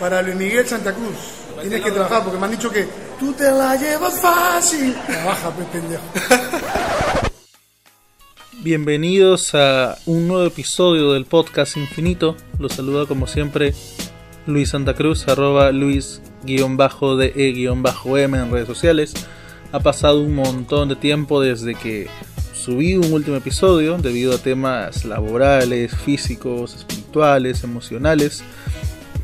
para 0.00 0.22
Luis 0.22 0.34
Miguel 0.34 0.66
Santa 0.66 0.94
Cruz. 0.94 1.14
Tienes 1.60 1.82
que 1.82 1.90
trabajar 1.90 2.24
porque 2.24 2.38
me 2.38 2.46
han 2.46 2.52
dicho 2.52 2.70
que 2.70 2.88
tú 3.18 3.34
te 3.34 3.50
la 3.50 3.76
llevas 3.76 4.18
fácil. 4.18 4.94
Trabaja, 5.06 5.50
pues, 5.50 5.66
pendejo. 5.68 6.02
Bienvenidos 8.62 9.54
a 9.54 9.98
un 10.06 10.26
nuevo 10.26 10.46
episodio 10.46 11.12
del 11.12 11.26
podcast 11.26 11.76
Infinito. 11.76 12.34
Los 12.58 12.72
saluda 12.72 13.04
como 13.04 13.26
siempre 13.26 13.74
Luis 14.46 14.70
Santa 14.70 14.94
Cruz, 14.94 15.28
arroba 15.28 15.70
Luis-de-e-m 15.70 16.78
en 18.38 18.50
redes 18.50 18.66
sociales. 18.66 19.12
Ha 19.72 19.80
pasado 19.80 20.22
un 20.22 20.34
montón 20.34 20.88
de 20.88 20.96
tiempo 20.96 21.42
desde 21.42 21.74
que 21.74 22.08
subí 22.54 22.96
un 22.96 23.12
último 23.12 23.36
episodio 23.36 23.98
debido 23.98 24.34
a 24.34 24.38
temas 24.38 25.04
laborales, 25.04 25.94
físicos, 25.94 26.74
espirituales, 26.74 27.64
emocionales. 27.64 28.42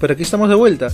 Pero 0.01 0.13
aquí 0.13 0.23
estamos 0.23 0.49
de 0.49 0.55
vuelta. 0.55 0.89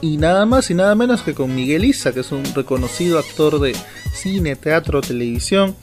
Y 0.00 0.16
nada 0.16 0.46
más 0.46 0.70
y 0.70 0.74
nada 0.74 0.94
menos 0.94 1.22
que 1.22 1.34
con 1.34 1.54
Miguel 1.54 1.84
Isa, 1.84 2.12
que 2.12 2.20
es 2.20 2.32
un 2.32 2.44
reconocido 2.54 3.18
actor 3.18 3.60
de 3.60 3.74
cine, 4.12 4.56
teatro, 4.56 5.00
televisión. 5.00 5.74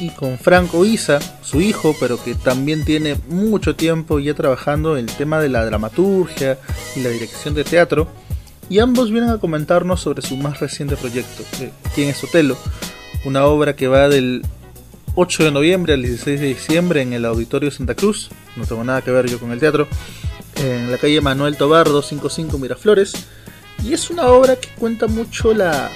Y 0.00 0.08
con 0.10 0.38
Franco 0.38 0.86
Isa, 0.86 1.20
su 1.42 1.60
hijo, 1.60 1.94
pero 2.00 2.22
que 2.22 2.34
también 2.34 2.84
tiene 2.86 3.16
mucho 3.28 3.76
tiempo 3.76 4.18
ya 4.18 4.32
trabajando 4.32 4.96
en 4.96 5.10
el 5.10 5.14
tema 5.14 5.40
de 5.40 5.50
la 5.50 5.64
dramaturgia 5.64 6.58
y 6.96 7.00
la 7.00 7.10
dirección 7.10 7.54
de 7.54 7.64
teatro. 7.64 8.08
Y 8.70 8.78
ambos 8.78 9.10
vienen 9.10 9.30
a 9.30 9.38
comentarnos 9.38 10.00
sobre 10.00 10.22
su 10.22 10.36
más 10.36 10.60
reciente 10.60 10.96
proyecto, 10.96 11.42
¿Quién 11.94 12.08
es 12.08 12.22
Otelo? 12.24 12.56
Una 13.24 13.44
obra 13.44 13.76
que 13.76 13.88
va 13.88 14.08
del 14.08 14.42
8 15.16 15.44
de 15.44 15.50
noviembre 15.50 15.92
al 15.92 16.02
16 16.02 16.40
de 16.40 16.46
diciembre 16.46 17.02
en 17.02 17.12
el 17.12 17.24
Auditorio 17.24 17.70
Santa 17.70 17.94
Cruz. 17.94 18.30
No 18.56 18.64
tengo 18.64 18.84
nada 18.84 19.02
que 19.02 19.10
ver 19.10 19.26
yo 19.28 19.38
con 19.38 19.50
el 19.50 19.58
teatro. 19.58 19.88
En 20.60 20.90
la 20.90 20.98
calle 20.98 21.20
Manuel 21.20 21.56
Tobar 21.56 21.86
255 21.86 22.58
Miraflores. 22.58 23.12
Y 23.84 23.94
es 23.94 24.10
una 24.10 24.26
obra 24.28 24.56
que 24.56 24.68
cuenta 24.78 25.06
mucho 25.06 25.54
la 25.54 25.90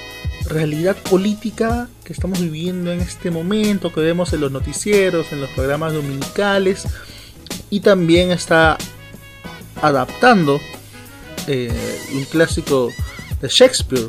realidad 0.46 0.96
política 0.96 1.88
que 2.02 2.12
estamos 2.12 2.40
viviendo 2.40 2.90
en 2.92 3.00
este 3.00 3.30
momento, 3.30 3.92
que 3.92 4.00
vemos 4.00 4.32
en 4.32 4.40
los 4.40 4.50
noticieros, 4.50 5.32
en 5.32 5.40
los 5.40 5.50
programas 5.50 5.92
dominicales. 5.92 6.84
Y 7.70 7.80
también 7.80 8.30
está 8.30 8.78
adaptando 9.82 10.60
eh, 11.46 11.70
un 12.14 12.24
clásico 12.24 12.90
de 13.40 13.48
Shakespeare, 13.48 14.08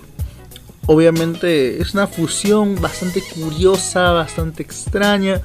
Obviamente 0.88 1.82
es 1.82 1.94
una 1.96 2.06
fusión 2.06 2.80
bastante 2.80 3.22
curiosa, 3.22 4.12
bastante 4.12 4.62
extraña, 4.62 5.42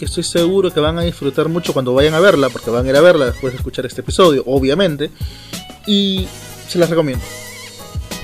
que 0.00 0.06
estoy 0.06 0.24
seguro 0.24 0.72
que 0.72 0.80
van 0.80 0.98
a 0.98 1.02
disfrutar 1.02 1.50
mucho 1.50 1.74
cuando 1.74 1.92
vayan 1.92 2.14
a 2.14 2.20
verla, 2.20 2.48
porque 2.48 2.70
van 2.70 2.86
a 2.86 2.88
ir 2.88 2.96
a 2.96 3.02
verla 3.02 3.26
después 3.26 3.52
de 3.52 3.58
escuchar 3.58 3.84
este 3.84 4.00
episodio, 4.00 4.42
obviamente. 4.46 5.10
Y 5.86 6.26
se 6.66 6.78
las 6.78 6.88
recomiendo. 6.88 7.22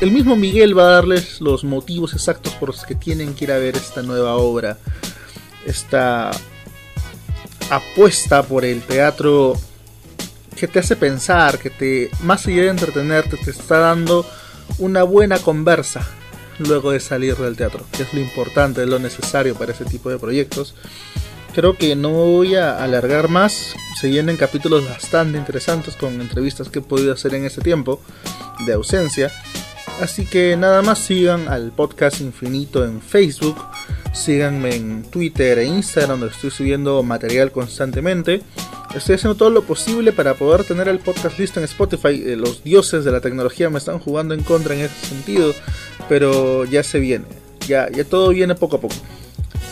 El 0.00 0.10
mismo 0.10 0.36
Miguel 0.36 0.76
va 0.76 0.84
a 0.84 0.92
darles 0.92 1.38
los 1.42 1.64
motivos 1.64 2.14
exactos 2.14 2.54
por 2.54 2.70
los 2.70 2.84
que 2.84 2.94
tienen 2.94 3.34
que 3.34 3.44
ir 3.44 3.52
a 3.52 3.58
ver 3.58 3.76
esta 3.76 4.00
nueva 4.00 4.36
obra. 4.36 4.78
Esta 5.66 6.30
apuesta 7.68 8.42
por 8.42 8.64
el 8.64 8.80
teatro 8.80 9.52
que 10.56 10.68
te 10.68 10.78
hace 10.78 10.96
pensar, 10.96 11.58
que 11.58 11.68
te, 11.68 12.10
más 12.22 12.46
allá 12.46 12.62
de 12.62 12.68
entretenerte, 12.68 13.36
te 13.36 13.50
está 13.50 13.80
dando 13.80 14.24
una 14.78 15.02
buena 15.02 15.38
conversa 15.40 16.08
luego 16.58 16.92
de 16.92 17.00
salir 17.00 17.36
del 17.36 17.54
teatro, 17.54 17.84
que 17.92 18.04
es 18.04 18.14
lo 18.14 18.20
importante, 18.20 18.82
es 18.82 18.88
lo 18.88 18.98
necesario 18.98 19.54
para 19.56 19.72
ese 19.72 19.84
tipo 19.84 20.08
de 20.08 20.18
proyectos. 20.18 20.74
Creo 21.56 21.74
que 21.74 21.96
no 21.96 22.10
voy 22.10 22.54
a 22.54 22.84
alargar 22.84 23.30
más, 23.30 23.74
se 23.98 24.08
vienen 24.08 24.36
capítulos 24.36 24.86
bastante 24.86 25.38
interesantes 25.38 25.96
con 25.96 26.20
entrevistas 26.20 26.68
que 26.68 26.80
he 26.80 26.82
podido 26.82 27.14
hacer 27.14 27.34
en 27.34 27.46
este 27.46 27.62
tiempo 27.62 28.02
de 28.66 28.74
ausencia. 28.74 29.32
Así 30.02 30.26
que 30.26 30.54
nada 30.58 30.82
más 30.82 30.98
sigan 30.98 31.48
al 31.48 31.72
podcast 31.72 32.20
infinito 32.20 32.84
en 32.84 33.00
Facebook, 33.00 33.56
síganme 34.12 34.76
en 34.76 35.04
Twitter 35.04 35.58
e 35.60 35.64
Instagram 35.64 36.20
donde 36.20 36.34
estoy 36.34 36.50
subiendo 36.50 37.02
material 37.02 37.50
constantemente. 37.52 38.42
Estoy 38.94 39.14
haciendo 39.14 39.36
todo 39.36 39.48
lo 39.48 39.62
posible 39.62 40.12
para 40.12 40.34
poder 40.34 40.64
tener 40.64 40.88
el 40.88 40.98
podcast 40.98 41.38
listo 41.38 41.58
en 41.58 41.64
Spotify. 41.64 42.22
Eh, 42.22 42.36
los 42.36 42.64
dioses 42.64 43.02
de 43.02 43.12
la 43.12 43.22
tecnología 43.22 43.70
me 43.70 43.78
están 43.78 43.98
jugando 43.98 44.34
en 44.34 44.42
contra 44.42 44.74
en 44.74 44.82
ese 44.82 45.06
sentido 45.06 45.54
pero 46.06 46.66
ya 46.66 46.82
se 46.82 47.00
viene, 47.00 47.24
ya, 47.66 47.90
ya 47.90 48.04
todo 48.04 48.28
viene 48.28 48.54
poco 48.54 48.76
a 48.76 48.80
poco. 48.82 48.94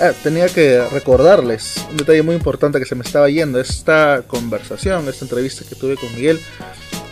Ah, 0.00 0.12
tenía 0.25 0.49
que 0.49 0.84
recordarles 0.88 1.77
un 1.88 1.97
detalle 1.97 2.22
muy 2.22 2.34
importante 2.34 2.81
que 2.81 2.84
se 2.84 2.97
me 2.97 3.05
estaba 3.05 3.31
yendo. 3.31 3.60
Esta 3.60 4.25
conversación, 4.27 5.09
esta 5.09 5.25
entrevista 5.25 5.65
que 5.69 5.77
tuve 5.77 5.97
con 5.97 6.12
Miguel, 6.15 6.41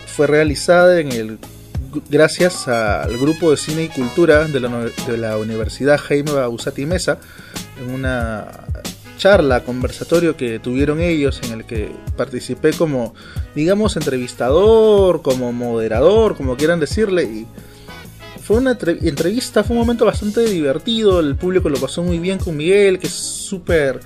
fue 0.05 0.27
realizada 0.27 0.99
en 0.99 1.11
el, 1.13 1.39
gracias 2.09 2.67
al 2.67 3.17
grupo 3.17 3.51
de 3.51 3.57
cine 3.57 3.83
y 3.83 3.87
cultura 3.87 4.45
de 4.45 4.59
la, 4.59 4.89
de 5.07 5.17
la 5.17 5.37
Universidad 5.37 5.97
Jaime 5.97 6.33
Bausati 6.33 6.85
Mesa, 6.85 7.19
en 7.81 7.89
una 7.89 8.47
charla, 9.17 9.63
conversatorio 9.63 10.35
que 10.35 10.59
tuvieron 10.59 10.99
ellos, 10.99 11.39
en 11.43 11.53
el 11.53 11.65
que 11.65 11.89
participé 12.17 12.73
como, 12.73 13.13
digamos, 13.55 13.95
entrevistador, 13.95 15.21
como 15.21 15.53
moderador, 15.53 16.35
como 16.35 16.57
quieran 16.57 16.81
decirle, 16.81 17.23
y 17.23 17.47
fue 18.43 18.57
una 18.57 18.71
entrevista, 18.71 19.63
fue 19.63 19.75
un 19.75 19.81
momento 19.81 20.05
bastante 20.05 20.41
divertido, 20.41 21.21
el 21.21 21.37
público 21.37 21.69
lo 21.69 21.79
pasó 21.79 22.03
muy 22.03 22.19
bien 22.19 22.39
con 22.39 22.57
Miguel, 22.57 22.99
que 22.99 23.07
es 23.07 23.13
súper 23.13 24.01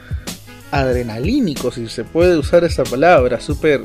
adrenalínico, 0.69 1.71
si 1.71 1.87
se 1.89 2.03
puede 2.03 2.37
usar 2.37 2.63
esa 2.63 2.83
palabra, 2.83 3.41
súper 3.41 3.81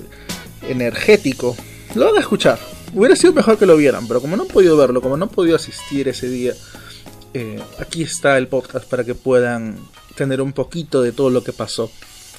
energético. 0.68 1.56
Lo 1.94 2.06
van 2.06 2.16
a 2.18 2.20
escuchar. 2.20 2.58
Hubiera 2.94 3.16
sido 3.16 3.32
mejor 3.32 3.56
que 3.56 3.64
lo 3.64 3.78
vieran, 3.78 4.06
pero 4.06 4.20
como 4.20 4.36
no 4.36 4.42
han 4.42 4.48
podido 4.48 4.76
verlo, 4.76 5.00
como 5.00 5.16
no 5.16 5.24
han 5.24 5.30
podido 5.30 5.56
asistir 5.56 6.08
ese 6.08 6.28
día, 6.28 6.52
eh, 7.32 7.58
aquí 7.78 8.02
está 8.02 8.36
el 8.36 8.46
podcast 8.46 8.86
para 8.86 9.04
que 9.04 9.14
puedan 9.14 9.78
tener 10.16 10.42
un 10.42 10.52
poquito 10.52 11.00
de 11.00 11.12
todo 11.12 11.30
lo 11.30 11.42
que 11.42 11.54
pasó. 11.54 11.90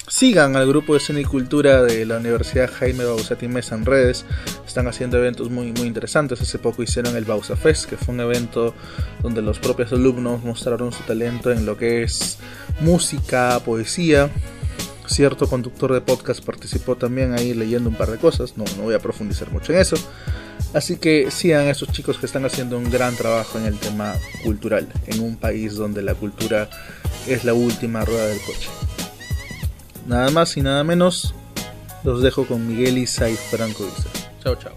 Sigan 0.06 0.54
al 0.54 0.68
grupo 0.68 0.92
de 0.92 1.00
cine 1.00 1.22
y 1.22 1.24
cultura 1.24 1.82
de 1.82 2.04
la 2.04 2.18
Universidad 2.18 2.70
Jaime 2.70 3.04
Bausati 3.04 3.48
Mesa 3.48 3.74
en 3.74 3.86
redes. 3.86 4.26
Están 4.66 4.86
haciendo 4.86 5.16
eventos 5.16 5.48
muy, 5.50 5.72
muy 5.72 5.86
interesantes. 5.86 6.42
Hace 6.42 6.58
poco 6.58 6.82
hicieron 6.82 7.16
el 7.16 7.24
Bausa 7.24 7.56
Fest, 7.56 7.86
que 7.88 7.96
fue 7.96 8.14
un 8.14 8.20
evento 8.20 8.74
donde 9.22 9.40
los 9.40 9.58
propios 9.58 9.92
alumnos 9.92 10.44
mostraron 10.44 10.92
su 10.92 11.02
talento 11.04 11.50
en 11.50 11.64
lo 11.64 11.78
que 11.78 12.02
es 12.02 12.38
música, 12.80 13.58
poesía. 13.64 14.28
Cierto 15.06 15.48
conductor 15.48 15.94
de 15.94 16.02
podcast 16.02 16.44
participó 16.44 16.96
también 16.96 17.32
ahí 17.32 17.54
leyendo 17.54 17.88
un 17.88 17.96
par 17.96 18.10
de 18.10 18.18
cosas. 18.18 18.58
No, 18.58 18.64
no 18.76 18.82
voy 18.82 18.94
a 18.94 18.98
profundizar 18.98 19.50
mucho 19.50 19.72
en 19.72 19.78
eso. 19.78 19.96
Así 20.74 20.98
que 20.98 21.30
sigan 21.30 21.66
a 21.66 21.70
esos 21.70 21.90
chicos 21.92 22.18
que 22.18 22.26
están 22.26 22.44
haciendo 22.44 22.76
un 22.76 22.90
gran 22.90 23.16
trabajo 23.16 23.58
en 23.58 23.64
el 23.64 23.78
tema 23.78 24.14
cultural, 24.42 24.86
en 25.06 25.20
un 25.20 25.36
país 25.36 25.76
donde 25.76 26.02
la 26.02 26.14
cultura 26.14 26.68
es 27.26 27.44
la 27.44 27.54
última 27.54 28.04
rueda 28.04 28.26
del 28.26 28.40
coche. 28.40 28.68
Nada 30.06 30.30
más 30.30 30.56
y 30.56 30.60
nada 30.60 30.84
menos, 30.84 31.34
los 32.02 32.22
dejo 32.22 32.46
con 32.46 32.66
Miguel 32.68 32.98
Isa 32.98 33.30
y 33.30 33.36
Franco 33.36 33.84
Isa. 33.86 34.08
Chao, 34.42 34.54
chao. 34.56 34.72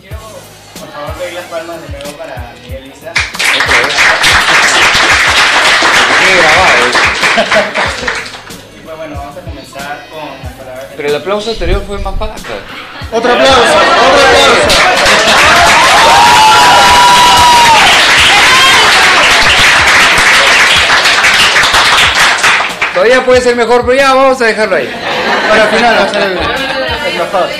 Quiero, 0.00 0.16
por 0.78 0.88
favor, 0.88 1.12
pedir 1.14 1.34
las 1.34 1.44
palmas 1.46 1.82
de 1.82 1.88
nuevo 1.88 2.12
para 2.16 2.54
Miguel 2.62 2.86
Isa. 2.86 3.12
y 8.76 8.80
pues 8.84 8.96
bueno, 8.96 9.16
vamos 9.16 9.36
a 9.36 9.40
comenzar 9.40 10.06
con 10.10 10.28
las 10.44 10.52
palabras. 10.52 10.86
Pero 10.96 11.08
el 11.08 11.16
aplauso 11.16 11.50
anterior 11.50 11.82
fue 11.84 11.98
más 11.98 12.16
paja. 12.16 12.36
Otro 13.12 13.32
aplauso, 13.32 13.60
otro 13.62 14.26
aplauso. 14.28 15.07
Todavía 22.98 23.24
puede 23.24 23.40
ser 23.40 23.54
mejor, 23.54 23.82
pero 23.86 23.96
ya 23.96 24.12
vamos 24.12 24.42
a 24.42 24.46
dejarlo 24.46 24.74
ahí. 24.74 24.88
Para 25.48 25.62
el 25.62 25.68
final, 25.76 25.94
va 25.94 26.02
a 26.02 26.08
ser 26.08 26.22
el, 26.22 26.28
el 27.12 27.18
mejor. 27.18 27.48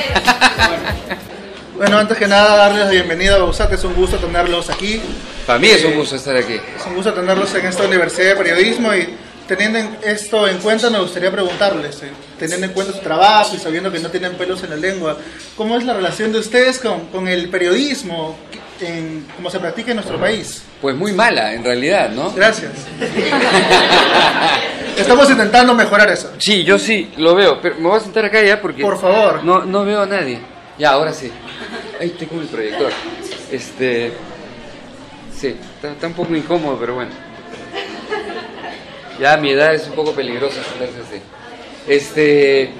Bueno, 1.77 1.97
antes 1.97 2.19
que 2.19 2.27
nada, 2.27 2.57
darles 2.57 2.87
la 2.87 2.91
bienvenida 2.91 3.37
a 3.37 3.39
Bausat. 3.39 3.73
Es 3.73 3.85
un 3.85 3.95
gusto 3.95 4.17
tenerlos 4.17 4.69
aquí. 4.69 5.01
Para 5.47 5.61
mí 5.61 5.69
es 5.69 5.85
un 5.85 5.95
gusto 5.95 6.17
estar 6.17 6.37
aquí. 6.37 6.55
Es 6.55 6.85
un 6.87 6.97
gusto 6.97 7.13
tenerlos 7.15 7.55
en 7.55 7.67
esta 7.67 7.85
Universidad 7.85 8.31
de 8.31 8.35
Periodismo 8.35 8.93
y 8.97 9.15
teniendo 9.47 9.79
en- 9.79 9.97
esto 10.03 10.49
en 10.49 10.59
cuenta, 10.59 10.91
me 10.91 10.99
gustaría 10.99 11.31
preguntarles, 11.31 12.03
eh, 12.03 12.11
teniendo 12.37 12.67
en 12.67 12.73
cuenta 12.73 12.93
su 12.93 12.99
trabajo 12.99 13.55
y 13.55 13.61
sabiendo 13.61 13.93
que 13.93 14.01
no 14.01 14.09
tienen 14.11 14.33
pelos 14.33 14.61
en 14.65 14.71
la 14.71 14.77
lengua, 14.77 15.17
¿cómo 15.57 15.77
es 15.79 15.85
la 15.85 15.95
relación 15.95 16.33
de 16.33 16.41
ustedes 16.41 16.81
con, 16.81 17.07
con 17.11 17.29
el 17.29 17.49
periodismo, 17.49 18.37
en, 18.81 19.27
cómo 19.37 19.51
se 19.51 19.59
practica 19.59 19.91
en 19.91 19.97
nuestro 19.97 20.19
país? 20.19 20.63
Pues 20.81 20.95
muy 20.97 21.13
mala, 21.13 21.55
en 21.55 21.65
realidad, 21.65 22.11
¿no? 22.11 22.31
Gracias. 22.33 22.73
Estamos 24.97 25.31
intentando 25.31 25.75
mejorar 25.75 26.11
eso. 26.11 26.33
Sí, 26.39 26.65
yo 26.65 26.79
sí, 26.79 27.13
lo 27.17 27.35
veo, 27.35 27.61
pero 27.61 27.77
me 27.77 27.89
voy 27.89 27.97
a 27.97 28.01
sentar 28.01 28.25
acá 28.25 28.43
ya 28.43 28.61
porque... 28.61 28.83
Por 28.83 29.01
favor. 29.01 29.45
No, 29.45 29.65
no 29.65 29.85
veo 29.85 30.03
a 30.03 30.07
nadie. 30.07 30.41
Ya, 30.79 30.91
ahora 30.91 31.13
sí. 31.13 31.31
Ahí 32.01 32.11
tengo 32.11 32.35
mi 32.37 32.47
proyector. 32.47 32.93
Este... 33.51 34.13
Sí, 35.37 35.57
está, 35.77 35.93
está 35.93 36.07
un 36.09 36.15
poco 36.15 36.35
incómodo, 36.35 36.77
pero 36.79 36.95
bueno. 36.95 37.13
Ya 39.21 39.37
mi 39.37 39.51
edad 39.51 39.75
es 39.75 39.87
un 39.87 39.95
poco 39.95 40.13
peligroso 40.13 40.57
sentarse 40.63 41.01
así. 41.01 41.23
Este... 41.87 42.71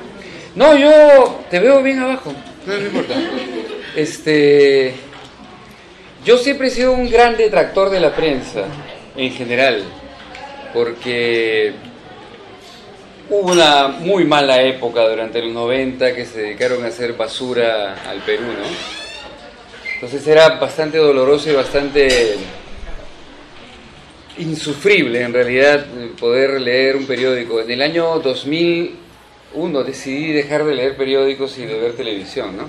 No, 0.55 0.77
yo 0.77 1.41
te 1.51 1.61
veo 1.61 1.83
bien 1.83 2.01
abajo. 2.01 2.33
No, 2.67 2.75
no 2.75 2.87
importa. 2.87 3.15
Este, 3.95 4.95
yo 6.25 6.39
siempre 6.39 6.69
he 6.69 6.71
sido 6.71 6.93
un 6.93 7.11
gran 7.11 7.37
detractor 7.37 7.91
de 7.91 8.01
la 8.01 8.15
prensa, 8.15 8.65
en 9.17 9.33
general, 9.33 9.83
porque 10.73 11.73
hubo 13.31 13.53
una 13.53 13.89
muy 13.89 14.25
mala 14.25 14.63
época 14.63 15.07
durante 15.09 15.43
los 15.43 15.53
90 15.53 16.15
que 16.15 16.25
se 16.25 16.43
dedicaron 16.43 16.85
a 16.85 16.89
hacer 16.89 17.15
basura 17.15 17.97
al 18.09 18.21
Perú, 18.21 18.45
¿no? 18.45 18.99
Entonces 19.95 20.27
era 20.29 20.51
bastante 20.51 20.99
doloroso 20.99 21.51
y 21.51 21.55
bastante 21.55 22.37
insufrible 24.39 25.23
en 25.23 25.33
realidad 25.33 25.85
poder 26.19 26.61
leer 26.61 26.97
un 26.97 27.07
periódico. 27.07 27.61
En 27.61 27.71
el 27.71 27.83
año 27.83 28.21
2001 28.21 29.83
decidí 29.83 30.33
dejar 30.33 30.65
de 30.65 30.75
leer 30.75 30.97
periódicos 30.97 31.59
y 31.59 31.67
de 31.67 31.79
ver 31.79 31.97
televisión, 31.97 32.57
¿no? 32.57 32.69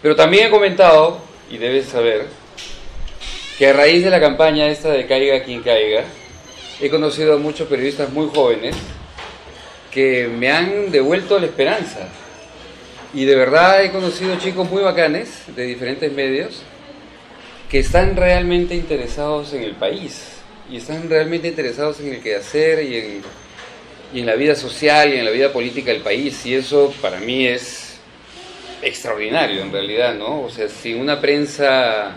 Pero 0.00 0.16
también 0.16 0.46
he 0.46 0.50
comentado, 0.50 1.18
y 1.50 1.58
debes 1.58 1.86
saber, 1.86 2.26
que 3.58 3.68
a 3.68 3.72
raíz 3.72 4.04
de 4.04 4.10
la 4.10 4.20
campaña 4.20 4.68
esta 4.68 4.90
de 4.90 5.06
Caiga 5.06 5.42
quien 5.42 5.62
caiga, 5.62 6.04
he 6.80 6.90
conocido 6.90 7.34
a 7.34 7.38
muchos 7.38 7.68
periodistas 7.68 8.12
muy 8.12 8.28
jóvenes 8.34 8.76
que 9.90 10.28
me 10.28 10.50
han 10.50 10.90
devuelto 10.90 11.38
la 11.38 11.46
esperanza. 11.46 12.08
Y 13.14 13.24
de 13.24 13.34
verdad 13.34 13.82
he 13.82 13.92
conocido 13.92 14.36
chicos 14.38 14.68
muy 14.68 14.82
bacanes 14.82 15.44
de 15.54 15.62
diferentes 15.64 16.12
medios 16.12 16.62
que 17.70 17.78
están 17.78 18.14
realmente 18.14 18.74
interesados 18.74 19.54
en 19.54 19.62
el 19.62 19.74
país 19.74 20.22
y 20.70 20.76
están 20.76 21.08
realmente 21.08 21.48
interesados 21.48 22.00
en 22.00 22.12
el 22.12 22.20
quehacer 22.20 22.82
y 22.84 22.96
en, 22.96 23.22
y 24.12 24.20
en 24.20 24.26
la 24.26 24.34
vida 24.34 24.54
social 24.54 25.14
y 25.14 25.16
en 25.16 25.24
la 25.24 25.30
vida 25.30 25.52
política 25.52 25.92
del 25.92 26.02
país. 26.02 26.44
Y 26.44 26.54
eso 26.54 26.92
para 27.00 27.18
mí 27.20 27.46
es 27.46 27.85
extraordinario 28.86 29.62
en 29.62 29.72
realidad, 29.72 30.14
¿no? 30.14 30.42
O 30.42 30.50
sea, 30.50 30.68
sin 30.68 31.00
una 31.00 31.20
prensa 31.20 32.16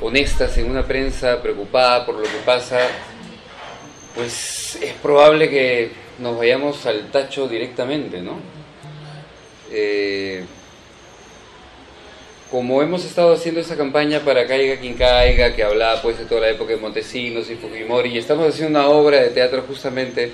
honesta, 0.00 0.48
sin 0.48 0.70
una 0.70 0.84
prensa 0.84 1.40
preocupada 1.40 2.04
por 2.04 2.16
lo 2.16 2.22
que 2.22 2.38
pasa, 2.44 2.80
pues 4.14 4.78
es 4.82 4.92
probable 4.94 5.48
que 5.48 5.90
nos 6.18 6.36
vayamos 6.36 6.84
al 6.86 7.10
tacho 7.10 7.48
directamente, 7.48 8.20
¿no? 8.20 8.38
Eh, 9.70 10.44
como 12.50 12.82
hemos 12.82 13.04
estado 13.04 13.32
haciendo 13.32 13.60
esa 13.60 13.76
campaña 13.76 14.20
para 14.20 14.46
Caiga 14.46 14.80
quien 14.80 14.94
caiga, 14.94 15.54
que 15.54 15.62
hablaba 15.62 16.02
pues 16.02 16.18
de 16.18 16.24
toda 16.24 16.40
la 16.40 16.50
época 16.50 16.72
de 16.72 16.80
Montesinos 16.80 17.48
y 17.48 17.54
Fujimori, 17.54 18.10
y 18.10 18.18
estamos 18.18 18.48
haciendo 18.48 18.80
una 18.80 18.88
obra 18.88 19.20
de 19.20 19.30
teatro 19.30 19.62
justamente 19.68 20.32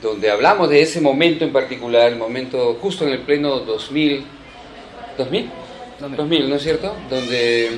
donde 0.00 0.30
hablamos 0.30 0.70
de 0.70 0.80
ese 0.80 1.02
momento 1.02 1.44
en 1.44 1.52
particular, 1.52 2.10
el 2.10 2.16
momento 2.16 2.78
justo 2.80 3.06
en 3.06 3.12
el 3.12 3.18
pleno 3.18 3.60
2000, 3.60 4.24
2000, 5.20 5.50
2000, 6.16 6.48
¿no 6.48 6.56
es 6.56 6.62
cierto? 6.62 6.96
Donde 7.10 7.70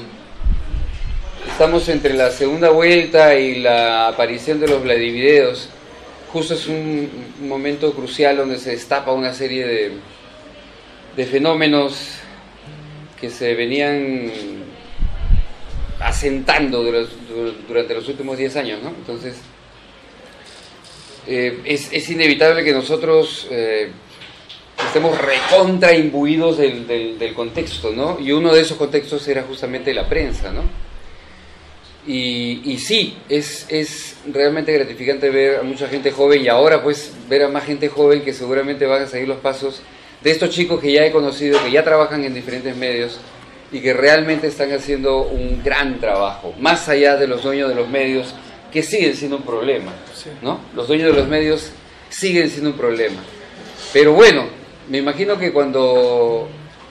estamos 1.48 1.88
entre 1.88 2.14
la 2.14 2.30
segunda 2.30 2.70
vuelta 2.70 3.34
y 3.34 3.58
la 3.58 4.08
aparición 4.08 4.60
de 4.60 4.68
los 4.68 4.82
Vladivideos. 4.82 5.68
Justo 6.32 6.54
es 6.54 6.68
un, 6.68 7.10
un 7.40 7.48
momento 7.48 7.92
crucial 7.94 8.36
donde 8.36 8.58
se 8.58 8.70
destapa 8.70 9.12
una 9.12 9.34
serie 9.34 9.66
de, 9.66 9.92
de 11.16 11.26
fenómenos 11.26 12.18
que 13.20 13.28
se 13.28 13.54
venían 13.54 14.30
asentando 16.00 16.82
durante 17.68 17.94
los 17.94 18.08
últimos 18.08 18.38
10 18.38 18.56
años, 18.56 18.82
¿no? 18.82 18.90
Entonces, 18.90 19.36
eh, 21.26 21.60
es, 21.64 21.92
es, 21.92 22.10
inevitable 22.10 22.64
que 22.64 22.72
nosotros 22.72 23.46
eh, 23.50 23.92
estemos 24.86 25.18
recontra 25.18 25.94
imbuidos 25.94 26.58
del, 26.58 26.86
del, 26.86 27.18
del, 27.18 27.34
contexto, 27.34 27.90
¿no? 27.90 28.18
Y 28.20 28.32
uno 28.32 28.52
de 28.52 28.60
esos 28.60 28.76
contextos 28.76 29.26
era 29.28 29.42
justamente 29.42 29.92
la 29.94 30.08
prensa, 30.08 30.52
¿no? 30.52 30.62
Y, 32.06 32.62
y 32.64 32.78
sí, 32.78 33.16
es, 33.28 33.66
es 33.68 34.16
realmente 34.26 34.72
gratificante 34.72 35.30
ver 35.30 35.60
a 35.60 35.62
mucha 35.62 35.88
gente 35.88 36.10
joven 36.10 36.44
y 36.44 36.48
ahora 36.48 36.82
pues 36.82 37.12
ver 37.28 37.44
a 37.44 37.48
más 37.48 37.64
gente 37.64 37.88
joven 37.88 38.22
que 38.22 38.32
seguramente 38.32 38.86
van 38.86 39.02
a 39.02 39.06
seguir 39.06 39.28
los 39.28 39.38
pasos 39.38 39.82
de 40.22 40.30
estos 40.30 40.50
chicos 40.50 40.80
que 40.80 40.92
ya 40.92 41.04
he 41.04 41.12
conocido, 41.12 41.62
que 41.62 41.70
ya 41.70 41.84
trabajan 41.84 42.24
en 42.24 42.34
diferentes 42.34 42.76
medios 42.76 43.20
y 43.70 43.80
que 43.80 43.92
realmente 43.92 44.48
están 44.48 44.72
haciendo 44.72 45.22
un 45.22 45.62
gran 45.62 45.98
trabajo, 46.00 46.54
más 46.58 46.88
allá 46.88 47.16
de 47.16 47.26
los 47.26 47.42
dueños 47.42 47.68
de 47.68 47.74
los 47.74 47.88
medios, 47.88 48.34
que 48.72 48.82
siguen 48.82 49.14
siendo 49.14 49.36
un 49.36 49.42
problema, 49.42 49.92
¿no? 50.42 50.60
Los 50.74 50.88
dueños 50.88 51.14
de 51.14 51.20
los 51.20 51.28
medios 51.28 51.70
siguen 52.08 52.50
siendo 52.50 52.70
un 52.70 52.76
problema. 52.76 53.20
Pero 53.92 54.12
bueno, 54.12 54.46
me 54.88 54.98
imagino 54.98 55.38
que 55.38 55.52
cuando 55.52 56.48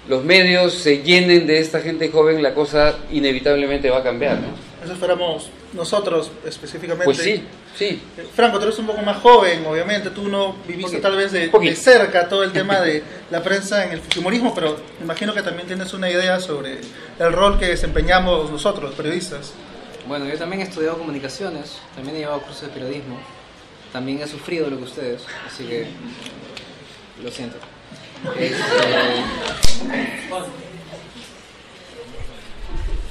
los 0.07 0.23
medios 0.23 0.73
se 0.73 1.03
llenen 1.03 1.45
de 1.47 1.59
esta 1.59 1.79
gente 1.79 2.09
joven, 2.09 2.41
la 2.41 2.53
cosa 2.53 2.97
inevitablemente 3.11 3.89
va 3.89 3.99
a 3.99 4.03
cambiar, 4.03 4.39
¿no? 4.39 4.71
Eso 4.83 4.93
esperamos 4.93 5.49
nosotros 5.73 6.31
específicamente. 6.43 7.05
Pues 7.05 7.17
sí, 7.19 7.43
sí. 7.77 8.01
Franco, 8.35 8.57
tú 8.57 8.65
eres 8.65 8.79
un 8.79 8.87
poco 8.87 9.01
más 9.03 9.17
joven, 9.17 9.63
obviamente, 9.65 10.09
tú 10.09 10.27
no 10.27 10.55
viviste 10.67 10.97
tal 10.97 11.15
vez 11.15 11.31
de, 11.31 11.49
de, 11.49 11.75
cerca 11.75 12.27
todo 12.27 12.43
el 12.43 12.51
tema 12.51 12.79
de 12.79 13.03
la 13.29 13.43
prensa 13.43 13.85
en 13.85 13.91
el 13.91 14.01
fujimorismo, 14.01 14.55
pero 14.55 14.77
me 14.97 15.05
imagino 15.05 15.35
que 15.35 15.43
también 15.43 15.67
tienes 15.67 15.93
una 15.93 16.09
idea 16.09 16.39
sobre 16.39 16.79
el 17.19 17.33
rol 17.33 17.59
que 17.59 17.67
desempeñamos 17.67 18.49
nosotros, 18.49 18.85
los 18.85 18.95
periodistas. 18.95 19.53
Bueno, 20.07 20.25
yo 20.25 20.37
también 20.37 20.61
he 20.61 20.65
estudiado 20.65 20.97
comunicaciones, 20.97 21.77
también 21.95 22.15
he 22.15 22.19
llevado 22.21 22.41
cursos 22.41 22.63
de 22.63 22.69
periodismo, 22.69 23.19
también 23.93 24.19
he 24.19 24.27
sufrido 24.27 24.67
lo 24.67 24.77
que 24.77 24.83
ustedes, 24.85 25.21
así 25.47 25.63
que 25.65 25.85
lo 27.23 27.29
siento. 27.29 27.57
Este, 28.37 29.23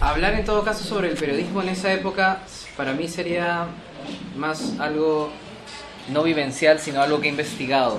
hablar 0.00 0.34
en 0.34 0.44
todo 0.44 0.62
caso 0.62 0.84
sobre 0.84 1.08
el 1.08 1.16
periodismo 1.16 1.62
en 1.62 1.70
esa 1.70 1.92
época 1.92 2.42
para 2.76 2.92
mí 2.92 3.08
sería 3.08 3.66
más 4.36 4.78
algo 4.78 5.30
no 6.08 6.22
vivencial, 6.22 6.78
sino 6.78 7.02
algo 7.02 7.20
que 7.20 7.26
he 7.26 7.30
investigado. 7.30 7.98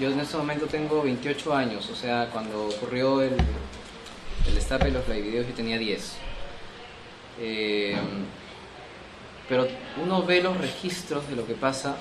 Yo 0.00 0.10
en 0.10 0.20
ese 0.20 0.36
momento 0.36 0.66
tengo 0.66 1.02
28 1.02 1.54
años, 1.54 1.90
o 1.90 1.94
sea, 1.94 2.28
cuando 2.32 2.68
ocurrió 2.68 3.20
el, 3.22 3.34
el 4.46 4.54
destape 4.54 4.86
de 4.86 4.92
los 4.92 5.06
videos 5.06 5.46
yo 5.46 5.54
tenía 5.54 5.76
10. 5.76 6.12
Eh, 7.40 7.96
pero 9.48 9.66
uno 10.02 10.22
ve 10.22 10.40
los 10.40 10.56
registros 10.56 11.28
de 11.28 11.34
lo 11.34 11.46
que 11.46 11.54
pasa 11.54 11.96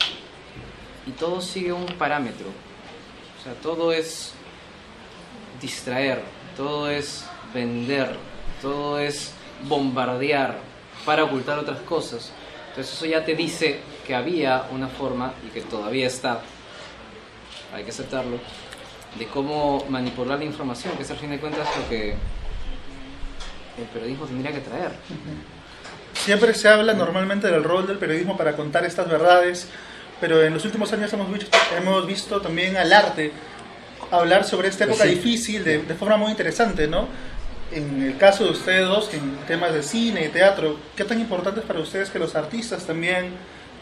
y 1.07 1.11
todo 1.11 1.41
sigue 1.41 1.73
un 1.73 1.85
parámetro. 1.85 2.47
O 3.39 3.43
sea, 3.43 3.53
todo 3.53 3.93
es 3.93 4.33
distraer, 5.61 6.21
todo 6.57 6.89
es 6.89 7.25
vender, 7.53 8.15
todo 8.61 8.99
es 8.99 9.31
bombardear 9.63 10.57
para 11.05 11.23
ocultar 11.23 11.57
otras 11.57 11.79
cosas. 11.79 12.31
Entonces 12.69 12.93
eso 12.93 13.05
ya 13.05 13.23
te 13.23 13.35
dice 13.35 13.79
que 14.05 14.13
había 14.13 14.65
una 14.71 14.87
forma 14.87 15.33
y 15.47 15.49
que 15.49 15.61
todavía 15.61 16.07
está, 16.07 16.41
hay 17.73 17.83
que 17.83 17.91
aceptarlo, 17.91 18.39
de 19.17 19.27
cómo 19.27 19.85
manipular 19.89 20.37
la 20.37 20.45
información, 20.45 20.95
que 20.97 21.03
es 21.03 21.11
al 21.11 21.17
fin 21.17 21.29
de 21.29 21.39
cuentas 21.39 21.67
lo 21.77 21.89
que 21.89 22.11
el 23.77 23.85
periodismo 23.93 24.25
tendría 24.25 24.51
que 24.51 24.59
traer. 24.59 24.91
Siempre 26.13 26.53
se 26.53 26.67
habla 26.67 26.93
normalmente 26.93 27.47
del 27.47 27.63
rol 27.63 27.87
del 27.87 27.97
periodismo 27.97 28.35
para 28.37 28.55
contar 28.55 28.85
estas 28.85 29.07
verdades, 29.07 29.69
pero 30.19 30.43
en 30.43 30.53
los 30.53 30.65
últimos 30.65 30.91
años 30.93 31.11
hemos 31.13 31.31
visto, 31.31 31.57
hemos 31.77 32.05
visto 32.05 32.41
también 32.41 32.77
al 32.77 32.91
arte 32.91 33.31
hablar 34.11 34.43
sobre 34.43 34.67
esta 34.67 34.85
época 34.85 35.03
sí. 35.03 35.09
difícil 35.09 35.63
de, 35.63 35.79
de, 35.79 35.93
forma 35.95 36.17
muy 36.17 36.31
interesante, 36.31 36.87
¿no? 36.87 37.07
En 37.71 38.01
el 38.01 38.17
caso 38.17 38.45
de 38.45 38.51
ustedes 38.51 38.87
dos, 38.87 39.13
en 39.13 39.37
temas 39.47 39.73
de 39.73 39.83
cine 39.83 40.25
y 40.25 40.29
teatro, 40.29 40.77
¿qué 40.95 41.03
tan 41.03 41.19
importante 41.19 41.59
es 41.59 41.65
para 41.65 41.79
ustedes 41.79 42.09
que 42.09 42.17
los 42.17 42.35
artistas 42.35 42.85
también 42.85 43.33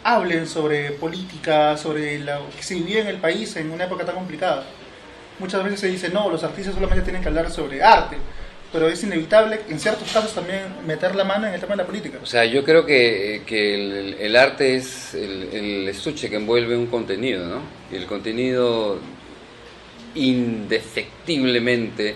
hablen 0.03 0.47
sobre 0.47 0.91
política, 0.91 1.77
sobre 1.77 2.19
lo 2.19 2.49
que 2.55 2.63
se 2.63 2.75
vivía 2.75 3.01
en 3.01 3.07
el 3.07 3.17
país 3.17 3.55
en 3.55 3.71
una 3.71 3.85
época 3.85 4.05
tan 4.05 4.15
complicada? 4.15 4.65
Muchas 5.39 5.63
veces 5.63 5.79
se 5.79 5.87
dice, 5.87 6.09
no, 6.09 6.29
los 6.29 6.43
artistas 6.43 6.73
solamente 6.73 7.03
tienen 7.03 7.21
que 7.21 7.29
hablar 7.29 7.49
sobre 7.49 7.81
arte, 7.81 8.17
pero 8.71 8.87
es 8.87 9.03
inevitable 9.03 9.61
en 9.69 9.79
ciertos 9.79 10.11
casos 10.11 10.33
también 10.33 10.61
meter 10.85 11.15
la 11.15 11.23
mano 11.23 11.47
en 11.47 11.53
el 11.53 11.59
tema 11.59 11.73
de 11.73 11.77
la 11.77 11.85
política. 11.85 12.19
O 12.21 12.25
sea, 12.25 12.45
yo 12.45 12.63
creo 12.63 12.85
que, 12.85 13.43
que 13.45 13.75
el, 13.75 14.13
el, 14.19 14.35
arte 14.35 14.75
es 14.75 15.13
el, 15.13 15.49
el, 15.53 15.87
estuche 15.87 16.29
que 16.29 16.35
envuelve 16.35 16.75
un 16.75 16.87
contenido, 16.87 17.47
¿no? 17.47 17.61
Y 17.91 17.95
el 17.95 18.05
contenido 18.05 18.99
indefectiblemente 20.15 22.15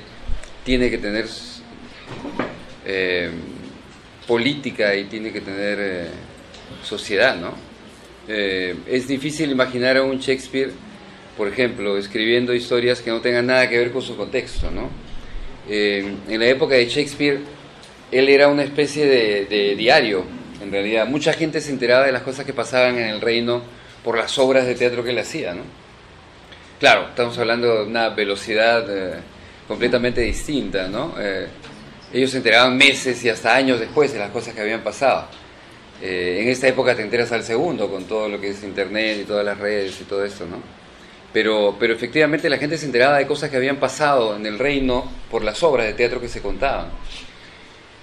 tiene 0.63 0.89
que 0.89 0.98
tener 0.98 1.25
eh, 2.86 3.29
política 4.27 4.96
y 4.96 5.05
tiene 5.05 5.31
que 5.31 5.41
tener 5.41 5.77
eh, 5.79 6.08
sociedad, 6.84 7.36
¿no? 7.36 7.53
Eh, 8.27 8.75
es 8.88 9.08
difícil 9.08 9.51
imaginar 9.51 9.98
a 9.98 10.03
un 10.03 10.20
Shakespeare, 10.20 10.72
por 11.38 11.48
ejemplo, 11.48 11.98
escribiendo 11.98 12.53
historias 12.53 13.01
que 13.01 13.10
no 13.10 13.22
tengan 13.22 13.48
nada 13.48 13.70
que 13.70 13.77
ver 13.77 13.91
con 13.91 14.01
su 14.01 14.15
contexto, 14.15 14.70
¿no? 14.72 14.89
En 15.70 16.39
la 16.39 16.48
época 16.48 16.75
de 16.75 16.88
Shakespeare, 16.88 17.39
él 18.12 18.30
era 18.30 18.48
una 18.48 18.63
especie 18.63 19.06
de, 19.06 19.75
diario, 19.75 20.25
en 20.62 20.72
realidad. 20.72 21.08
Mucha 21.08 21.34
gente 21.34 21.62
se 21.62 21.72
enteraba 21.72 22.06
de 22.06 22.12
las 22.12 22.24
cosas 22.24 22.46
que 22.46 22.53
pasaban 22.53 22.98
en 22.98 23.08
el 23.08 23.22
reino 23.22 23.62
por 24.03 24.18
las 24.18 24.38
obras 24.38 24.65
de 24.65 24.75
teatro 24.75 25.03
que 25.03 25.12
él 25.12 25.20
hacía, 25.20 25.53
¿no? 25.53 25.63
Claro, 26.80 27.10
estamos 27.10 27.38
hablando 27.38 27.75
de 27.75 27.84
una 27.86 28.10
velocidad 28.10 28.86
completamente 29.68 30.22
distinta, 30.22 30.88
¿no? 30.88 31.15
Eh, 31.20 31.48
ellos 32.13 32.32
se 32.32 32.38
enteraban 32.38 32.75
meses 32.75 33.24
y 33.24 33.30
hasta 33.30 33.56
años 33.56 33.80
después 33.80 34.12
de 34.12 34.20
las 34.20 34.32
cosas 34.32 34.53
que 34.53 34.62
habían 34.62 34.82
pasado. 34.82 35.27
Eh, 36.01 36.39
en 36.41 36.50
esta 36.50 36.68
época 36.68 36.96
te 36.96 37.03
enteras 37.03 37.32
al 37.32 37.44
segundo 37.44 37.89
con 37.89 38.06
todo 38.06 38.27
lo 38.27 38.41
que 38.41 38.50
es 38.50 38.63
internet 38.63 39.20
y 39.22 39.24
todas 39.24 39.46
las 39.46 39.58
redes 39.58 40.01
y 40.01 40.03
todo 40.03 40.25
esto, 40.25 40.46
¿no? 40.46 40.80
Pero, 41.33 41.77
pero 41.79 41.93
efectivamente 41.93 42.50
la 42.50 42.57
gente 42.57 42.77
se 42.77 42.85
enteraba 42.85 43.17
de 43.17 43.25
cosas 43.25 43.50
que 43.50 43.57
habían 43.57 43.77
pasado 43.77 44.35
en 44.35 44.45
el 44.45 44.59
reino 44.59 45.09
por 45.29 45.43
las 45.43 45.63
obras 45.63 45.88
de 45.88 45.93
teatro 45.93 46.19
que 46.19 46.27
se 46.27 46.41
contaban. 46.41 46.88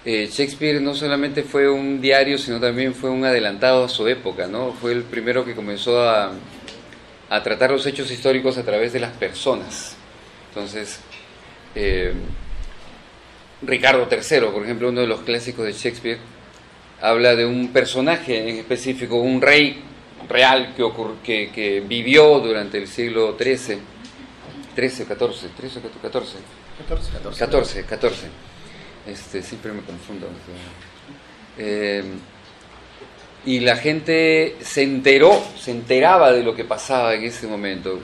Eh, 0.04 0.28
Shakespeare 0.32 0.80
no 0.80 0.94
solamente 0.94 1.42
fue 1.42 1.68
un 1.68 2.00
diario, 2.00 2.38
sino 2.38 2.58
también 2.58 2.94
fue 2.94 3.10
un 3.10 3.24
adelantado 3.24 3.84
a 3.84 3.88
su 3.88 4.08
época, 4.08 4.46
¿no? 4.46 4.72
Fue 4.72 4.92
el 4.92 5.02
primero 5.02 5.44
que 5.44 5.54
comenzó 5.54 6.08
a, 6.08 6.32
a 7.28 7.42
tratar 7.42 7.70
los 7.70 7.84
hechos 7.86 8.10
históricos 8.10 8.56
a 8.56 8.62
través 8.62 8.92
de 8.92 9.00
las 9.00 9.12
personas. 9.12 9.96
Entonces, 10.48 11.00
eh, 11.74 12.12
Ricardo 13.62 14.08
III, 14.10 14.46
por 14.52 14.62
ejemplo, 14.64 14.88
uno 14.88 15.02
de 15.02 15.06
los 15.06 15.20
clásicos 15.20 15.66
de 15.66 15.72
Shakespeare, 15.72 16.18
habla 17.00 17.36
de 17.36 17.44
un 17.44 17.68
personaje 17.68 18.48
en 18.48 18.56
específico, 18.56 19.16
un 19.16 19.40
rey 19.40 19.82
real 20.28 20.74
que, 20.76 20.84
que, 21.24 21.50
que 21.50 21.80
vivió 21.80 22.38
durante 22.40 22.78
el 22.78 22.86
siglo 22.86 23.36
XIII, 23.38 23.78
XIII, 24.74 24.90
XIV, 24.90 25.06
XIII, 25.06 25.82
XIV, 26.02 26.38
14, 26.78 27.38
14, 27.38 27.84
14. 27.84 28.26
Este, 29.06 29.42
siempre 29.42 29.72
me 29.72 29.82
confundo. 29.82 30.28
Eh, 31.56 32.04
y 33.46 33.60
la 33.60 33.76
gente 33.76 34.56
se 34.60 34.82
enteró, 34.82 35.42
se 35.58 35.70
enteraba 35.70 36.32
de 36.32 36.42
lo 36.42 36.54
que 36.54 36.64
pasaba 36.64 37.14
en 37.14 37.24
ese 37.24 37.46
momento. 37.46 38.00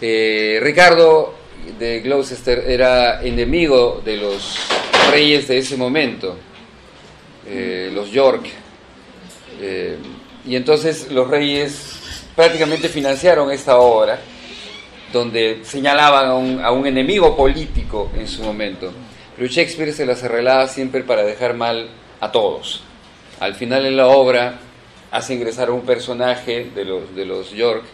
Eh, 0.00 0.58
Ricardo 0.62 1.34
de 1.78 2.00
Gloucester 2.00 2.64
era 2.68 3.22
enemigo 3.22 4.02
de 4.04 4.18
los 4.18 4.58
reyes 5.10 5.48
de 5.48 5.58
ese 5.58 5.76
momento, 5.76 6.36
eh, 7.46 7.90
los 7.92 8.10
York. 8.10 8.46
Y 10.46 10.56
entonces 10.56 11.10
los 11.10 11.28
reyes 11.28 12.26
prácticamente 12.36 12.88
financiaron 12.88 13.50
esta 13.50 13.78
obra, 13.78 14.18
donde 15.12 15.60
señalaban 15.62 16.26
a 16.26 16.34
un, 16.34 16.60
a 16.64 16.70
un 16.70 16.86
enemigo 16.86 17.36
político 17.36 18.10
en 18.16 18.28
su 18.28 18.42
momento. 18.42 18.92
Pero 19.36 19.48
Shakespeare 19.48 19.92
se 19.92 20.06
las 20.06 20.22
arreglaba 20.22 20.68
siempre 20.68 21.02
para 21.02 21.24
dejar 21.24 21.54
mal 21.54 21.88
a 22.20 22.30
todos. 22.32 22.82
Al 23.40 23.54
final 23.54 23.86
en 23.86 23.96
la 23.96 24.08
obra 24.08 24.58
hace 25.10 25.34
ingresar 25.34 25.68
a 25.68 25.72
un 25.72 25.82
personaje 25.82 26.70
de 26.74 26.84
los, 26.84 27.14
de 27.14 27.24
los 27.24 27.50
York 27.52 27.84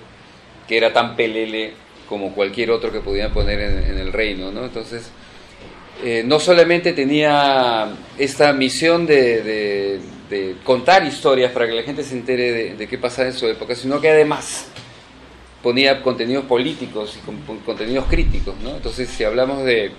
que 0.66 0.76
era 0.76 0.92
tan 0.92 1.16
pelele 1.16 1.74
como 2.08 2.32
cualquier 2.32 2.70
otro 2.70 2.90
que 2.90 3.00
podían 3.00 3.32
poner 3.32 3.60
en, 3.60 3.98
el 3.98 4.12
reino, 4.12 4.50
¿no? 4.50 4.64
Entonces, 4.64 5.10
eh, 6.02 6.22
no 6.24 6.40
solamente 6.40 6.92
tenía 6.92 7.88
esta 8.18 8.52
misión 8.52 9.06
de, 9.06 10.00
contar 10.64 11.04
historias 11.04 11.52
para 11.52 11.66
que 11.66 11.72
la 11.72 11.82
gente 11.82 12.04
se 12.04 12.14
entere 12.14 12.74
de, 12.74 12.88
qué 12.88 12.98
pasaba 12.98 13.28
en 13.28 13.34
su 13.34 13.46
época, 13.46 13.74
sino 13.74 14.00
que 14.00 14.08
además 14.08 14.68
ponía 15.62 16.02
contenidos 16.02 16.44
políticos 16.44 17.18
y 17.18 17.64
contenidos 17.64 18.06
críticos, 18.06 18.54
¿no? 18.62 18.76
Entonces, 18.76 19.08
si 19.08 19.24
hablamos 19.24 19.64
de, 19.64 19.92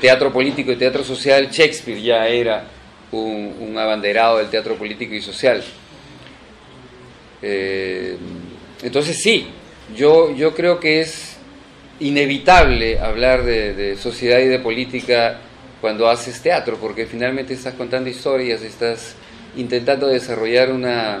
teatro 0.00 0.32
político 0.32 0.72
y 0.72 0.76
teatro 0.76 1.02
social, 1.02 1.50
Shakespeare 1.50 2.00
ya 2.00 2.28
era 2.28 2.64
un, 3.10 3.76
abanderado 3.76 4.38
del 4.38 4.48
teatro 4.48 4.76
político 4.76 5.14
y 5.14 5.20
social. 5.20 5.62
Eh, 7.40 8.16
entonces 8.82 9.20
sí, 9.20 9.48
yo, 9.96 10.34
yo 10.34 10.54
creo 10.54 10.78
que 10.78 11.00
es 11.00 11.36
inevitable 12.00 12.98
hablar 12.98 13.44
de, 13.44 13.96
sociedad 13.96 14.40
y 14.40 14.46
de 14.46 14.58
política 14.58 15.40
cuando 15.82 16.08
haces 16.08 16.40
teatro, 16.40 16.78
porque 16.80 17.06
finalmente 17.06 17.54
estás 17.54 17.74
contando 17.74 18.08
historias, 18.08 18.62
estás 18.62 19.16
intentando 19.56 20.06
desarrollar 20.06 20.70
una, 20.70 21.20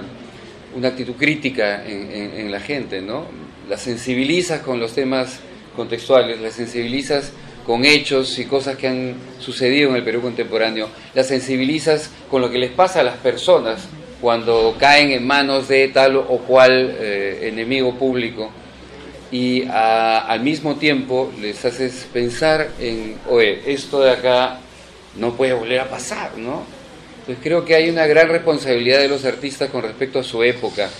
actitud 0.84 1.14
crítica 1.14 1.84
en, 1.84 2.50
la 2.50 2.60
gente, 2.60 3.02
¿no? 3.02 3.26
La 3.68 3.76
sensibilizas 3.76 4.60
con 4.60 4.78
los 4.78 4.94
temas 4.94 5.40
contextuales, 5.74 6.40
la 6.40 6.52
sensibilizas 6.52 7.32
con 7.66 7.84
hechos 7.84 8.38
y 8.38 8.44
cosas 8.44 8.76
que 8.76 8.86
han 8.86 9.14
sucedido 9.40 9.90
en 9.90 9.96
el 9.96 10.04
Perú 10.04 10.22
contemporáneo, 10.22 10.88
la 11.12 11.24
sensibilizas 11.24 12.10
con 12.30 12.40
lo 12.40 12.48
que 12.48 12.58
les 12.58 12.70
pasa 12.70 13.00
a 13.00 13.02
las 13.02 13.16
personas 13.16 13.88
cuando 14.20 14.76
caen 14.78 15.10
en 15.10 15.26
manos 15.26 15.66
de 15.66 15.88
tal 15.88 16.16
o 16.16 16.38
cual 16.46 16.96
eh, 17.00 17.48
enemigo 17.48 17.98
público 17.98 18.52
y 19.32 19.66
al 19.66 20.40
mismo 20.40 20.76
tiempo 20.76 21.32
les 21.40 21.64
haces 21.64 22.06
pensar 22.12 22.68
en, 22.78 23.16
oye, 23.28 23.62
esto 23.66 24.00
de 24.00 24.10
acá 24.10 24.58
no 25.16 25.32
puede 25.34 25.54
volver 25.54 25.80
a 25.80 25.88
pasar, 25.88 26.36
¿no? 26.36 26.64
Entonces 27.20 27.42
creo 27.42 27.64
que 27.64 27.74
hay 27.74 27.88
una 27.88 28.06
gran 28.06 28.28
responsabilidad 28.28 28.98
de 28.98 29.08
los 29.08 29.24
artistas 29.24 29.70
con 29.70 29.82
respecto 29.82 30.18
a 30.18 30.22
su 30.22 30.42
época. 30.42 30.90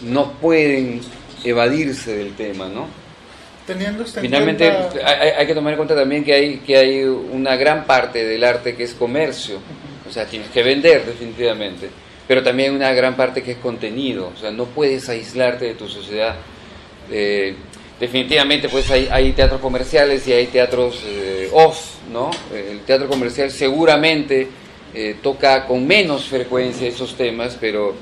No 0.00 0.32
pueden 0.32 1.02
evadirse 1.44 2.16
del 2.16 2.34
tema, 2.34 2.68
¿no? 2.68 2.86
Teniendo 3.66 4.04
Finalmente 4.04 4.70
hay, 5.04 5.30
hay, 5.30 5.46
que 5.46 5.54
tomar 5.54 5.72
en 5.72 5.76
cuenta 5.76 5.94
también 5.94 6.24
que 6.24 6.32
hay, 6.32 6.58
que 6.58 6.76
hay 6.76 7.02
una 7.02 7.56
gran 7.56 7.84
parte 7.84 8.24
del 8.24 8.42
arte 8.44 8.74
que 8.74 8.84
es 8.84 8.94
comercio, 8.94 9.58
o 10.08 10.12
sea, 10.12 10.24
tienes 10.24 10.48
que 10.50 10.62
vender 10.62 11.04
definitivamente, 11.04 11.90
pero 12.28 12.44
también 12.44 12.74
una 12.74 12.92
gran 12.92 13.16
parte 13.16 13.42
que 13.42 13.52
es 13.52 13.58
contenido, 13.58 14.32
o 14.34 14.38
sea, 14.38 14.52
no 14.52 14.66
puedes 14.66 15.08
aislarte 15.08 15.64
de 15.64 15.74
tu 15.74 15.88
sociedad 15.88 16.36
eh, 17.10 17.54
definitivamente 17.98 18.68
pues 18.68 18.90
hay, 18.90 19.32
teatros 19.32 19.60
comerciales 19.60 20.26
y 20.28 20.32
hay 20.32 20.46
teatros 20.46 21.02
eh, 21.06 21.48
off, 21.52 21.96
¿no? 22.12 22.30
El 22.52 22.80
teatro 22.80 23.08
comercial 23.08 23.50
seguramente 23.50 24.48
eh, 24.94 25.16
toca 25.22 25.66
con 25.66 25.86
menos 25.86 26.24
frecuencia 26.24 26.86
esos 26.88 27.16
temas, 27.16 27.56
pero, 27.60 27.94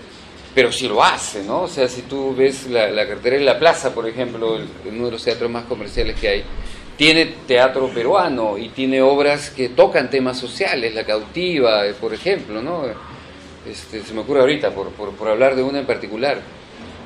pero 0.55 0.73
sí 0.73 0.89
lo 0.89 1.03
hace, 1.03 1.45
¿no? 1.45 1.63
O 1.63 1.69
sea, 1.69 1.89
si 1.89 2.03
tú 2.03 2.35
ves 2.35 2.69
la, 2.69 2.89
la 2.91 3.07
cartera 3.07 3.37
en 3.37 3.45
la 3.45 3.59
plaza, 3.59 3.95
por 3.95 4.09
ejemplo, 4.09 4.59
uno 4.85 5.05
de 5.07 5.11
los 5.13 5.23
teatros 5.23 5.51
más 5.51 5.65
comerciales 5.65 6.19
que 6.19 6.29
hay, 6.29 6.45
tiene 6.97 7.27
teatro 7.47 7.89
peruano 7.89 8.57
y 8.57 8.69
tiene 8.69 9.03
obras 9.03 9.51
que 9.51 9.69
tocan 9.69 10.11
temas 10.11 10.39
sociales, 10.39 10.95
La 10.95 11.05
cautiva, 11.05 11.83
por 12.01 12.15
ejemplo, 12.15 12.63
¿no? 12.63 12.85
Este, 13.69 14.03
se 14.03 14.13
me 14.13 14.21
ocurre 14.21 14.41
ahorita, 14.41 14.71
por, 14.71 14.91
por, 14.91 15.11
por 15.13 15.29
hablar 15.29 15.57
de 15.57 15.63
una 15.63 15.79
en 15.79 15.87
particular 15.87 16.41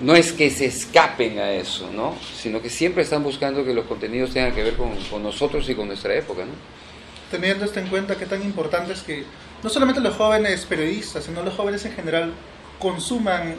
no 0.01 0.15
es 0.15 0.33
que 0.33 0.51
se 0.51 0.67
escapen 0.67 1.39
a 1.39 1.51
eso, 1.53 1.91
¿no? 1.93 2.15
sino 2.37 2.63
que 2.63 2.71
siempre 2.71 3.03
están 3.03 3.23
buscando 3.23 3.65
que 3.65 3.75
los 3.75 3.87
contenidos 3.87 4.31
tengan 4.33 4.55
que 4.55 4.63
ver 4.63 4.75
con, 4.75 4.91
nosotros 5.23 5.69
y 5.69 5.75
con 5.75 5.89
nuestra 5.89 6.15
época. 6.15 6.45
¿no? 6.45 6.53
Teniendo 7.31 7.65
esto 7.65 7.81
en 7.81 7.89
cuenta, 7.89 8.17
qué 8.17 8.27
tan 8.27 8.43
importante 8.43 8.93
es 8.93 9.03
que 9.03 9.25
no 9.63 9.69
solamente 9.69 10.01
los 10.01 10.15
jóvenes 10.15 10.65
periodistas, 10.67 11.25
sino 11.25 11.43
los 11.43 11.55
jóvenes 11.55 11.85
en 11.85 11.93
general 11.93 12.33
consuman 12.79 13.57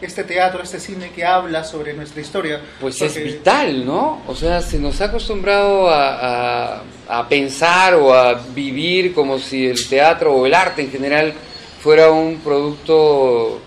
este 0.00 0.24
teatro, 0.24 0.62
este 0.62 0.78
cine 0.78 1.10
que 1.10 1.24
habla 1.24 1.64
sobre 1.64 1.94
nuestra 1.94 2.20
historia. 2.20 2.60
Pues 2.80 3.00
es 3.00 3.22
vital, 3.22 3.86
¿no? 3.86 4.22
O 4.26 4.34
sea, 4.34 4.60
se 4.60 4.78
nos 4.78 5.00
ha 5.00 5.06
acostumbrado 5.06 5.88
a, 5.88 6.82
a, 7.08 7.28
pensar 7.28 7.94
o 7.94 8.12
a 8.12 8.34
vivir 8.34 9.14
como 9.14 9.38
si 9.38 9.66
el 9.66 9.88
teatro 9.88 10.34
o 10.34 10.44
el 10.44 10.52
arte 10.52 10.82
en 10.82 10.90
general 10.90 11.32
fuera 11.80 12.10
un 12.10 12.38
producto 12.40 13.62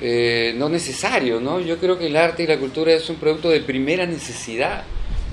eh, 0.00 0.54
no 0.56 0.68
necesario, 0.68 1.40
¿no? 1.40 1.60
Yo 1.60 1.78
creo 1.78 1.98
que 1.98 2.06
el 2.06 2.16
arte 2.16 2.44
y 2.44 2.46
la 2.46 2.58
cultura 2.58 2.92
es 2.92 3.08
un 3.10 3.16
producto 3.16 3.50
de 3.50 3.60
primera 3.60 4.06
necesidad. 4.06 4.84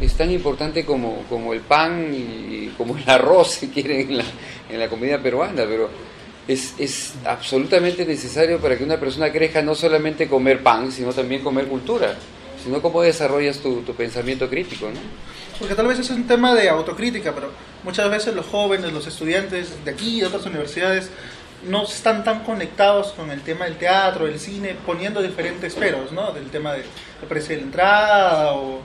Es 0.01 0.15
tan 0.15 0.31
importante 0.31 0.85
como, 0.85 1.23
como 1.29 1.53
el 1.53 1.61
pan 1.61 2.13
y 2.13 2.73
como 2.77 2.97
el 2.97 3.09
arroz, 3.09 3.51
si 3.51 3.67
quieren, 3.69 4.01
en 4.09 4.17
la, 4.17 4.25
en 4.69 4.79
la 4.79 4.89
comida 4.89 5.21
peruana, 5.21 5.63
pero 5.65 5.89
es, 6.47 6.73
es, 6.77 7.13
absolutamente 7.25 8.05
necesario 8.05 8.59
para 8.59 8.77
que 8.77 8.83
una 8.83 8.99
persona 8.99 9.31
crezca 9.31 9.61
no 9.61 9.75
solamente 9.75 10.27
comer 10.27 10.61
pan, 10.61 10.91
sino 10.91 11.13
también 11.13 11.41
comer 11.41 11.67
cultura, 11.67 12.15
sino 12.63 12.81
cómo 12.81 13.01
desarrollas 13.01 13.59
tu, 13.59 13.81
tu 13.81 13.93
pensamiento 13.93 14.49
crítico, 14.49 14.87
¿no? 14.87 14.99
Porque 15.57 15.75
tal 15.75 15.87
vez 15.87 15.99
es 15.99 16.09
un 16.09 16.27
tema 16.27 16.53
de 16.53 16.67
autocrítica, 16.69 17.33
pero 17.33 17.51
muchas 17.83 18.09
veces 18.09 18.35
los 18.35 18.45
jóvenes, 18.45 18.91
los 18.91 19.07
estudiantes 19.07 19.85
de 19.85 19.91
aquí 19.91 20.17
y 20.17 20.19
de 20.19 20.27
otras 20.27 20.45
universidades 20.45 21.09
no 21.67 21.83
están 21.83 22.23
tan 22.23 22.43
conectados 22.43 23.11
con 23.13 23.31
el 23.31 23.41
tema 23.41 23.65
del 23.65 23.75
teatro, 23.75 24.27
el 24.27 24.39
cine, 24.39 24.75
poniendo 24.85 25.21
diferentes 25.21 25.73
peros, 25.75 26.11
¿no? 26.11 26.31
Del 26.31 26.49
tema 26.49 26.73
de, 26.73 26.83
precio 27.27 27.55
de 27.55 27.61
la 27.61 27.67
entrada 27.67 28.53
o 28.53 28.81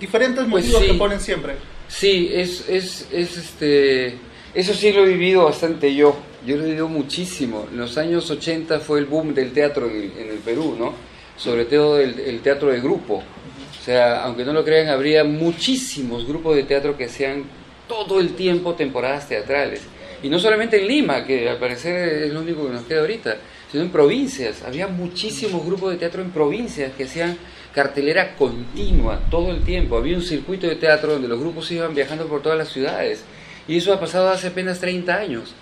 diferentes 0.00 0.44
pues 0.50 0.64
motivos 0.64 0.84
que 0.84 0.94
ponen 0.94 1.20
siempre. 1.20 1.54
Sí, 1.88 2.30
es, 2.32 2.68
es, 2.68 3.08
es, 3.12 3.36
este, 3.36 4.18
eso 4.54 4.74
sí 4.74 4.92
lo 4.92 5.04
he 5.04 5.08
vivido 5.08 5.44
bastante 5.44 5.94
yo. 5.94 6.16
Yo 6.46 6.56
lo 6.56 6.62
he 6.62 6.66
vivido 6.66 6.88
muchísimo. 6.88 7.66
En 7.70 7.78
los 7.78 7.96
años 7.98 8.30
80 8.30 8.80
fue 8.80 8.98
el 9.00 9.06
boom 9.06 9.34
del 9.34 9.52
teatro 9.52 9.86
en 9.88 10.28
el, 10.30 10.38
Perú, 10.44 10.76
¿no? 10.78 10.94
Sobre 11.36 11.64
todo 11.64 11.98
el, 12.00 12.18
el, 12.20 12.40
teatro 12.40 12.68
de 12.68 12.80
grupo. 12.80 13.14
O 13.16 13.84
sea, 13.84 14.24
aunque 14.24 14.44
no 14.44 14.52
lo 14.52 14.64
crean, 14.64 14.88
habría 14.88 15.24
muchísimos 15.24 16.26
grupos 16.26 16.56
de 16.56 16.64
teatro 16.64 16.96
que 16.96 17.06
hacían 17.06 17.44
todo 17.88 18.20
el 18.20 18.34
tiempo 18.34 18.74
temporadas 18.74 19.28
teatrales. 19.28 19.82
Y 20.22 20.28
no 20.28 20.38
solamente 20.38 20.80
en 20.80 20.88
Lima, 20.88 21.24
que 21.24 21.48
al 21.48 21.58
parecer 21.58 22.24
es 22.24 22.32
lo 22.32 22.40
único 22.40 22.66
que 22.66 22.72
nos 22.72 22.82
queda 22.84 23.00
ahorita, 23.00 23.36
sino 23.70 23.84
en 23.84 23.90
provincias. 23.90 24.62
Había 24.62 24.88
muchísimos 24.88 25.64
grupos 25.64 25.92
de 25.92 25.98
teatro 25.98 26.22
en 26.22 26.30
provincias 26.30 26.92
que 26.96 27.04
hacían 27.04 27.38
cartelera 27.74 28.34
continua, 28.36 29.20
todo 29.30 29.52
el 29.52 29.62
tiempo. 29.62 29.96
Había 29.96 30.16
un 30.16 30.22
circuito 30.22 30.66
de 30.66 30.76
teatro 30.76 31.12
donde 31.12 31.28
los 31.28 31.38
grupos 31.38 31.70
iban 31.70 31.94
viajando 31.94 32.26
por 32.26 32.42
todas 32.42 32.58
las 32.58 32.70
ciudades. 32.70 33.22
Y 33.68 33.76
eso 33.76 33.92
ha 33.92 34.00
pasado 34.00 34.30
hace 34.30 34.48
apenas 34.48 34.80
30 34.80 35.14
años. 35.14 35.54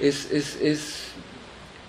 Es, 0.00 0.30
es, 0.30 0.58
es, 0.60 1.04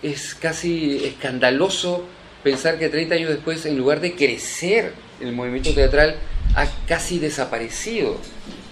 es 0.02 0.36
casi 0.36 1.04
escandaloso 1.04 2.06
pensar 2.44 2.80
que 2.80 2.88
30 2.88 3.16
años 3.16 3.30
después, 3.30 3.66
en 3.66 3.78
lugar 3.78 4.00
de 4.00 4.16
crecer 4.16 4.94
el 5.20 5.34
movimiento 5.34 5.74
teatral, 5.74 6.16
ha 6.56 6.68
casi 6.88 7.20
desaparecido. 7.20 8.18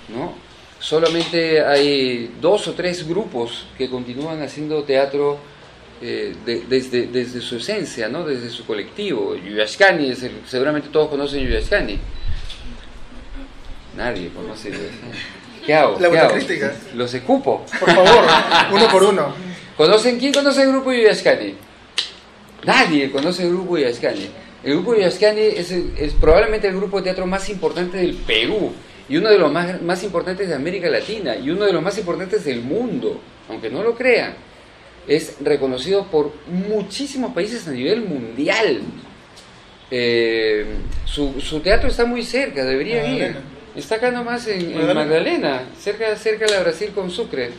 ¿no? 0.07 0.44
Solamente 0.85 1.65
hay 1.65 2.35
dos 2.39 2.67
o 2.67 2.73
tres 2.73 3.07
grupos 3.07 3.65
que 3.75 3.89
continúan 3.89 4.43
haciendo 4.43 4.83
teatro 4.83 5.39
eh, 5.99 6.35
desde, 6.45 7.07
desde 7.07 7.41
su 7.41 7.55
esencia, 7.55 8.07
¿no? 8.07 8.23
desde 8.23 8.51
su 8.51 8.67
colectivo. 8.67 9.35
Yuyashkani, 9.35 10.13
seguramente 10.45 10.89
todos 10.89 11.09
conocen 11.09 11.43
Yuyashkani. 11.43 11.99
Nadie 13.97 14.29
conoce 14.29 14.73
¿Qué 15.65 15.73
hago? 15.73 15.99
La 15.99 16.11
¿Qué 16.11 16.19
hago? 16.19 16.35
Los 16.93 17.11
escupo. 17.15 17.65
Por 17.79 17.91
favor, 17.91 18.23
uno 18.71 18.87
por 18.89 19.03
uno. 19.05 19.33
¿Conocen 19.75 20.19
quién 20.19 20.33
conoce 20.33 20.61
el 20.61 20.69
grupo 20.69 20.93
Yuyashkani? 20.93 21.55
Nadie 22.63 23.11
conoce 23.11 23.41
el 23.41 23.49
grupo 23.49 23.75
Yuyashkani. 23.75 24.29
El 24.63 24.73
grupo 24.73 24.93
Yuyashkani 24.93 25.41
es, 25.41 25.71
es 25.71 26.13
probablemente 26.13 26.67
el 26.67 26.75
grupo 26.75 26.97
de 26.97 27.05
teatro 27.05 27.25
más 27.25 27.49
importante 27.49 27.97
del 27.97 28.13
Perú 28.13 28.71
y 29.07 29.17
uno 29.17 29.29
de 29.29 29.37
los 29.37 29.51
más, 29.51 29.81
más 29.81 30.03
importantes 30.03 30.47
de 30.47 30.55
América 30.55 30.89
Latina 30.89 31.35
y 31.35 31.49
uno 31.49 31.65
de 31.65 31.73
los 31.73 31.81
más 31.81 31.97
importantes 31.97 32.43
del 32.45 32.61
mundo, 32.61 33.19
aunque 33.49 33.69
no 33.69 33.83
lo 33.83 33.95
crean. 33.95 34.33
Es 35.07 35.35
reconocido 35.41 36.07
por 36.07 36.33
muchísimos 36.47 37.33
países 37.33 37.67
a 37.67 37.71
nivel 37.71 38.01
mundial. 38.01 38.81
Eh, 39.91 40.65
su, 41.05 41.39
su 41.39 41.59
teatro 41.59 41.89
está 41.89 42.05
muy 42.05 42.23
cerca, 42.23 42.65
deberían 42.65 43.05
ir. 43.05 43.21
Magdalena. 43.21 43.39
Está 43.75 43.95
acá 43.95 44.09
nomás 44.09 44.47
en, 44.47 44.61
en 44.61 44.73
Magdalena. 44.73 44.93
Magdalena, 44.95 45.63
cerca, 45.79 46.15
cerca 46.15 46.45
de 46.45 46.53
la 46.53 46.61
Brasil 46.61 46.91
con 46.95 47.11
Sucre. 47.11 47.51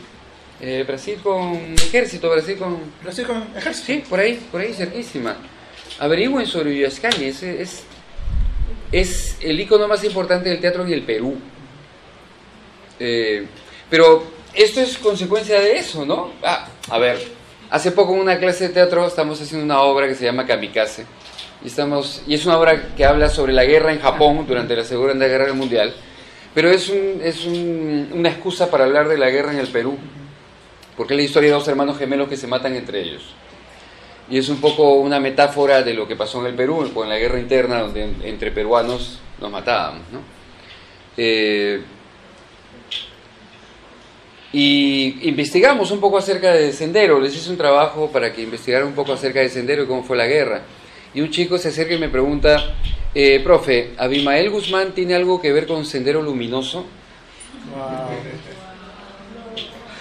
Eh, 0.59 0.83
Brasil 0.87 1.19
con 1.21 1.75
Ejército, 1.75 2.29
Brasil 2.29 2.57
con... 2.57 2.79
Brasil 3.03 3.25
con 3.25 3.47
ejército. 3.55 3.85
Sí, 3.85 4.03
por 4.09 4.19
ahí, 4.19 4.39
por 4.51 4.59
ahí 4.59 4.73
cerquísima. 4.73 5.37
Averigüen 5.99 6.45
sobre 6.45 6.75
Yuyascani, 6.75 7.25
es, 7.25 7.43
es, 7.43 7.83
es 8.91 9.37
el 9.41 9.59
icono 9.59 9.87
más 9.87 10.03
importante 10.03 10.49
del 10.49 10.59
teatro 10.59 10.85
en 10.85 10.93
el 10.93 11.03
Perú. 11.03 11.37
Eh, 12.99 13.45
pero 13.89 14.23
esto 14.53 14.81
es 14.81 14.97
consecuencia 14.97 15.59
de 15.59 15.77
eso, 15.77 16.05
¿no? 16.05 16.31
Ah, 16.43 16.67
a 16.89 16.97
ver, 16.97 17.19
hace 17.69 17.91
poco 17.91 18.13
en 18.13 18.21
una 18.21 18.39
clase 18.39 18.67
de 18.67 18.73
teatro 18.73 19.05
estamos 19.05 19.39
haciendo 19.41 19.65
una 19.65 19.81
obra 19.81 20.07
que 20.07 20.15
se 20.15 20.25
llama 20.25 20.45
Kamikaze. 20.45 21.05
Y, 21.63 21.67
estamos, 21.67 22.21
y 22.27 22.33
es 22.35 22.45
una 22.45 22.57
obra 22.59 22.89
que 22.95 23.05
habla 23.05 23.29
sobre 23.29 23.53
la 23.53 23.65
guerra 23.65 23.91
en 23.91 23.99
Japón 23.99 24.45
durante 24.47 24.75
la 24.75 24.83
Segunda 24.83 25.27
Guerra 25.27 25.53
Mundial. 25.53 25.93
Pero 26.53 26.69
es, 26.71 26.89
un, 26.89 27.19
es 27.23 27.45
un- 27.45 28.09
una 28.13 28.29
excusa 28.29 28.69
para 28.71 28.85
hablar 28.85 29.07
de 29.07 29.17
la 29.17 29.29
guerra 29.29 29.51
en 29.53 29.59
el 29.59 29.67
Perú. 29.67 29.97
Porque 30.95 31.13
es 31.13 31.17
la 31.17 31.23
historia 31.23 31.49
de 31.49 31.55
dos 31.55 31.67
hermanos 31.67 31.97
gemelos 31.99 32.27
que 32.29 32.37
se 32.37 32.47
matan 32.47 32.75
entre 32.75 33.01
ellos. 33.01 33.23
Y 34.29 34.37
es 34.37 34.49
un 34.49 34.59
poco 34.59 34.95
una 34.95 35.19
metáfora 35.19 35.83
de 35.83 35.93
lo 35.93 36.07
que 36.07 36.15
pasó 36.15 36.41
en 36.41 36.47
el 36.47 36.53
Perú, 36.55 36.89
con 36.93 37.07
la 37.07 37.17
guerra 37.17 37.39
interna, 37.39 37.81
donde 37.81 38.03
en- 38.03 38.21
entre 38.23 38.51
peruanos 38.51 39.19
nos 39.39 39.51
matábamos. 39.51 40.01
¿no? 40.11 40.19
Eh, 41.15 41.81
y 44.53 45.27
investigamos 45.29 45.91
un 45.91 45.99
poco 45.99 46.17
acerca 46.17 46.53
de 46.53 46.71
Sendero, 46.71 47.19
les 47.19 47.35
hice 47.35 47.49
un 47.49 47.57
trabajo 47.57 48.09
para 48.11 48.31
que 48.33 48.41
investigaran 48.41 48.87
un 48.87 48.93
poco 48.93 49.13
acerca 49.13 49.39
de 49.41 49.49
Sendero 49.49 49.83
y 49.83 49.87
cómo 49.87 50.03
fue 50.03 50.17
la 50.17 50.25
guerra. 50.27 50.61
Y 51.13 51.21
un 51.21 51.29
chico 51.31 51.57
se 51.57 51.69
acerca 51.69 51.93
y 51.93 51.99
me 51.99 52.09
pregunta, 52.09 52.75
eh, 53.13 53.39
profe, 53.43 53.91
¿Abimael 53.97 54.49
Guzmán 54.49 54.93
tiene 54.93 55.15
algo 55.15 55.41
que 55.41 55.51
ver 55.51 55.67
con 55.67 55.85
Sendero 55.85 56.21
Luminoso? 56.21 56.85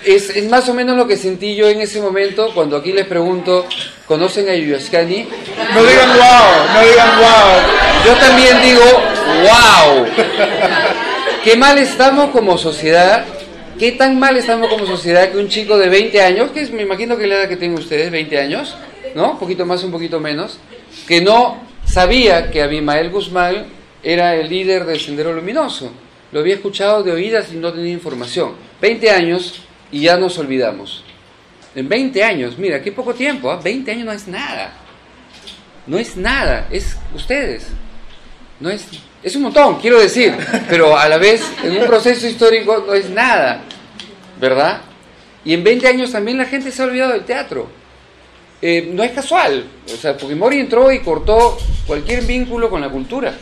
Es, 0.07 0.31
es 0.31 0.49
más 0.49 0.69
o 0.69 0.75
menos 0.75 0.97
lo 0.97 1.09
que 1.09 1.17
sentí 1.17 1.57
yo 1.57 1.69
en 1.69 1.81
ese 1.81 2.01
momento 2.01 2.55
cuando 2.55 2.77
aquí 2.77 2.93
les 2.93 3.07
pregunto, 3.07 3.67
¿conocen 4.07 4.49
a 4.49 4.55
Yuyascani? 4.55 5.27
No 5.75 5.83
digan 5.83 6.11
wow, 6.11 6.75
no 6.75 6.89
digan 6.89 7.19
wow. 7.19 8.07
Yo 8.07 8.15
también 8.15 8.63
digo, 8.63 8.85
wow. 9.43 10.07
Qué 11.43 11.57
mal 11.57 11.77
estamos 11.79 12.31
como 12.31 12.57
sociedad. 12.57 13.25
¿Qué 13.81 13.93
tan 13.93 14.17
mal 14.21 14.37
estamos 14.37 14.69
como 14.69 14.87
sociedad 14.87 15.29
que 15.33 15.39
un 15.39 15.49
chico 15.49 15.77
de 15.77 15.89
20 15.89 16.23
años, 16.23 16.53
que 16.53 16.61
es, 16.61 16.71
me 16.71 16.83
imagino 16.83 17.19
que 17.19 17.27
la 17.27 17.41
edad 17.41 17.49
que 17.49 17.57
tienen 17.57 17.77
ustedes, 17.77 18.13
20 18.13 18.39
años, 18.39 18.77
¿no? 19.17 19.33
Un 19.33 19.39
poquito 19.41 19.67
más, 19.67 19.83
un 19.83 19.91
poquito 19.91 20.21
menos, 20.21 20.59
que 21.09 21.21
no 21.21 21.61
sabía 21.85 22.49
que 22.53 22.63
Abimael 22.63 23.11
Guzmán 23.11 23.67
era 24.05 24.37
el 24.37 24.49
líder 24.49 24.85
del 24.85 25.01
Sendero 25.01 25.33
Luminoso. 25.33 25.91
Lo 26.31 26.41
había 26.41 26.55
escuchado 26.55 27.03
de 27.03 27.11
oídas 27.11 27.53
y 27.53 27.57
no 27.57 27.73
tenía 27.73 27.93
información. 27.93 28.53
20 28.81 29.11
años 29.11 29.66
y 29.91 30.03
ya 30.03 30.17
nos 30.17 30.39
olvidamos. 30.39 31.05
En 31.75 31.89
20 31.89 32.25
años, 32.25 32.59
mira, 32.59 32.81
qué 32.83 32.93
poco 32.93 33.15
tiempo, 33.15 33.51
¿ah? 33.51 33.61
20 33.63 33.91
años 33.91 34.07
no 34.07 34.13
es 34.13 34.29
nada. 34.29 34.73
No 35.87 35.99
es 35.99 36.17
nada, 36.17 36.67
es 36.71 36.97
ustedes. 37.15 37.69
No 38.59 38.71
es, 38.71 38.87
es 39.23 39.37
un 39.37 39.43
montón, 39.43 39.79
quiero 39.81 40.01
decir, 40.01 40.35
pero 40.69 40.97
a 40.97 41.09
la 41.09 41.19
vez 41.19 41.43
en 41.63 41.77
un 41.77 41.87
proceso 41.87 42.27
histórico 42.27 42.85
no 42.87 42.95
es 42.95 43.11
nada, 43.11 43.61
¿verdad? 44.41 44.81
Y 45.45 45.53
en 45.53 45.63
20 45.63 45.87
años 45.87 46.13
también 46.13 46.39
la 46.39 46.47
gente 46.47 46.73
se 46.73 46.83
ha 46.83 46.87
olvidado 46.87 47.13
del 47.13 47.25
teatro. 47.25 47.69
Eh, 48.63 48.91
no 48.93 49.03
es 49.03 49.13
casual, 49.13 49.67
o 49.93 49.97
sea, 49.97 50.15
Fujimori 50.15 50.59
entró 50.59 50.91
y 50.91 51.01
cortó 51.01 51.59
cualquier 51.87 52.25
vínculo 52.25 52.71
con 52.71 52.81
la 52.81 52.89
cultura. 52.89 53.35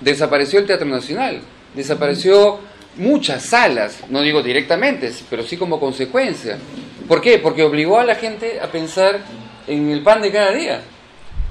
Desapareció 0.00 0.60
el 0.60 0.66
Teatro 0.66 0.86
Nacional, 0.86 1.40
desapareció 1.74 2.60
muchas 2.98 3.44
salas, 3.44 4.02
no 4.10 4.20
digo 4.20 4.42
directamente, 4.42 5.10
pero 5.30 5.42
sí 5.44 5.56
como 5.56 5.80
consecuencia. 5.80 6.58
¿Por 7.06 7.20
qué? 7.20 7.38
Porque 7.38 7.62
obligó 7.62 7.98
a 7.98 8.04
la 8.04 8.16
gente 8.16 8.60
a 8.60 8.70
pensar 8.70 9.20
en 9.66 9.90
el 9.90 10.02
pan 10.02 10.20
de 10.20 10.30
cada 10.30 10.52
día. 10.52 10.82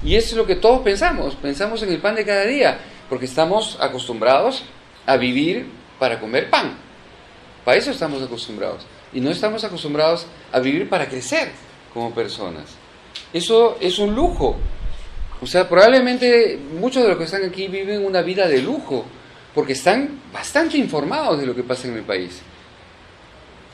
Y 0.04 0.16
eso 0.16 0.30
es 0.30 0.38
lo 0.38 0.46
que 0.46 0.56
todos 0.56 0.82
pensamos, 0.82 1.36
pensamos 1.36 1.82
en 1.82 1.90
el 1.90 1.98
pan 2.00 2.16
de 2.16 2.26
cada 2.26 2.46
día, 2.46 2.78
porque 3.10 3.26
estamos 3.26 3.78
acostumbrados 3.82 4.64
a 5.06 5.18
vivir 5.18 5.68
para 5.98 6.20
comer 6.20 6.50
pan. 6.50 6.78
Para 7.66 7.78
eso 7.78 7.92
estamos 7.92 8.22
acostumbrados. 8.22 8.86
Y 9.14 9.20
no 9.20 9.32
estamos 9.32 9.64
acostumbrados 9.64 10.28
a 10.52 10.60
vivir 10.60 10.88
para 10.88 11.08
crecer 11.08 11.52
como 11.94 12.14
personas. 12.14 12.66
Eso 13.34 13.78
es 13.82 14.00
un 14.00 14.14
lujo. 14.14 14.58
O 15.42 15.48
sea, 15.48 15.68
probablemente 15.68 16.60
muchos 16.80 17.04
de 17.04 17.10
los 17.10 17.18
que 17.18 17.24
están 17.24 17.44
aquí 17.44 17.68
viven 17.68 18.06
una 18.06 18.22
vida 18.22 18.48
de 18.48 18.62
lujo, 18.62 19.06
porque 19.58 19.74
están 19.74 20.22
bastante 20.32 20.78
informados 20.78 21.40
de 21.40 21.48
lo 21.48 21.56
que 21.56 21.64
pasa 21.64 21.88
en 21.88 21.96
el 21.96 22.04
país. 22.04 22.42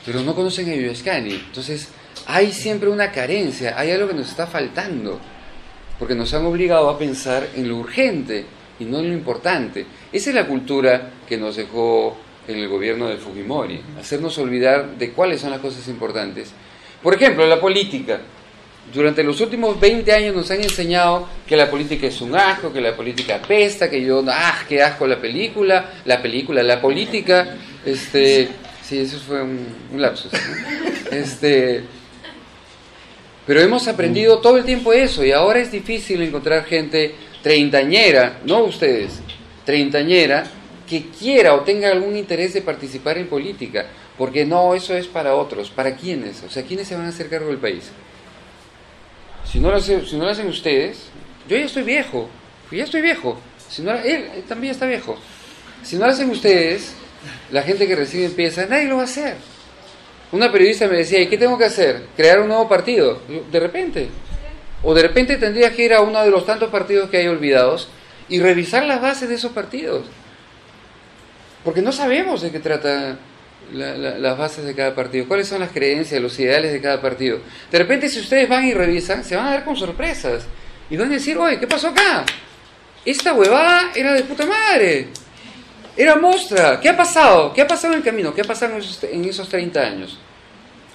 Pero 0.06 0.22
no 0.22 0.34
conocen 0.34 0.70
a 0.70 0.74
Yuyascani. 0.74 1.34
Entonces, 1.34 1.88
hay 2.26 2.52
siempre 2.52 2.88
una 2.88 3.12
carencia, 3.12 3.78
hay 3.78 3.90
algo 3.90 4.08
que 4.08 4.14
nos 4.14 4.30
está 4.30 4.46
faltando 4.46 5.20
porque 5.98 6.14
nos 6.14 6.32
han 6.32 6.46
obligado 6.46 6.88
a 6.88 6.98
pensar 6.98 7.50
en 7.54 7.68
lo 7.68 7.76
urgente 7.76 8.46
y 8.80 8.86
no 8.86 9.00
en 9.00 9.08
lo 9.08 9.12
importante. 9.12 9.84
Esa 10.10 10.30
es 10.30 10.34
la 10.34 10.46
cultura 10.46 11.10
que 11.28 11.36
nos 11.36 11.56
dejó 11.56 12.16
en 12.48 12.60
el 12.60 12.68
gobierno 12.68 13.06
de 13.06 13.18
Fujimori, 13.18 13.82
hacernos 14.00 14.38
olvidar 14.38 14.96
de 14.96 15.12
cuáles 15.12 15.42
son 15.42 15.50
las 15.50 15.60
cosas 15.60 15.86
importantes. 15.88 16.50
Por 17.02 17.12
ejemplo, 17.12 17.46
la 17.46 17.60
política. 17.60 18.22
Durante 18.92 19.24
los 19.24 19.40
últimos 19.40 19.78
20 19.80 20.12
años 20.12 20.36
nos 20.36 20.50
han 20.50 20.62
enseñado 20.62 21.28
que 21.46 21.56
la 21.56 21.70
política 21.70 22.06
es 22.06 22.20
un 22.20 22.36
asco, 22.36 22.72
que 22.72 22.80
la 22.80 22.94
política 22.94 23.36
apesta, 23.36 23.90
que 23.90 24.04
yo, 24.04 24.22
ah, 24.28 24.62
qué 24.68 24.82
asco 24.82 25.06
la 25.06 25.20
película, 25.20 25.94
la 26.04 26.22
película, 26.22 26.62
la 26.62 26.80
política, 26.80 27.56
este, 27.84 28.48
sí, 28.82 28.98
eso 28.98 29.18
fue 29.18 29.42
un, 29.42 29.66
un 29.92 30.00
lapsus. 30.00 30.32
¿no? 30.32 31.16
Este, 31.16 31.82
pero 33.46 33.60
hemos 33.60 33.86
aprendido 33.88 34.38
todo 34.38 34.56
el 34.56 34.64
tiempo 34.64 34.92
eso 34.92 35.24
y 35.24 35.32
ahora 35.32 35.60
es 35.60 35.70
difícil 35.70 36.22
encontrar 36.22 36.64
gente 36.64 37.14
treintañera, 37.42 38.40
no 38.46 38.64
ustedes, 38.64 39.20
treintañera, 39.66 40.44
que 40.88 41.06
quiera 41.08 41.54
o 41.54 41.60
tenga 41.60 41.90
algún 41.90 42.16
interés 42.16 42.54
de 42.54 42.62
participar 42.62 43.18
en 43.18 43.26
política, 43.26 43.86
porque 44.16 44.44
no, 44.46 44.74
eso 44.74 44.94
es 44.94 45.06
para 45.06 45.34
otros, 45.34 45.70
¿para 45.70 45.94
quiénes? 45.94 46.42
O 46.42 46.50
sea, 46.50 46.62
¿quiénes 46.62 46.88
se 46.88 46.96
van 46.96 47.06
a 47.06 47.08
hacer 47.08 47.28
cargo 47.28 47.48
del 47.48 47.58
país? 47.58 47.90
Si 49.50 49.60
no 49.60 49.70
lo, 49.70 49.76
hacen 49.76 50.48
ustedes, 50.48 51.08
yo 51.48 51.56
ya 51.56 51.64
estoy 51.64 51.82
viejo, 51.82 52.28
ya 52.70 52.84
estoy 52.84 53.02
viejo, 53.02 53.38
si 53.68 53.82
no, 53.82 53.92
él, 53.92 54.44
también 54.48 54.72
está 54.72 54.86
viejo. 54.86 55.16
Si 55.82 55.96
no 55.96 56.06
lo 56.06 56.12
hacen 56.12 56.30
ustedes, 56.30 56.94
la 57.50 57.62
gente 57.62 57.86
que 57.86 57.94
recién 57.94 58.24
empieza, 58.24 58.66
nadie 58.66 58.86
lo 58.86 58.96
va 58.96 59.02
a 59.02 59.04
hacer. 59.04 59.36
Una 60.32 60.50
periodista 60.50 60.88
me 60.88 60.96
decía, 60.96 61.20
¿y 61.20 61.28
qué 61.28 61.38
tengo 61.38 61.56
que 61.56 61.66
hacer? 61.66 62.06
¿Crear 62.16 62.40
un 62.40 62.48
nuevo 62.48 62.68
partido? 62.68 63.20
De 63.50 63.60
repente. 63.60 64.08
O 64.82 64.94
de 64.94 65.02
repente 65.02 65.36
tendrías 65.36 65.72
que 65.72 65.84
ir 65.84 65.94
a 65.94 66.00
uno 66.00 66.22
de 66.22 66.30
los 66.30 66.44
tantos 66.44 66.70
partidos 66.70 67.08
que 67.08 67.18
hay 67.18 67.28
olvidados 67.28 67.88
y 68.28 68.40
revisar 68.40 68.84
las 68.84 69.00
bases 69.00 69.28
de 69.28 69.36
esos 69.36 69.52
partidos. 69.52 70.06
Porque 71.62 71.82
no 71.82 71.92
sabemos 71.92 72.42
de 72.42 72.50
qué 72.50 72.60
trata 72.60 73.16
la- 73.74 73.96
la- 73.96 74.18
las 74.18 74.38
bases 74.38 74.64
de 74.64 74.74
cada 74.74 74.94
partido, 74.94 75.26
cuáles 75.28 75.48
son 75.48 75.60
las 75.60 75.70
creencias, 75.70 76.20
los 76.22 76.38
ideales 76.38 76.72
de 76.72 76.80
cada 76.80 77.00
partido. 77.00 77.38
De 77.70 77.78
repente 77.78 78.08
si 78.08 78.20
ustedes 78.20 78.48
van 78.48 78.64
y 78.66 78.72
revisan, 78.74 79.24
se 79.24 79.36
van 79.36 79.46
a 79.48 79.50
dar 79.50 79.64
con 79.64 79.76
sorpresas. 79.76 80.44
Y 80.90 80.96
van 80.96 81.08
a 81.10 81.14
decir, 81.14 81.36
oye, 81.38 81.58
¿qué 81.58 81.66
pasó 81.66 81.88
acá? 81.88 82.24
esta 83.04 83.34
huevada 83.34 83.90
era 83.94 84.14
de 84.14 84.22
puta 84.22 84.46
madre. 84.46 85.08
Era 85.94 86.16
mostra. 86.16 86.80
¿Qué 86.80 86.88
ha 86.88 86.96
pasado? 86.96 87.52
¿Qué 87.52 87.60
ha 87.60 87.66
pasado 87.66 87.92
en 87.92 87.98
el 87.98 88.04
camino? 88.04 88.34
¿Qué 88.34 88.40
ha 88.40 88.44
pasado 88.44 88.72
en 88.72 88.78
esos, 88.80 89.04
en 89.04 89.24
esos 89.26 89.48
30 89.48 89.80
años? 89.82 90.18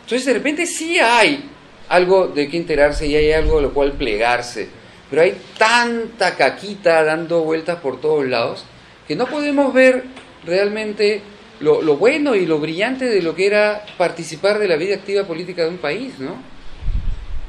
Entonces 0.02 0.26
de 0.26 0.34
repente 0.34 0.66
sí 0.66 0.98
hay 1.00 1.48
algo 1.88 2.28
de 2.28 2.50
qué 2.50 2.58
enterarse 2.58 3.06
y 3.06 3.16
hay 3.16 3.32
algo 3.32 3.58
de 3.58 3.62
lo 3.62 3.74
cual 3.76 3.92
plegarse. 3.94 4.70
Pero 5.10 5.22
hay 5.22 5.36
tanta 5.58 6.36
caquita 6.36 7.04
dando 7.04 7.44
vueltas 7.44 7.78
por 7.80 8.02
todos 8.02 8.26
lados 8.28 8.66
que 9.08 9.16
no 9.16 9.26
podemos 9.28 9.72
ver 9.74 10.04
realmente 10.46 11.22
lo, 11.60 11.98
bueno 11.98 12.36
y 12.36 12.46
lo 12.46 12.60
brillante 12.60 13.06
de 13.06 13.22
lo 13.22 13.36
que 13.36 13.48
era 13.48 13.86
participar 13.98 14.60
de 14.60 14.68
la 14.68 14.76
vida 14.76 14.96
activa 14.96 15.26
política 15.26 15.64
de 15.64 15.70
un 15.70 15.78
país, 15.78 16.14
¿no? 16.20 16.38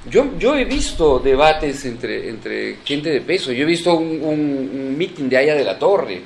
Yo, 0.09 0.39
yo 0.39 0.57
he 0.57 0.65
visto 0.65 1.19
debates 1.19 1.85
entre, 1.85 2.29
entre 2.29 2.79
gente 2.85 3.11
de 3.11 3.21
peso, 3.21 3.53
yo 3.53 3.65
he 3.65 3.67
visto 3.67 3.95
un, 3.95 4.23
un, 4.23 4.97
meeting 4.97 5.29
de 5.29 5.37
Aya 5.37 5.55
de 5.55 5.65
la 5.65 5.79
Torre. 5.79 6.23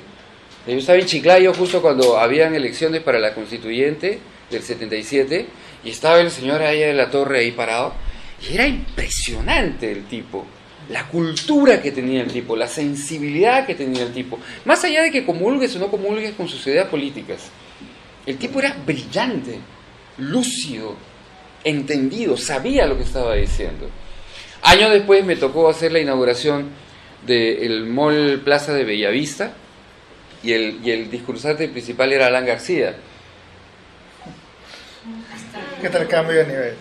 Yo 0.65 0.73
estaba 0.77 0.97
en 0.97 1.05
Chiclayo 1.05 1.53
justo 1.53 1.81
cuando 1.81 2.17
habían 2.17 2.55
elecciones 2.55 3.01
para 3.03 3.19
la 3.19 3.33
constituyente 3.33 4.17
del 4.49 4.63
77 4.63 5.45
y 5.83 5.89
estaba 5.89 6.21
el 6.21 6.31
señor 6.31 6.61
Aya 6.61 6.87
de 6.87 6.93
la 6.93 7.09
Torre 7.09 7.39
ahí 7.39 7.51
parado 7.51 7.93
y 8.49 8.55
era 8.55 8.65
impresionante 8.65 9.91
el 9.91 10.05
tipo, 10.05 10.45
la 10.89 11.07
cultura 11.07 11.81
que 11.81 11.91
tenía 11.91 12.21
el 12.21 12.31
tipo, 12.31 12.55
la 12.55 12.67
sensibilidad 12.67 13.65
que 13.67 13.75
tenía 13.75 14.03
el 14.03 14.13
tipo, 14.13 14.39
más 14.63 14.83
allá 14.85 15.03
de 15.03 15.11
que 15.11 15.25
comulgues 15.25 15.75
o 15.75 15.79
no 15.79 15.91
comulgues 15.91 16.33
con 16.33 16.47
sus 16.47 16.65
ideas 16.67 16.87
políticas. 16.87 17.51
El 18.25 18.37
tipo 18.37 18.59
era 18.59 18.75
brillante, 18.85 19.59
lúcido, 20.17 20.95
entendido, 21.63 22.37
sabía 22.37 22.85
lo 22.87 22.97
que 22.97 23.03
estaba 23.03 23.35
diciendo. 23.35 23.89
Años 24.63 24.91
después 24.91 25.23
me 25.23 25.35
tocó 25.35 25.69
hacer 25.69 25.91
la 25.91 25.99
inauguración 25.99 26.69
del 27.25 27.85
Mall 27.85 28.41
Plaza 28.43 28.73
de 28.73 28.83
Bellavista 28.83 29.53
y 30.43 30.53
el, 30.53 30.79
y 30.83 30.91
el 30.91 31.11
discursante 31.11 31.67
principal 31.67 32.13
era 32.13 32.27
Alan 32.27 32.45
García. 32.45 32.95
¿Qué 35.81 35.89
tal 35.89 36.07
cambio 36.07 36.37
de 36.37 36.47
nivel? 36.47 36.73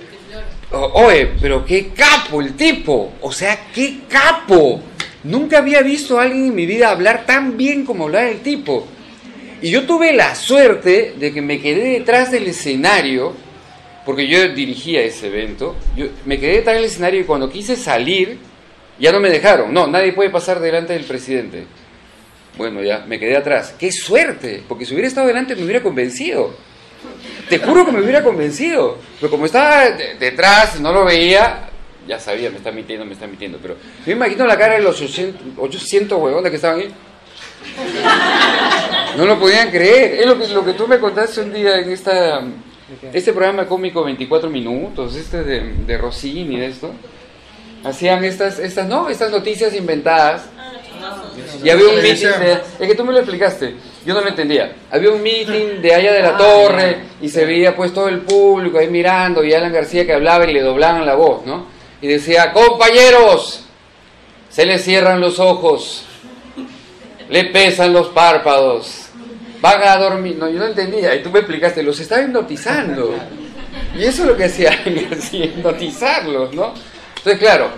Oye, 0.70 1.32
pero 1.40 1.64
qué 1.64 1.88
capo 1.88 2.40
el 2.40 2.54
tipo, 2.54 3.12
o 3.20 3.30
sea, 3.30 3.66
qué 3.72 4.00
capo. 4.08 4.82
Nunca 5.24 5.58
había 5.58 5.82
visto 5.82 6.18
a 6.18 6.22
alguien 6.22 6.46
en 6.46 6.54
mi 6.54 6.66
vida 6.66 6.90
hablar 6.90 7.24
tan 7.26 7.56
bien 7.56 7.84
como 7.84 8.04
hablaba 8.04 8.28
el 8.28 8.40
tipo. 8.40 8.86
Y 9.64 9.70
yo 9.70 9.86
tuve 9.86 10.12
la 10.12 10.34
suerte 10.34 11.14
de 11.16 11.32
que 11.32 11.40
me 11.40 11.58
quedé 11.58 11.98
detrás 11.98 12.30
del 12.30 12.46
escenario, 12.48 13.32
porque 14.04 14.26
yo 14.28 14.46
dirigía 14.48 15.00
ese 15.00 15.28
evento, 15.28 15.74
yo 15.96 16.08
me 16.26 16.38
quedé 16.38 16.56
detrás 16.56 16.76
del 16.76 16.84
escenario 16.84 17.20
y 17.20 17.24
cuando 17.24 17.48
quise 17.48 17.74
salir, 17.74 18.36
ya 18.98 19.10
no 19.10 19.20
me 19.20 19.30
dejaron. 19.30 19.72
No, 19.72 19.86
nadie 19.86 20.12
puede 20.12 20.28
pasar 20.28 20.60
delante 20.60 20.92
del 20.92 21.04
presidente. 21.04 21.64
Bueno, 22.58 22.82
ya, 22.82 23.06
me 23.08 23.18
quedé 23.18 23.38
atrás. 23.38 23.74
¡Qué 23.78 23.90
suerte! 23.90 24.62
Porque 24.68 24.84
si 24.84 24.92
hubiera 24.92 25.08
estado 25.08 25.28
delante 25.28 25.56
me 25.56 25.62
hubiera 25.64 25.82
convencido. 25.82 26.54
Te 27.48 27.58
juro 27.58 27.86
que 27.86 27.92
me 27.92 28.02
hubiera 28.02 28.22
convencido. 28.22 28.98
Pero 29.18 29.30
como 29.30 29.46
estaba 29.46 29.88
de- 29.88 30.16
detrás, 30.16 30.78
no 30.78 30.92
lo 30.92 31.06
veía, 31.06 31.70
ya 32.06 32.20
sabía, 32.20 32.50
me 32.50 32.58
está 32.58 32.70
mintiendo, 32.70 33.06
me 33.06 33.14
está 33.14 33.26
mintiendo. 33.26 33.56
Pero 33.62 33.76
yo 33.76 34.06
me 34.08 34.12
imagino 34.12 34.46
la 34.46 34.58
cara 34.58 34.74
de 34.74 34.82
los 34.82 35.00
800, 35.00 35.40
800 35.56 36.20
huevones 36.20 36.50
que 36.50 36.56
estaban 36.56 36.80
ahí. 36.80 36.90
No 39.16 39.26
lo 39.26 39.38
podían 39.38 39.70
creer. 39.70 40.20
Es 40.20 40.26
lo 40.26 40.38
que, 40.38 40.48
lo 40.48 40.64
que 40.64 40.72
tú 40.72 40.88
me 40.88 40.98
contaste 40.98 41.40
un 41.40 41.52
día 41.52 41.78
en 41.78 41.90
esta, 41.90 42.42
este 43.12 43.32
programa 43.32 43.66
cómico 43.66 44.02
24 44.02 44.50
minutos, 44.50 45.14
este 45.14 45.44
de, 45.44 45.60
de 45.86 45.98
Rossini, 45.98 46.58
de 46.58 46.66
esto. 46.66 46.90
Hacían 47.84 48.24
estas, 48.24 48.58
estas, 48.58 48.88
no, 48.88 49.08
estas 49.08 49.30
noticias 49.30 49.74
inventadas. 49.74 50.46
Y 51.62 51.68
había 51.68 51.88
un 51.88 52.02
meeting 52.02 52.26
de, 52.40 52.52
es 52.80 52.88
que 52.88 52.94
tú 52.94 53.04
me 53.04 53.12
lo 53.12 53.18
explicaste, 53.18 53.74
yo 54.06 54.14
no 54.14 54.20
lo 54.20 54.28
entendía. 54.28 54.74
Había 54.90 55.10
un 55.10 55.22
meeting 55.22 55.82
de 55.82 55.94
allá 55.94 56.12
de 56.12 56.22
la 56.22 56.36
torre 56.36 56.98
y 57.20 57.28
se 57.28 57.44
veía 57.44 57.76
pues 57.76 57.92
todo 57.92 58.08
el 58.08 58.20
público 58.20 58.78
ahí 58.78 58.88
mirando 58.88 59.44
y 59.44 59.52
Alan 59.52 59.72
García 59.72 60.06
que 60.06 60.14
hablaba 60.14 60.46
y 60.46 60.52
le 60.52 60.62
doblaban 60.62 61.04
la 61.04 61.14
voz, 61.14 61.44
¿no? 61.44 61.66
Y 62.00 62.08
decía, 62.08 62.52
compañeros, 62.52 63.64
se 64.48 64.64
le 64.64 64.78
cierran 64.78 65.20
los 65.20 65.38
ojos, 65.38 66.04
le 67.28 67.44
pesan 67.46 67.92
los 67.92 68.08
párpados, 68.08 69.06
van 69.60 69.82
a 69.82 69.96
dormir. 69.96 70.36
No, 70.36 70.48
yo 70.48 70.58
no 70.58 70.66
entendía 70.66 71.14
y 71.14 71.22
tú 71.22 71.30
me 71.30 71.40
explicaste, 71.40 71.82
los 71.82 71.98
estaba 72.00 72.22
hipnotizando. 72.22 73.14
Y 73.96 74.04
eso 74.04 74.22
es 74.22 74.28
lo 74.28 74.36
que 74.36 74.44
hacía 74.44 74.70
Alan 74.86 75.06
García, 75.10 75.44
hipnotizarlos, 75.46 76.54
¿no? 76.54 76.74
Entonces, 77.16 77.38
claro, 77.38 77.70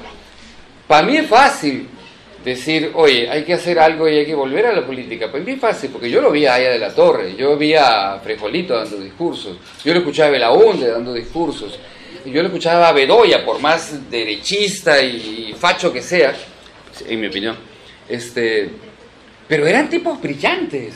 para 0.86 1.06
mí 1.06 1.16
es 1.16 1.26
fácil 1.26 1.88
decir, 2.44 2.92
oye, 2.94 3.28
hay 3.28 3.44
que 3.44 3.54
hacer 3.54 3.78
algo 3.78 4.08
y 4.08 4.18
hay 4.18 4.26
que 4.26 4.34
volver 4.34 4.66
a 4.66 4.72
la 4.72 4.86
política. 4.86 5.30
Pues 5.30 5.46
es 5.46 5.60
fácil, 5.60 5.90
porque 5.90 6.08
yo 6.08 6.20
lo 6.20 6.30
vi 6.30 6.46
allá 6.46 6.70
de 6.70 6.78
la 6.78 6.94
torre, 6.94 7.34
yo 7.36 7.56
vi 7.56 7.74
a 7.74 8.20
Frejolito 8.22 8.76
dando 8.76 8.98
discursos, 8.98 9.56
yo 9.84 9.92
lo 9.92 9.98
escuchaba 9.98 10.28
a 10.28 10.32
Belaunde 10.32 10.88
dando 10.88 11.12
discursos, 11.12 11.78
yo 12.24 12.42
lo 12.42 12.48
escuchaba 12.48 12.88
a 12.88 12.92
Bedoya, 12.92 13.44
por 13.44 13.60
más 13.60 14.10
derechista 14.10 15.00
y 15.00 15.54
facho 15.58 15.92
que 15.92 16.02
sea, 16.02 16.34
en 17.08 17.20
mi 17.20 17.26
opinión, 17.26 17.56
este, 18.08 18.70
pero 19.48 19.66
eran 19.66 19.88
tipos 19.88 20.20
brillantes. 20.20 20.94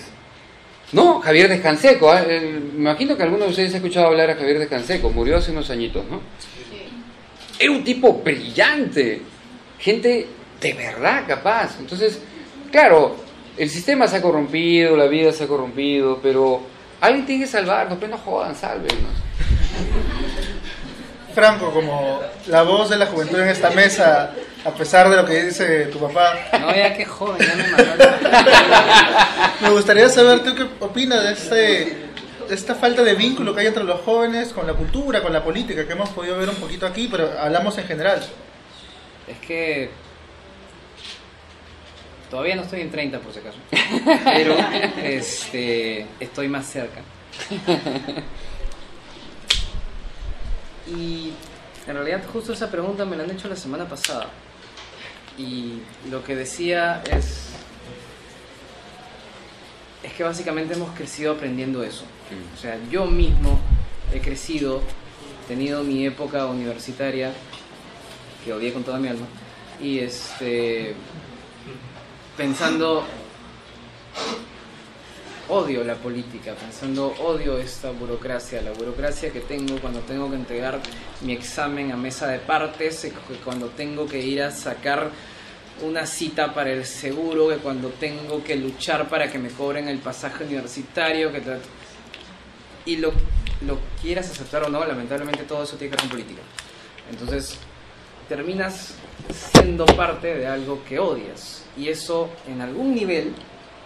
No, 0.92 1.20
Javier 1.20 1.48
Descanseco, 1.48 2.10
¿ah? 2.10 2.22
Eh, 2.26 2.60
me 2.72 2.80
imagino 2.80 3.16
que 3.16 3.22
alguno 3.22 3.44
de 3.44 3.50
ustedes 3.50 3.72
ha 3.74 3.76
escuchado 3.76 4.06
hablar 4.06 4.30
a 4.30 4.34
Javier 4.34 4.58
Descanseco, 4.58 5.10
murió 5.10 5.36
hace 5.36 5.52
unos 5.52 5.70
añitos, 5.70 6.04
¿no? 6.10 6.20
Era 7.58 7.70
un 7.70 7.84
tipo 7.84 8.14
brillante, 8.14 9.22
gente 9.78 10.26
de 10.60 10.72
verdad 10.72 11.24
capaz. 11.28 11.76
Entonces, 11.78 12.20
claro, 12.72 13.16
el 13.56 13.70
sistema 13.70 14.08
se 14.08 14.16
ha 14.16 14.22
corrompido, 14.22 14.96
la 14.96 15.06
vida 15.06 15.32
se 15.32 15.44
ha 15.44 15.46
corrompido, 15.46 16.18
pero 16.22 16.62
alguien 17.00 17.26
tiene 17.26 17.44
que 17.44 17.50
salvarnos, 17.50 17.98
pues 17.98 18.10
no 18.10 18.18
jodan, 18.18 18.56
sálvenos. 18.56 19.12
Franco, 21.34 21.70
como 21.70 22.20
la 22.48 22.62
voz 22.62 22.90
de 22.90 22.96
la 22.96 23.06
juventud 23.06 23.38
en 23.38 23.48
esta 23.48 23.70
mesa, 23.70 24.34
a 24.64 24.70
pesar 24.72 25.08
de 25.08 25.16
lo 25.16 25.24
que 25.24 25.44
dice 25.44 25.86
tu 25.86 25.98
papá, 25.98 26.34
No, 26.60 26.74
ya 26.74 26.94
que 26.94 27.04
joven, 27.04 27.38
ya 27.38 27.54
me 27.56 27.68
mató. 27.68 28.04
me 29.62 29.70
gustaría 29.70 30.08
saber 30.08 30.42
tú 30.42 30.54
qué 30.54 30.66
opinas 30.80 31.22
de, 31.22 31.32
este, 31.32 31.96
esta 32.50 32.74
falta 32.74 33.02
de 33.02 33.14
vínculo 33.14 33.54
que 33.54 33.62
hay 33.62 33.66
entre 33.68 33.84
los 33.84 34.00
jóvenes 34.00 34.52
con 34.52 34.66
la 34.66 34.74
cultura, 34.74 35.22
con 35.22 35.32
la 35.32 35.42
política, 35.42 35.86
que 35.86 35.92
hemos 35.92 36.10
podido 36.10 36.36
ver 36.38 36.48
un 36.48 36.56
poquito 36.56 36.86
aquí, 36.86 37.08
pero 37.10 37.30
hablamos 37.38 37.78
en 37.78 37.84
general. 37.86 38.20
Es 39.26 39.38
que 39.38 39.90
todavía 42.30 42.56
no 42.56 42.62
estoy 42.62 42.82
en 42.82 42.90
30 42.90 43.18
por 43.20 43.32
si 43.32 43.38
acaso, 43.40 43.58
pero 44.24 44.56
este, 45.02 46.06
estoy 46.20 46.48
más 46.48 46.66
cerca. 46.66 47.00
Y 50.86 51.32
en 51.86 51.94
realidad 51.94 52.22
justo 52.32 52.52
esa 52.52 52.70
pregunta 52.70 53.04
me 53.04 53.16
la 53.16 53.24
han 53.24 53.30
hecho 53.30 53.48
la 53.48 53.56
semana 53.56 53.88
pasada. 53.88 54.28
Y 55.40 55.80
lo 56.10 56.22
que 56.22 56.36
decía 56.36 57.02
es 57.10 57.46
es 60.02 60.12
que 60.12 60.22
básicamente 60.22 60.74
hemos 60.74 60.90
crecido 60.90 61.32
aprendiendo 61.32 61.82
eso. 61.82 62.04
O 62.54 62.60
sea, 62.60 62.78
yo 62.90 63.06
mismo 63.06 63.58
he 64.12 64.20
crecido, 64.20 64.82
tenido 65.48 65.82
mi 65.82 66.06
época 66.06 66.46
universitaria 66.46 67.32
que 68.44 68.52
odié 68.52 68.72
con 68.72 68.82
toda 68.82 68.98
mi 68.98 69.08
alma 69.08 69.26
y 69.80 69.98
este 69.98 70.94
pensando 72.36 73.04
odio 75.48 75.84
la 75.84 75.96
política, 75.96 76.54
pensando 76.54 77.08
odio 77.18 77.58
esta 77.58 77.90
burocracia, 77.90 78.62
la 78.62 78.70
burocracia 78.72 79.32
que 79.32 79.40
tengo 79.40 79.78
cuando 79.80 80.00
tengo 80.00 80.30
que 80.30 80.36
entregar 80.36 80.80
mi 81.22 81.32
examen 81.32 81.92
a 81.92 81.96
mesa 81.96 82.28
de 82.28 82.38
partes, 82.38 83.10
cuando 83.44 83.68
tengo 83.68 84.06
que 84.06 84.20
ir 84.20 84.42
a 84.42 84.50
sacar 84.52 85.10
una 85.82 86.06
cita 86.06 86.54
para 86.54 86.70
el 86.70 86.84
seguro, 86.84 87.48
que 87.48 87.56
cuando 87.56 87.88
tengo 87.90 88.42
que 88.42 88.56
luchar 88.56 89.08
para 89.08 89.30
que 89.30 89.38
me 89.38 89.50
cobren 89.50 89.88
el 89.88 89.98
pasaje 89.98 90.44
universitario, 90.44 91.32
que 91.32 91.42
y 92.86 92.96
lo, 92.96 93.12
lo 93.66 93.78
quieras 94.00 94.30
aceptar 94.30 94.64
o 94.64 94.68
no, 94.68 94.84
lamentablemente 94.84 95.44
todo 95.44 95.64
eso 95.64 95.76
tiene 95.76 95.90
que 95.90 95.96
ver 95.96 96.00
con 96.00 96.10
política. 96.10 96.40
Entonces, 97.10 97.58
terminas 98.28 98.94
siendo 99.28 99.84
parte 99.86 100.34
de 100.38 100.46
algo 100.46 100.84
que 100.84 100.98
odias. 100.98 101.64
Y 101.76 101.88
eso, 101.88 102.30
en 102.46 102.60
algún 102.60 102.94
nivel, 102.94 103.34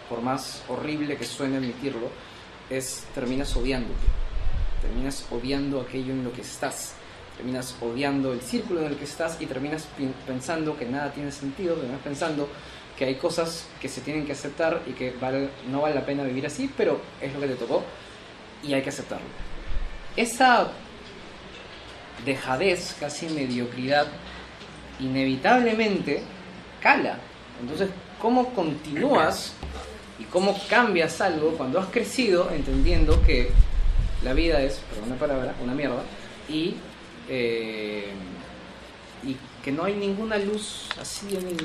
por 0.09 0.21
más 0.21 0.63
horrible 0.69 1.17
que 1.17 1.25
suene 1.25 1.57
admitirlo, 1.57 2.09
es 2.71 3.05
terminas 3.15 3.57
odiándote. 3.57 4.07
Terminas 4.83 5.27
odiando 5.31 5.81
aquello 5.81 6.13
en 6.13 6.25
lo 6.25 6.33
que 6.33 6.43
estás. 6.43 6.95
Terminas 7.37 7.75
odiando 7.81 8.33
el 8.33 8.41
círculo 8.41 8.81
en 8.81 8.87
el 8.87 8.97
que 8.97 9.05
estás 9.05 9.41
y 9.41 9.47
terminas 9.47 9.87
pensando 10.27 10.77
que 10.77 10.87
nada 10.87 11.13
tiene 11.13 11.33
sentido, 11.33 11.75
terminas 11.75 12.01
pensando 12.03 12.49
que 12.97 13.07
hay 13.07 13.17
cosas 13.17 13.67
que 13.81 13.89
se 13.89 14.01
tienen 14.03 14.25
que 14.25 14.33
aceptar 14.33 14.83
y 14.87 14.93
que 14.93 15.11
vale- 15.21 15.51
no 15.69 15.81
vale 15.81 15.97
la 15.97 16.07
pena 16.07 16.23
vivir 16.23 16.47
así, 16.47 16.71
pero 16.77 17.01
es 17.21 17.33
lo 17.35 17.41
que 17.41 17.49
te 17.49 17.55
tocó 17.55 17.83
y 18.63 18.73
hay 18.73 18.83
que 18.83 18.91
aceptarlo. 18.91 19.27
Esa 20.17 20.69
dejadez, 22.25 22.97
casi 23.01 23.29
mediocridad, 23.29 24.07
inevitablemente 25.01 26.23
cala. 26.81 27.19
Entonces, 27.61 27.89
¿cómo 28.21 28.55
continúas 28.55 29.55
y 30.19 30.25
cómo 30.25 30.57
cambias 30.69 31.21
algo 31.21 31.51
cuando 31.57 31.81
has 31.81 31.87
crecido 31.89 32.51
entendiendo 32.53 33.21
que 33.23 33.51
la 34.23 34.33
vida 34.33 34.63
es, 34.63 34.81
perdón 34.91 35.11
la 35.11 35.17
palabra, 35.17 35.55
una 35.63 35.75
mierda 35.75 36.03
y, 36.49 36.77
eh, 37.29 38.09
y 39.25 39.37
que 39.65 39.73
no 39.73 39.85
hay 39.85 39.95
ninguna 39.95 40.37
luz 40.39 40.89
así 41.01 41.27
en 41.37 41.49
el 41.49 41.57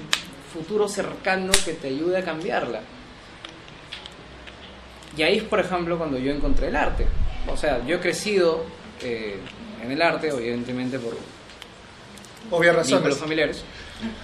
futuro 0.53 0.87
cercano 0.87 1.51
que 1.65 1.73
te 1.73 1.87
ayude 1.89 2.17
a 2.17 2.23
cambiarla? 2.23 2.81
Y 5.17 5.23
ahí 5.23 5.37
es, 5.37 5.43
por 5.43 5.59
ejemplo, 5.59 5.97
cuando 5.97 6.17
yo 6.17 6.31
encontré 6.31 6.67
el 6.67 6.75
arte. 6.75 7.05
O 7.47 7.57
sea, 7.57 7.85
yo 7.85 7.97
he 7.97 7.99
crecido 7.99 8.63
eh, 9.01 9.37
en 9.83 9.91
el 9.91 10.01
arte, 10.01 10.29
evidentemente 10.29 10.99
por 10.99 11.17
Obvias 12.51 12.75
razones. 12.75 13.17
familiares. 13.17 13.63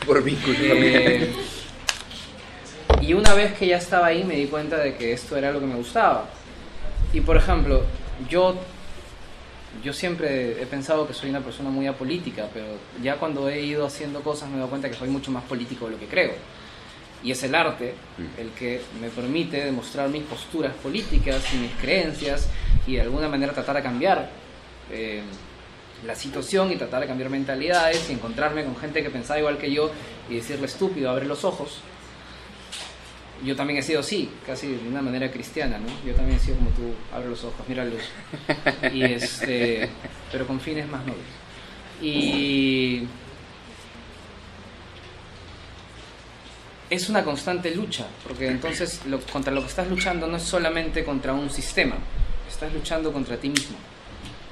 Por 0.05 0.23
vínculos 0.23 0.57
Eh, 0.61 0.69
familiares. 0.69 1.29
y 3.01 3.13
una 3.13 3.33
vez 3.33 3.53
que 3.57 3.67
ya 3.67 3.77
estaba 3.77 4.07
ahí 4.07 4.23
me 4.23 4.35
di 4.35 4.45
cuenta 4.47 4.77
de 4.77 4.95
que 4.95 5.11
esto 5.13 5.35
era 5.37 5.51
lo 5.51 5.59
que 5.59 5.65
me 5.65 5.75
gustaba. 5.75 6.29
Y 7.13 7.21
por 7.21 7.35
ejemplo, 7.37 7.83
yo, 8.29 8.55
yo 9.83 9.93
siempre 9.93 10.61
he 10.61 10.65
pensado 10.65 11.07
que 11.07 11.13
soy 11.13 11.29
una 11.29 11.41
persona 11.41 11.69
muy 11.69 11.87
apolítica, 11.87 12.47
pero 12.53 12.65
ya 13.01 13.17
cuando 13.17 13.49
he 13.49 13.61
ido 13.61 13.85
haciendo 13.85 14.21
cosas 14.21 14.49
me 14.49 14.55
he 14.55 14.57
dado 14.57 14.69
cuenta 14.69 14.89
que 14.89 14.95
soy 14.95 15.09
mucho 15.09 15.31
más 15.31 15.43
político 15.43 15.85
de 15.85 15.91
lo 15.91 15.99
que 15.99 16.07
creo. 16.07 16.33
Y 17.23 17.31
es 17.31 17.41
el 17.43 17.55
arte 17.55 17.95
el 18.37 18.51
que 18.51 18.81
me 19.01 19.09
permite 19.09 19.65
demostrar 19.65 20.09
mis 20.09 20.23
posturas 20.23 20.73
políticas 20.75 21.41
y 21.53 21.57
mis 21.57 21.71
creencias 21.73 22.49
y 22.85 22.95
de 22.95 23.01
alguna 23.01 23.27
manera 23.27 23.53
tratar 23.53 23.77
de 23.77 23.81
cambiar 23.81 24.29
eh, 24.91 25.23
la 26.05 26.15
situación 26.15 26.71
y 26.71 26.75
tratar 26.75 27.01
de 27.01 27.07
cambiar 27.07 27.29
mentalidades 27.29 28.09
y 28.09 28.13
encontrarme 28.13 28.63
con 28.63 28.75
gente 28.75 29.01
que 29.01 29.09
pensaba 29.09 29.39
igual 29.39 29.57
que 29.57 29.71
yo 29.71 29.89
y 30.29 30.35
decirle 30.35 30.67
estúpido, 30.67 31.09
abre 31.09 31.25
los 31.25 31.43
ojos. 31.43 31.79
Yo 33.43 33.55
también 33.55 33.79
he 33.79 33.83
sido 33.83 33.99
así, 33.99 34.29
casi 34.45 34.67
de 34.67 34.87
una 34.87 35.01
manera 35.01 35.29
cristiana, 35.31 35.77
¿no? 35.77 35.87
Yo 36.07 36.15
también 36.15 36.37
he 36.37 36.41
sido 36.41 36.55
como 36.57 36.69
tú, 36.71 36.93
abre 37.13 37.27
los 37.29 37.43
ojos, 37.43 37.65
mira 37.67 37.83
la 37.83 37.91
luz. 37.91 38.93
Y 38.93 39.03
este, 39.03 39.89
pero 40.31 40.47
con 40.47 40.59
fines 40.59 40.87
más 40.87 41.01
nobles. 41.05 41.25
Y 42.01 43.03
es 46.89 47.09
una 47.09 47.23
constante 47.23 47.73
lucha, 47.75 48.05
porque 48.27 48.47
entonces 48.47 49.01
lo- 49.05 49.19
contra 49.21 49.51
lo 49.53 49.61
que 49.61 49.67
estás 49.67 49.87
luchando 49.89 50.27
no 50.27 50.37
es 50.37 50.43
solamente 50.43 51.03
contra 51.03 51.33
un 51.33 51.49
sistema, 51.49 51.95
estás 52.49 52.71
luchando 52.73 53.11
contra 53.11 53.37
ti 53.37 53.49
mismo. 53.49 53.75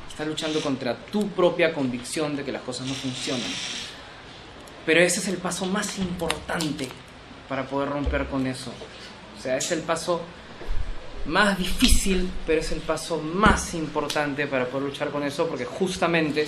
Estás 0.10 0.28
luchando 0.28 0.62
contra 0.62 0.96
tu 0.96 1.30
propia 1.30 1.74
convicción 1.74 2.36
de 2.36 2.44
que 2.44 2.52
las 2.52 2.62
cosas 2.62 2.86
no 2.86 2.94
funcionan. 2.94 3.50
Pero 4.86 5.00
ese 5.02 5.20
es 5.22 5.28
el 5.28 5.38
paso 5.38 5.66
más 5.66 5.98
importante 5.98 6.88
para 7.54 7.68
poder 7.68 7.90
romper 7.90 8.26
con 8.26 8.48
eso. 8.48 8.72
O 9.38 9.40
sea, 9.40 9.58
es 9.58 9.72
el 9.72 9.82
paso 9.82 10.22
más 11.28 11.56
difícil, 11.56 12.28
pero 12.48 12.62
es 12.62 12.72
el 12.72 12.80
paso 12.80 13.20
más 13.20 13.76
importante 13.76 14.48
para 14.48 14.66
poder 14.66 14.88
luchar 14.88 15.12
con 15.12 15.22
eso, 15.22 15.48
porque 15.48 15.64
justamente 15.64 16.48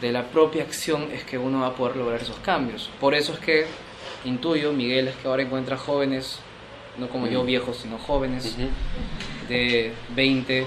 de 0.00 0.12
la 0.12 0.26
propia 0.26 0.62
acción 0.62 1.08
es 1.12 1.24
que 1.24 1.38
uno 1.38 1.62
va 1.62 1.66
a 1.66 1.74
poder 1.74 1.96
lograr 1.96 2.22
esos 2.22 2.38
cambios. 2.38 2.88
Por 3.00 3.16
eso 3.16 3.32
es 3.32 3.40
que 3.40 3.66
intuyo, 4.24 4.72
Miguel, 4.72 5.08
es 5.08 5.16
que 5.16 5.26
ahora 5.26 5.42
encuentra 5.42 5.76
jóvenes, 5.76 6.38
no 6.96 7.08
como 7.08 7.26
yo 7.26 7.42
viejos, 7.42 7.78
sino 7.78 7.98
jóvenes 7.98 8.54
de 9.48 9.92
20 10.14 10.66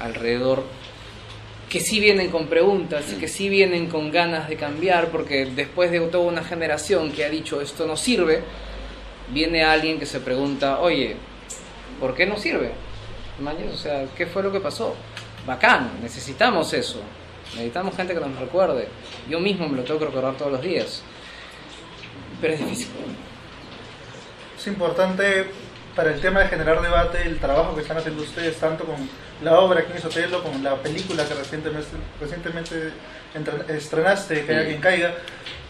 alrededor 0.00 0.64
que 1.74 1.80
sí 1.80 1.98
vienen 1.98 2.30
con 2.30 2.46
preguntas 2.46 3.04
y 3.12 3.16
que 3.16 3.26
sí 3.26 3.48
vienen 3.48 3.88
con 3.88 4.12
ganas 4.12 4.48
de 4.48 4.54
cambiar 4.54 5.08
porque 5.08 5.44
después 5.44 5.90
de 5.90 5.98
toda 6.02 6.22
una 6.22 6.44
generación 6.44 7.10
que 7.10 7.24
ha 7.24 7.28
dicho 7.28 7.60
esto 7.60 7.84
no 7.84 7.96
sirve, 7.96 8.44
viene 9.30 9.64
alguien 9.64 9.98
que 9.98 10.06
se 10.06 10.20
pregunta, 10.20 10.78
oye, 10.78 11.16
¿por 11.98 12.14
qué 12.14 12.26
no 12.26 12.36
sirve? 12.36 12.70
O 13.72 13.76
sea, 13.76 14.06
¿qué 14.16 14.24
fue 14.26 14.44
lo 14.44 14.52
que 14.52 14.60
pasó? 14.60 14.94
Bacán, 15.48 15.90
necesitamos 16.00 16.72
eso. 16.74 17.00
Necesitamos 17.54 17.96
gente 17.96 18.14
que 18.14 18.20
nos 18.20 18.38
recuerde. 18.38 18.86
Yo 19.28 19.40
mismo 19.40 19.68
me 19.68 19.78
lo 19.78 19.82
tengo 19.82 19.98
que 19.98 20.06
recordar 20.06 20.36
todos 20.36 20.52
los 20.52 20.62
días. 20.62 21.02
Pero 22.40 22.54
es 22.54 22.60
difícil. 22.60 22.86
Es 24.56 24.66
importante 24.68 25.46
para 25.94 26.12
el 26.12 26.20
tema 26.20 26.40
de 26.40 26.48
generar 26.48 26.80
debate 26.82 27.22
el 27.22 27.38
trabajo 27.38 27.74
que 27.74 27.82
están 27.82 27.96
haciendo 27.98 28.22
ustedes, 28.22 28.56
tanto 28.58 28.84
con 28.84 28.96
la 29.42 29.58
obra 29.58 29.80
aquí 29.80 29.92
en 29.94 30.00
Sotelo, 30.02 30.42
con 30.42 30.62
la 30.62 30.74
película 30.76 31.24
que 31.24 31.34
recientemente, 31.34 31.88
recientemente 32.20 32.92
estrenaste, 33.68 34.44
Caiga 34.46 34.62
Sí. 34.62 34.68
quien 34.68 34.80
caiga. 34.80 35.14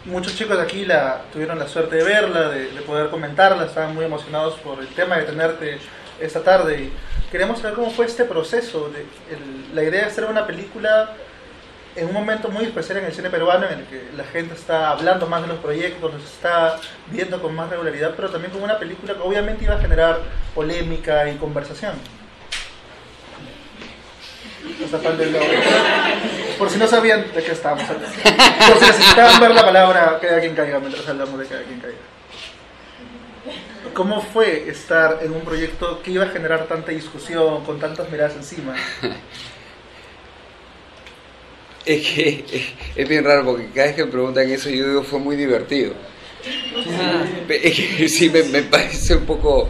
Muchos 0.05 0.37
chicos 0.37 0.57
de 0.57 0.63
aquí 0.63 0.85
la, 0.85 1.23
tuvieron 1.33 1.59
la 1.59 1.67
suerte 1.67 1.97
de 1.97 2.05
verla, 2.05 2.49
de, 2.51 2.71
de 2.71 2.81
poder 2.83 3.09
comentarla, 3.11 3.65
estaban 3.65 3.95
muy 3.95 4.05
emocionados 4.05 4.55
por 4.61 4.81
el 4.81 4.89
tema 4.89 5.17
de 5.17 5.25
tenerte 5.25 5.79
esta 6.21 6.43
tarde. 6.43 6.79
Y 6.85 6.93
queremos 7.31 7.59
saber 7.61 7.75
cómo 7.75 7.91
fue 7.91 8.07
este 8.07 8.25
proceso. 8.25 8.91
De, 8.91 9.01
el- 9.35 9.75
la 9.75 9.83
idea 9.83 10.03
de 10.03 10.07
hacer 10.07 10.25
una 10.27 10.47
película 10.47 11.15
en 11.96 12.07
un 12.07 12.12
momento 12.12 12.48
muy 12.48 12.64
especial 12.64 12.98
en 12.98 13.04
el 13.07 13.12
cine 13.12 13.30
peruano 13.30 13.66
en 13.66 13.80
el 13.80 13.85
que 13.87 14.09
la 14.16 14.24
gente 14.24 14.54
está 14.54 14.90
hablando 14.90 15.26
más 15.26 15.42
de 15.42 15.48
los 15.48 15.59
proyectos, 15.59 16.12
los 16.12 16.24
está 16.24 16.76
viendo 17.11 17.40
con 17.40 17.54
más 17.54 17.70
regularidad, 17.70 18.14
pero 18.16 18.30
también 18.30 18.52
como 18.52 18.64
una 18.64 18.78
película 18.78 19.14
que 19.14 19.20
obviamente 19.20 19.64
iba 19.64 19.74
a 19.74 19.80
generar 19.80 20.20
polémica 20.54 21.28
y 21.28 21.37
conversación. 21.37 21.94
Por 26.59 26.70
si 26.70 26.78
no 26.78 26.87
sabían 26.87 27.33
de 27.33 27.42
qué 27.42 27.52
estábamos 27.52 27.88
hablando. 27.88 28.09
Por 28.09 28.78
si 28.78 28.87
necesitaban 28.87 29.40
ver 29.40 29.50
la 29.52 29.62
palabra 29.62 30.18
cada 30.20 30.40
quien 30.40 30.54
caiga 30.54 30.78
mientras 30.80 31.07
hablamos 31.09 31.38
de 31.38 31.46
cada 31.46 31.62
quien 31.62 31.80
caiga. 31.80 31.98
¿Cómo 33.92 34.22
fue 34.22 34.68
estar 34.68 35.18
en 35.22 35.33
un 35.33 35.42
proyecto 35.42 36.02
que 36.02 36.11
iba 36.11 36.24
a 36.24 36.28
generar 36.28 36.64
tanta 36.64 36.90
discusión, 36.90 37.64
con 37.64 37.78
tantas 37.78 38.11
miradas 38.11 38.35
encima? 38.35 38.74
Es 41.87 42.07
que 42.07 42.44
es 42.97 43.09
bien 43.09 43.25
raro 43.25 43.44
porque 43.44 43.66
cada 43.75 43.87
vez 43.88 43.97
que 43.97 44.05
me 44.07 44.11
preguntan 44.11 44.51
eso 44.51 44.70
yo 44.70 44.88
digo 44.88 45.03
fue 45.03 45.18
muy 45.18 45.37
divertido. 45.37 45.92
Es 47.49 47.75
que 47.77 48.09
sí 48.09 48.31
me, 48.31 48.42
me 48.44 48.62
parece 48.62 49.16
un 49.16 49.25
poco 49.27 49.68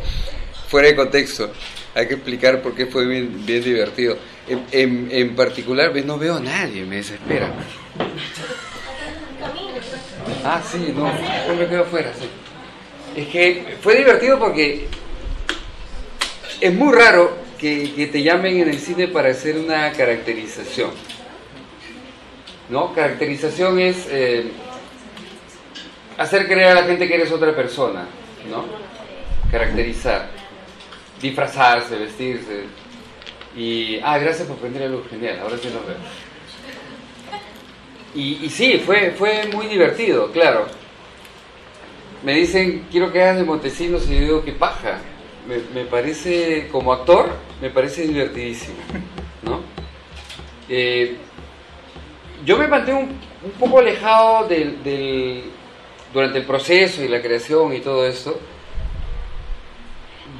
fuera 0.69 0.89
de 0.89 0.95
contexto. 0.97 1.53
Hay 1.95 2.07
que 2.09 2.15
explicar 2.15 2.61
por 2.63 2.75
qué 2.75 2.87
fue 2.87 3.07
bien, 3.07 3.45
bien 3.47 3.63
divertido. 3.63 4.17
En, 4.49 4.65
en- 4.73 5.09
en 5.11 5.35
particular 5.37 5.93
no 6.05 6.19
veo 6.19 6.37
a 6.37 6.41
nadie, 6.41 6.85
me 6.85 6.97
desespera. 6.97 7.53
Ah, 10.45 10.63
sí, 10.71 10.93
no, 10.95 11.11
yo 11.49 11.57
me 11.57 11.67
quedo 11.69 11.83
afuera, 11.83 12.13
sí. 12.19 12.27
Es 13.21 13.29
que 13.29 13.77
fue 13.81 13.97
divertido 13.97 14.39
porque 14.39 14.87
es 16.61 16.73
muy 16.75 16.93
raro 16.95 17.37
que, 17.59 17.93
que 17.95 18.07
te 18.09 18.23
llamen 18.23 18.59
en 18.61 18.69
el 18.71 18.79
cine 18.79 19.09
para 19.09 19.31
hacer 19.31 19.57
una 19.57 19.91
caracterización. 19.93 20.91
¿No? 22.69 22.95
Caracterización 22.95 23.79
es 23.79 24.07
eh, 24.11 24.51
hacer 26.17 26.47
creer 26.47 26.69
a 26.69 26.75
la 26.75 26.85
gente 26.85 27.07
que 27.07 27.15
eres 27.15 27.31
otra 27.31 27.55
persona, 27.55 28.07
¿no? 28.49 28.65
Caracterizar, 29.51 30.31
disfrazarse, 31.21 31.97
vestirse. 31.97 32.65
Y, 33.57 34.01
ah, 34.03 34.19
gracias 34.19 34.49
por 34.49 34.57
prender 34.57 34.83
la 34.83 34.89
luz, 34.89 35.07
genial, 35.09 35.41
ahora 35.43 35.57
sí 35.59 35.69
lo 35.69 35.87
veo. 35.87 35.97
Y, 38.15 38.49
sí, 38.49 38.81
fue, 38.85 39.11
fue 39.11 39.49
muy 39.53 39.67
divertido, 39.67 40.31
claro. 40.31 40.67
Me 42.23 42.35
dicen, 42.35 42.87
quiero 42.91 43.13
que 43.13 43.21
hagas 43.21 43.39
de 43.39 43.45
Montesinos 43.45 44.09
y 44.09 44.15
yo 44.15 44.21
digo, 44.21 44.45
qué 44.45 44.53
paja. 44.53 45.01
Me, 45.49 45.59
me 45.75 45.87
parece, 45.87 46.69
como 46.69 46.93
actor, 46.93 47.31
me 47.61 47.71
parece 47.71 48.07
divertidísimo, 48.07 48.79
¿no? 49.43 49.61
Eh, 50.69 51.17
yo 52.45 52.59
me 52.59 52.67
mantengo 52.69 53.01
un, 53.01 53.51
poco 53.59 53.79
alejado 53.79 54.47
del, 54.49 54.83
del- 54.83 55.45
durante 56.13 56.39
el 56.39 56.45
proceso 56.45 57.03
y 57.03 57.09
la 57.09 57.21
creación 57.21 57.75
y 57.75 57.81
todo 57.81 58.07
esto, 58.07 58.39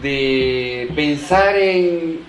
de 0.03 0.91
pensar 0.95 1.57
en 1.57 2.21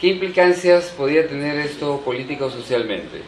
qué 0.00 0.08
implicancias 0.08 0.86
podía 0.96 1.26
tener 1.28 1.58
esto 1.58 2.00
política 2.04 2.46
o 2.46 2.50
socialmente. 2.50 3.20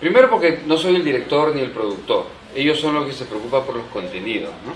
Primero 0.00 0.28
porque 0.28 0.60
no 0.66 0.76
soy 0.76 0.96
el 0.96 1.04
director 1.04 1.54
ni 1.54 1.62
el 1.62 1.70
productor, 1.70 2.26
ellos 2.54 2.78
son 2.80 2.94
los 2.94 3.06
que 3.06 3.12
se 3.12 3.24
preocupan 3.24 3.64
por 3.64 3.76
los 3.76 3.86
contenidos, 3.86 4.50
¿no? 4.66 4.72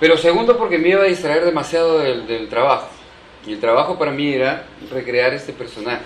Pero 0.00 0.16
segundo 0.16 0.58
porque 0.58 0.76
me 0.78 0.88
iba 0.88 1.02
a 1.02 1.06
distraer 1.06 1.44
demasiado 1.44 2.00
del, 2.00 2.26
del 2.26 2.48
trabajo. 2.48 2.88
Y 3.46 3.52
el 3.52 3.60
trabajo 3.60 3.98
para 3.98 4.10
mí 4.10 4.32
era 4.32 4.66
recrear 4.90 5.32
este 5.34 5.52
personaje, 5.52 6.02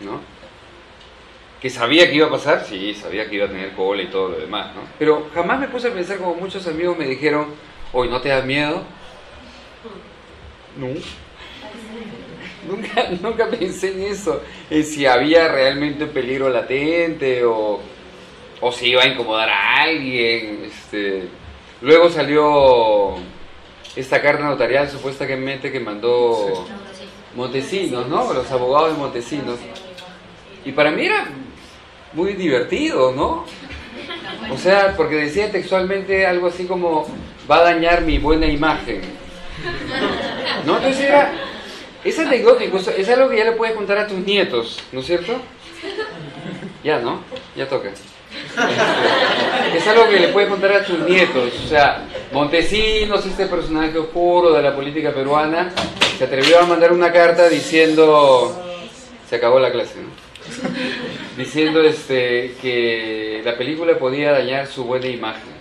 ¿no? 0.00 0.20
Que 1.60 1.68
sabía 1.70 2.08
que 2.08 2.16
iba 2.16 2.26
a 2.26 2.30
pasar, 2.30 2.64
sí, 2.64 2.94
sabía 2.94 3.28
que 3.28 3.36
iba 3.36 3.44
a 3.44 3.48
tener 3.48 3.72
cola 3.72 4.02
y 4.02 4.06
todo 4.06 4.30
lo 4.30 4.38
demás, 4.38 4.74
¿no? 4.74 4.82
Pero 4.98 5.28
jamás 5.34 5.60
me 5.60 5.68
puse 5.68 5.88
a 5.88 5.92
pensar 5.92 6.18
como 6.18 6.34
muchos 6.34 6.66
amigos 6.66 6.96
me 6.96 7.06
dijeron, 7.06 7.46
hoy 7.92 8.08
¿no 8.08 8.20
te 8.20 8.30
da 8.30 8.42
miedo? 8.42 8.82
No. 10.76 10.86
Nunca, 12.68 13.08
nunca 13.22 13.48
pensé 13.48 13.90
en 13.90 14.12
eso, 14.12 14.42
en 14.68 14.84
si 14.84 15.06
había 15.06 15.48
realmente 15.48 16.04
un 16.04 16.10
peligro 16.10 16.50
latente 16.50 17.42
o, 17.44 17.80
o 18.60 18.70
si 18.70 18.90
iba 18.90 19.02
a 19.02 19.08
incomodar 19.08 19.48
a 19.48 19.82
alguien. 19.82 20.64
Este, 20.66 21.26
Luego 21.82 22.10
salió 22.10 23.14
esta 23.96 24.20
carta 24.20 24.44
notarial 24.44 24.90
supuestamente 24.90 25.72
que 25.72 25.80
mandó 25.80 26.66
Montesinos, 27.34 28.06
¿no? 28.06 28.34
Los 28.34 28.50
abogados 28.50 28.92
de 28.92 28.98
Montesinos. 28.98 29.58
Y 30.64 30.72
para 30.72 30.90
mí 30.90 31.06
era 31.06 31.26
muy 32.12 32.34
divertido, 32.34 33.12
¿no? 33.12 33.44
O 34.52 34.56
sea, 34.56 34.94
porque 34.96 35.16
decía 35.16 35.50
textualmente 35.50 36.26
algo 36.26 36.48
así 36.48 36.64
como, 36.64 37.06
va 37.50 37.58
a 37.58 37.62
dañar 37.64 38.02
mi 38.02 38.18
buena 38.18 38.46
imagen. 38.46 39.00
¿No? 40.66 40.76
Entonces 40.78 41.04
era, 41.04 41.32
es 42.04 42.18
anecdótico, 42.18 42.78
es 42.78 43.08
algo 43.08 43.28
que 43.28 43.36
ya 43.36 43.44
le 43.44 43.52
puedes 43.52 43.74
contar 43.74 43.98
a 43.98 44.06
tus 44.06 44.18
nietos, 44.18 44.80
¿no 44.92 45.00
es 45.00 45.06
cierto? 45.06 45.40
Ya, 46.82 46.98
¿no? 46.98 47.20
Ya 47.56 47.68
toca. 47.68 47.90
Es 49.74 49.86
algo 49.86 50.08
que 50.08 50.18
le 50.18 50.28
puedes 50.28 50.48
contar 50.48 50.72
a 50.72 50.84
tus 50.84 50.98
nietos. 51.00 51.52
O 51.64 51.68
sea, 51.68 52.04
Montesinos, 52.32 53.24
este 53.26 53.46
personaje 53.46 53.98
oscuro 53.98 54.52
de 54.52 54.62
la 54.62 54.74
política 54.74 55.12
peruana, 55.12 55.72
se 56.16 56.24
atrevió 56.24 56.60
a 56.60 56.66
mandar 56.66 56.92
una 56.92 57.12
carta 57.12 57.48
diciendo, 57.48 58.56
se 59.28 59.36
acabó 59.36 59.58
la 59.58 59.70
clase, 59.70 59.96
¿no? 60.00 60.08
Diciendo 61.40 61.80
este, 61.80 62.54
que 62.60 63.40
la 63.42 63.56
película 63.56 63.98
podía 63.98 64.30
dañar 64.30 64.66
su 64.66 64.84
buena 64.84 65.06
imagen. 65.06 65.54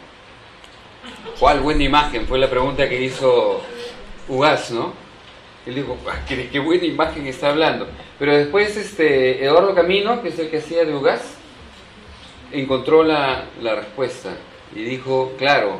¿Cuál 1.39 1.61
buena 1.61 1.81
imagen? 1.81 2.27
Fue 2.27 2.37
la 2.37 2.49
pregunta 2.49 2.89
que 2.89 3.01
hizo 3.01 3.61
Ugaz, 4.27 4.71
¿no? 4.71 4.91
Él 5.65 5.75
dijo, 5.75 5.97
ah, 6.05 6.19
¿qué, 6.27 6.49
qué 6.49 6.59
buena 6.59 6.83
imagen 6.83 7.27
está 7.27 7.51
hablando. 7.51 7.87
Pero 8.19 8.35
después 8.35 8.75
este, 8.75 9.41
Eduardo 9.41 9.73
Camino, 9.73 10.21
que 10.21 10.27
es 10.27 10.39
el 10.39 10.49
que 10.49 10.57
hacía 10.57 10.83
de 10.83 10.93
Ugaz, 10.93 11.35
encontró 12.51 13.01
la, 13.01 13.45
la 13.61 13.75
respuesta 13.75 14.31
y 14.75 14.83
dijo, 14.83 15.31
claro, 15.37 15.79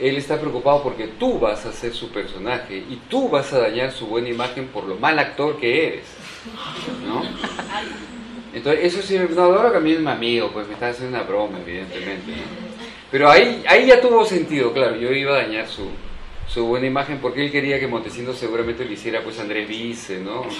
él 0.00 0.16
está 0.16 0.40
preocupado 0.40 0.82
porque 0.82 1.06
tú 1.06 1.38
vas 1.38 1.64
a 1.66 1.72
ser 1.72 1.94
su 1.94 2.10
personaje 2.10 2.78
y 2.78 2.96
tú 3.08 3.28
vas 3.28 3.52
a 3.52 3.60
dañar 3.60 3.92
su 3.92 4.08
buena 4.08 4.28
imagen 4.28 4.66
por 4.66 4.82
lo 4.82 4.96
mal 4.96 5.20
actor 5.20 5.56
que 5.60 5.86
eres. 5.86 6.06
¿No? 7.06 7.22
Entonces, 8.54 8.84
eso 8.84 9.02
sí, 9.02 9.18
no, 9.18 9.42
ahora 9.42 9.72
que 9.72 9.78
a 9.78 9.80
mí 9.80 9.92
es 9.92 10.00
mi 10.00 10.10
amigo, 10.10 10.50
pues 10.52 10.66
me 10.68 10.74
está 10.74 10.88
haciendo 10.88 11.16
una 11.16 11.26
broma, 11.26 11.58
evidentemente. 11.60 12.32
Pero 13.10 13.30
ahí, 13.30 13.64
ahí 13.68 13.86
ya 13.86 14.00
tuvo 14.00 14.24
sentido, 14.24 14.72
claro, 14.72 14.96
yo 14.96 15.10
iba 15.10 15.36
a 15.36 15.42
dañar 15.42 15.66
su, 15.66 15.90
su 16.48 16.64
buena 16.66 16.86
imagen 16.86 17.18
porque 17.18 17.44
él 17.44 17.50
quería 17.50 17.80
que 17.80 17.88
Montesinos 17.88 18.36
seguramente 18.38 18.84
lo 18.84 18.92
hiciera 18.92 19.22
pues 19.22 19.38
Andrés 19.40 19.68
Vice, 19.68 20.18
¿no? 20.18 20.46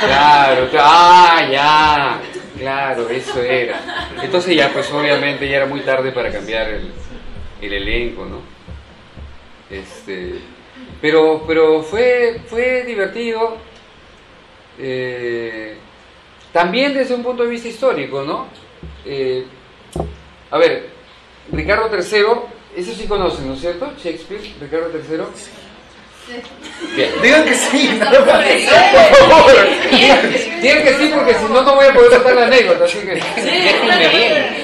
Claro, 0.00 0.66
ah, 0.78 1.46
ya, 1.50 2.20
claro, 2.58 3.08
eso 3.10 3.42
era. 3.42 3.80
Entonces 4.22 4.56
ya 4.56 4.70
pues 4.72 4.90
obviamente 4.90 5.46
ya 5.48 5.58
era 5.58 5.66
muy 5.66 5.80
tarde 5.80 6.10
para 6.10 6.32
cambiar 6.32 6.70
el, 6.70 6.90
el 7.60 7.72
elenco, 7.72 8.24
¿no? 8.24 8.40
Este, 9.68 10.40
pero, 11.00 11.44
pero 11.46 11.82
fue, 11.82 12.40
fue 12.46 12.84
divertido. 12.84 13.58
Eh, 14.80 15.76
también 16.52 16.94
desde 16.94 17.14
un 17.14 17.22
punto 17.22 17.44
de 17.44 17.50
vista 17.50 17.68
histórico, 17.68 18.22
¿no? 18.22 18.48
Eh, 19.04 19.44
a 20.50 20.58
ver, 20.58 20.88
Ricardo 21.52 21.88
III, 21.94 22.24
eso 22.76 22.92
sí 22.94 23.06
conocen, 23.06 23.46
¿no 23.48 23.54
es 23.54 23.60
cierto? 23.60 23.92
Shakespeare, 24.02 24.42
Ricardo 24.60 24.90
III. 24.92 25.24
Bien. 26.94 27.10
Digan 27.22 27.44
que 27.44 27.54
sí, 27.54 27.98
no 27.98 28.10
Por 28.10 28.26
favor. 28.26 29.52
Tienen 29.90 30.84
que 30.84 30.94
sí 30.94 31.10
porque 31.14 31.34
si 31.34 31.44
no, 31.44 31.62
no 31.62 31.74
voy 31.74 31.86
a 31.86 31.92
poder 31.92 32.10
contar 32.10 32.34
la 32.34 32.46
anécdota. 32.46 32.84
Así 32.84 32.98
que... 32.98 33.14
Déjenme 33.14 34.08
bien. 34.08 34.60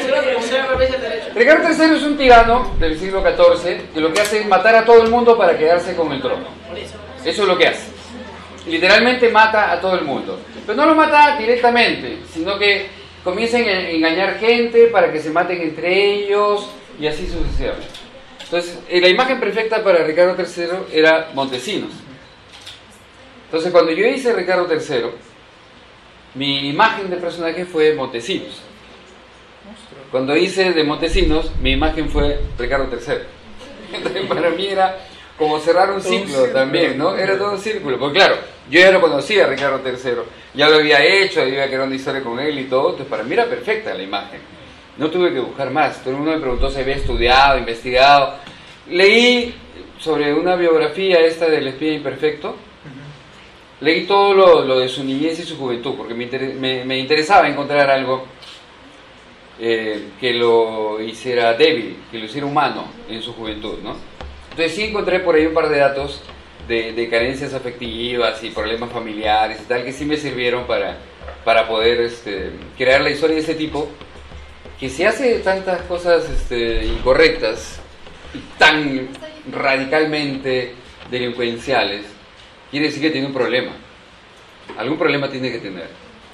Ricardo 1.34 1.68
III 1.68 1.96
es 1.96 2.02
un 2.02 2.16
tirano 2.16 2.74
del 2.78 2.98
siglo 2.98 3.22
XIV 3.22 3.92
que 3.92 4.00
lo 4.00 4.12
que 4.12 4.20
hace 4.20 4.40
es 4.40 4.46
matar 4.46 4.74
a 4.76 4.84
todo 4.84 5.02
el 5.02 5.10
mundo 5.10 5.36
para 5.36 5.56
quedarse 5.58 5.94
con 5.94 6.12
el 6.12 6.20
trono. 6.20 6.46
Eso 7.24 7.42
es 7.42 7.48
lo 7.48 7.58
que 7.58 7.68
hace. 7.68 7.95
Literalmente 8.66 9.28
mata 9.30 9.72
a 9.72 9.80
todo 9.80 9.94
el 9.94 10.04
mundo. 10.04 10.40
Pero 10.66 10.76
no 10.76 10.86
lo 10.86 10.94
mata 10.94 11.36
directamente, 11.38 12.18
sino 12.32 12.58
que 12.58 12.86
comienza 13.22 13.58
a 13.58 13.90
engañar 13.90 14.38
gente 14.38 14.86
para 14.86 15.12
que 15.12 15.20
se 15.20 15.30
maten 15.30 15.60
entre 15.60 16.14
ellos 16.14 16.68
y 16.98 17.06
así 17.06 17.26
sucesivamente. 17.26 17.86
Entonces, 18.42 18.78
eh, 18.88 19.00
la 19.00 19.08
imagen 19.08 19.40
perfecta 19.40 19.82
para 19.82 20.04
Ricardo 20.04 20.36
III 20.38 20.96
era 20.96 21.30
Montesinos. 21.34 21.90
Entonces, 23.46 23.72
cuando 23.72 23.92
yo 23.92 24.06
hice 24.06 24.32
Ricardo 24.32 24.68
III, 24.72 25.10
mi 26.34 26.68
imagen 26.68 27.10
de 27.10 27.16
personaje 27.16 27.64
fue 27.64 27.94
Montesinos. 27.94 28.62
Cuando 30.10 30.36
hice 30.36 30.72
de 30.72 30.84
Montesinos, 30.84 31.50
mi 31.60 31.72
imagen 31.72 32.08
fue 32.08 32.40
Ricardo 32.58 32.88
III. 32.90 33.14
Entonces, 33.92 34.22
para 34.26 34.50
mí 34.50 34.66
era 34.66 34.98
como 35.36 35.58
cerrar 35.58 35.90
un 35.90 36.00
ciclo 36.00 36.44
también, 36.46 36.96
¿no? 36.96 37.16
Era 37.16 37.36
todo 37.36 37.52
un 37.52 37.58
círculo. 37.58 37.98
Porque 37.98 38.18
claro, 38.18 38.36
yo 38.70 38.80
ya 38.80 38.90
lo 38.90 39.00
conocía 39.00 39.44
a 39.44 39.48
Ricardo 39.48 39.80
III, 39.84 39.94
ya 40.54 40.68
lo 40.68 40.76
había 40.76 41.04
hecho, 41.04 41.42
había 41.42 41.66
creado 41.66 41.84
una 41.86 41.94
historia 41.96 42.22
con 42.22 42.38
él 42.40 42.58
y 42.58 42.64
todo, 42.64 42.90
entonces 42.90 43.06
para 43.08 43.22
mí 43.22 43.32
era 43.34 43.44
perfecta 43.46 43.94
la 43.94 44.02
imagen. 44.02 44.40
No 44.98 45.10
tuve 45.10 45.32
que 45.32 45.40
buscar 45.40 45.70
más. 45.70 45.98
Todo 46.00 46.10
el 46.10 46.16
mundo 46.16 46.32
me 46.32 46.40
preguntó 46.40 46.70
si 46.70 46.80
había 46.80 46.96
estudiado, 46.96 47.58
investigado. 47.58 48.34
Leí 48.88 49.54
sobre 49.98 50.32
una 50.32 50.56
biografía 50.56 51.20
esta 51.20 51.48
del 51.48 51.66
espía 51.68 51.92
imperfecto. 51.92 52.56
Leí 53.80 54.04
todo 54.06 54.64
lo, 54.64 54.78
de 54.80 54.88
su 54.88 55.04
niñez 55.04 55.38
y 55.38 55.42
su 55.42 55.58
juventud, 55.58 55.94
porque 55.96 56.14
me, 56.14 56.24
inter- 56.24 56.54
me 56.54 56.98
interesaba 56.98 57.46
encontrar 57.46 57.90
algo 57.90 58.24
eh, 59.60 60.08
que 60.20 60.34
lo 60.34 61.00
hiciera 61.00 61.54
débil, 61.54 61.96
que 62.10 62.18
lo 62.18 62.26
hiciera 62.26 62.46
humano 62.46 62.86
en 63.08 63.22
su 63.22 63.32
juventud, 63.34 63.78
¿no? 63.82 63.96
Entonces 64.50 64.74
sí 64.74 64.84
encontré 64.84 65.20
por 65.20 65.34
ahí 65.34 65.46
un 65.46 65.54
par 65.54 65.68
de 65.68 65.78
datos 65.78 66.20
de, 66.68 66.92
de 66.92 67.08
carencias 67.08 67.54
afectivas 67.54 68.42
y 68.42 68.50
problemas 68.50 68.90
familiares 68.90 69.58
y 69.62 69.64
tal, 69.64 69.84
que 69.84 69.92
sí 69.92 70.04
me 70.04 70.16
sirvieron 70.16 70.66
para, 70.66 70.96
para 71.44 71.68
poder 71.68 72.00
este, 72.00 72.50
crear 72.76 73.00
la 73.00 73.10
historia 73.10 73.36
de 73.36 73.42
ese 73.42 73.54
tipo, 73.54 73.88
que 74.78 74.90
si 74.90 75.04
hace 75.04 75.38
tantas 75.38 75.82
cosas 75.82 76.28
este, 76.28 76.84
incorrectas 76.84 77.78
y 78.34 78.38
tan 78.58 79.08
radicalmente 79.50 80.74
delincuenciales, 81.10 82.04
quiere 82.70 82.86
decir 82.86 83.02
que 83.02 83.10
tiene 83.10 83.28
un 83.28 83.32
problema. 83.32 83.72
Algún 84.76 84.98
problema 84.98 85.30
tiene 85.30 85.52
que 85.52 85.58
tener. 85.58 85.88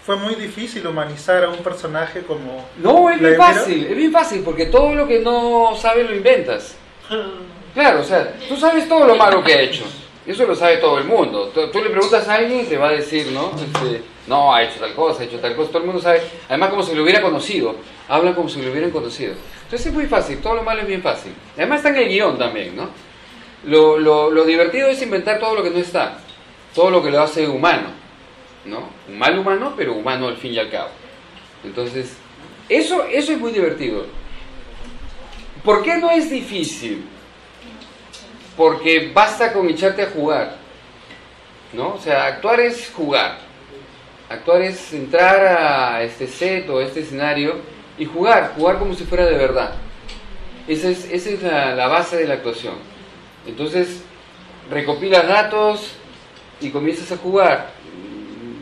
Fue 0.04 0.16
muy 0.16 0.34
difícil 0.34 0.84
humanizar 0.86 1.44
a 1.44 1.50
un 1.50 1.58
personaje 1.58 2.22
como... 2.22 2.66
No, 2.78 3.08
es 3.08 3.20
bien 3.20 3.36
fácil, 3.36 3.86
es 3.86 3.96
bien 3.96 4.10
fácil, 4.10 4.42
porque 4.42 4.66
todo 4.66 4.94
lo 4.94 5.06
que 5.06 5.20
no 5.20 5.76
sabes 5.76 6.08
lo 6.08 6.16
inventas. 6.16 6.76
Claro, 7.74 8.00
o 8.00 8.04
sea, 8.04 8.34
tú 8.50 8.54
sabes 8.54 8.86
todo 8.86 9.06
lo 9.06 9.16
malo 9.16 9.42
que 9.42 9.54
ha 9.54 9.62
hecho. 9.62 9.84
Eso 10.26 10.46
lo 10.46 10.54
sabe 10.54 10.76
todo 10.76 10.98
el 10.98 11.04
mundo. 11.04 11.50
Tú, 11.52 11.82
le 11.82 11.90
preguntas 11.90 12.28
a 12.28 12.34
alguien 12.34 12.60
y 12.60 12.64
te 12.64 12.76
va 12.76 12.90
a 12.90 12.92
decir, 12.92 13.32
¿no? 13.32 13.50
Este, 13.56 14.02
no, 14.28 14.54
ha 14.54 14.62
hecho 14.62 14.78
tal 14.78 14.94
cosa, 14.94 15.22
ha 15.22 15.24
hecho 15.24 15.40
tal 15.40 15.56
cosa. 15.56 15.70
Todo 15.70 15.78
el 15.80 15.86
mundo 15.86 16.00
sabe. 16.00 16.22
Además, 16.48 16.70
como 16.70 16.82
si 16.82 16.94
lo 16.94 17.02
hubiera 17.02 17.20
conocido. 17.20 17.74
Hablan 18.08 18.34
como 18.34 18.48
si 18.48 18.62
lo 18.62 18.70
hubieran 18.70 18.90
conocido. 18.90 19.34
Entonces 19.64 19.86
es 19.86 19.92
muy 19.92 20.06
fácil, 20.06 20.38
todo 20.38 20.56
lo 20.56 20.62
malo 20.62 20.82
es 20.82 20.86
bien 20.86 21.02
fácil. 21.02 21.32
Además 21.56 21.78
está 21.78 21.88
en 21.88 21.96
el 21.96 22.08
guion 22.08 22.38
también, 22.38 22.76
¿no? 22.76 22.88
Lo, 23.64 23.98
lo, 23.98 24.30
lo 24.30 24.44
divertido 24.44 24.88
es 24.88 25.00
inventar 25.02 25.38
todo 25.38 25.54
lo 25.54 25.62
que 25.62 25.70
no 25.70 25.78
está. 25.78 26.18
Todo 26.74 26.90
lo 26.90 27.02
que 27.02 27.10
lo 27.10 27.20
hace 27.20 27.48
humano, 27.48 27.88
¿no? 28.64 28.90
Un 29.08 29.18
mal 29.18 29.38
humano, 29.38 29.74
pero 29.76 29.94
humano 29.94 30.28
al 30.28 30.36
fin 30.36 30.52
y 30.52 30.58
al 30.58 30.70
cabo. 30.70 30.90
Entonces, 31.64 32.16
eso, 32.68 33.04
eso 33.04 33.32
es 33.32 33.38
muy 33.38 33.52
divertido. 33.52 34.06
¿Por 35.64 35.82
qué 35.82 35.96
no 35.96 36.10
es 36.10 36.30
difícil? 36.30 37.04
Porque 38.56 39.10
basta 39.14 39.52
con 39.52 39.68
echarte 39.68 40.02
a 40.02 40.10
jugar. 40.10 40.56
¿No? 41.72 41.94
O 41.94 41.98
sea, 41.98 42.26
actuar 42.26 42.60
es 42.60 42.90
jugar. 42.94 43.38
Actuar 44.28 44.62
es 44.62 44.92
entrar 44.92 45.44
a 45.46 46.02
este 46.02 46.26
set 46.26 46.68
o 46.68 46.78
a 46.78 46.84
este 46.84 47.00
escenario 47.00 47.56
y 47.98 48.04
jugar, 48.04 48.52
jugar 48.56 48.78
como 48.78 48.94
si 48.94 49.04
fuera 49.04 49.26
de 49.26 49.36
verdad. 49.36 49.72
Esa 50.68 50.88
es, 50.90 51.10
esa 51.10 51.30
es 51.30 51.42
la, 51.42 51.74
la 51.74 51.88
base 51.88 52.16
de 52.16 52.26
la 52.26 52.34
actuación. 52.34 52.74
Entonces, 53.46 54.02
recopilas 54.70 55.26
datos 55.26 55.92
y 56.60 56.70
comienzas 56.70 57.10
a 57.12 57.16
jugar. 57.16 57.70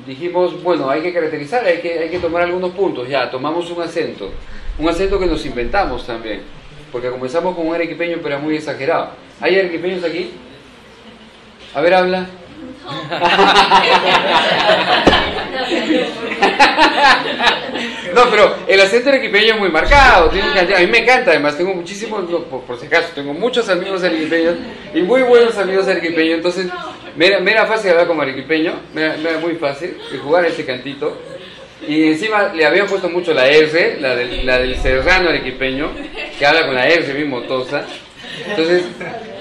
Dijimos, 0.06 0.62
bueno, 0.62 0.88
hay 0.90 1.02
que 1.02 1.12
caracterizar, 1.12 1.64
hay 1.64 1.80
que, 1.80 1.98
hay 1.98 2.08
que 2.08 2.18
tomar 2.18 2.42
algunos 2.42 2.72
puntos. 2.72 3.08
Ya, 3.08 3.30
tomamos 3.30 3.70
un 3.70 3.82
acento. 3.82 4.30
Un 4.78 4.88
acento 4.88 5.18
que 5.18 5.26
nos 5.26 5.44
inventamos 5.44 6.06
también. 6.06 6.42
Porque 6.92 7.10
comenzamos 7.10 7.54
con 7.54 7.66
un 7.66 7.74
arequipeño, 7.74 8.18
pero 8.22 8.36
era 8.36 8.38
muy 8.38 8.56
exagerado. 8.56 9.10
¿Hay 9.40 9.58
arequipeños 9.58 10.04
aquí? 10.04 10.32
A 11.74 11.80
ver, 11.80 11.94
habla. 11.94 12.26
No, 18.14 18.28
pero 18.28 18.56
el 18.66 18.80
acento 18.80 19.08
arequipeño 19.08 19.54
es 19.54 19.60
muy 19.60 19.70
marcado, 19.70 20.30
a 20.30 20.32
mí 20.32 20.86
me 20.86 20.98
encanta, 20.98 21.30
además 21.30 21.56
tengo 21.56 21.74
muchísimos, 21.74 22.24
por, 22.48 22.78
si 22.78 22.86
acaso, 22.86 23.08
tengo 23.14 23.32
muchos 23.32 23.68
amigos 23.68 24.02
arequipeños 24.02 24.56
y 24.92 25.02
muy 25.02 25.22
buenos 25.22 25.56
amigos 25.58 25.86
arequipeños, 25.86 26.36
entonces 26.36 26.66
me 27.16 27.40
me 27.40 27.52
era 27.52 27.66
fácil 27.66 27.90
hablar 27.92 28.08
como 28.08 28.22
arequipeño, 28.22 28.74
me 28.94 29.04
era, 29.04 29.38
muy 29.38 29.54
fácil 29.54 29.96
jugar 30.22 30.44
ese 30.44 30.64
cantito. 30.64 31.16
Y 31.86 32.08
encima 32.08 32.52
le 32.52 32.64
habían 32.66 32.86
puesto 32.86 33.08
mucho 33.08 33.32
la 33.32 33.48
R, 33.48 33.98
la 34.00 34.14
del, 34.14 34.44
la 34.44 34.58
del 34.58 34.76
serrano 34.76 35.30
arequipeño, 35.30 35.90
que 36.38 36.46
habla 36.46 36.66
con 36.66 36.74
la 36.74 36.88
R 36.88 37.14
mismo 37.14 37.42
tosa. 37.42 37.84
Entonces, 38.46 38.84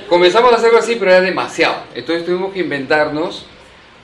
comenzamos 0.08 0.52
a 0.54 0.56
hacerlo 0.56 0.80
así, 0.80 0.96
pero 0.96 1.12
era 1.12 1.22
demasiado. 1.22 1.84
Entonces 1.94 2.26
tuvimos 2.26 2.54
que 2.54 2.60
inventarnos 2.60 3.46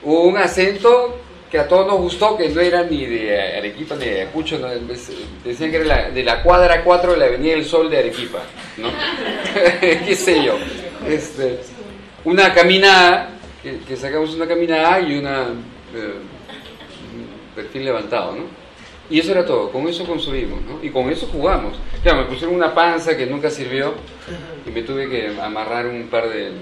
un 0.02 0.36
acento 0.36 1.20
que 1.50 1.58
a 1.58 1.68
todos 1.68 1.86
nos 1.86 1.98
gustó, 1.98 2.36
que 2.36 2.48
no 2.48 2.60
era 2.60 2.82
ni 2.82 3.06
de 3.06 3.56
Arequipa 3.58 3.94
ni 3.96 4.06
de 4.06 4.22
Ayacucho, 4.22 4.58
¿no? 4.58 4.68
decían 4.68 5.70
que 5.70 5.76
era 5.76 6.10
de 6.10 6.22
la 6.24 6.42
cuadra 6.42 6.82
4 6.82 7.12
de 7.12 7.18
la 7.18 7.26
Avenida 7.26 7.52
del 7.52 7.64
Sol 7.64 7.88
de 7.88 7.98
Arequipa, 7.98 8.42
¿no? 8.78 8.88
¿Qué 9.80 10.16
sé 10.16 10.44
yo? 10.44 10.56
Este, 11.08 11.60
una 12.24 12.52
caminada, 12.52 13.30
que, 13.62 13.96
sacamos 13.96 14.34
una 14.34 14.46
caminada 14.46 15.00
y 15.00 15.18
una 15.18 15.42
eh, 15.94 16.14
perfil 17.56 17.84
levantado, 17.84 18.36
¿no? 18.36 18.44
Y 19.08 19.20
eso 19.20 19.32
era 19.32 19.44
todo, 19.46 19.70
con 19.70 19.88
eso 19.88 20.04
construimos, 20.04 20.60
¿no? 20.62 20.82
Y 20.82 20.90
con 20.90 21.10
eso 21.10 21.26
jugamos. 21.26 21.76
Claro, 22.02 22.22
me 22.22 22.24
pusieron 22.26 22.54
una 22.54 22.74
panza 22.74 23.16
que 23.16 23.26
nunca 23.26 23.50
sirvió 23.50 23.94
y 24.66 24.70
me 24.70 24.82
tuve 24.82 25.08
que 25.08 25.28
amarrar 25.40 25.86
un 25.86 26.08
par 26.08 26.28
de 26.28 26.52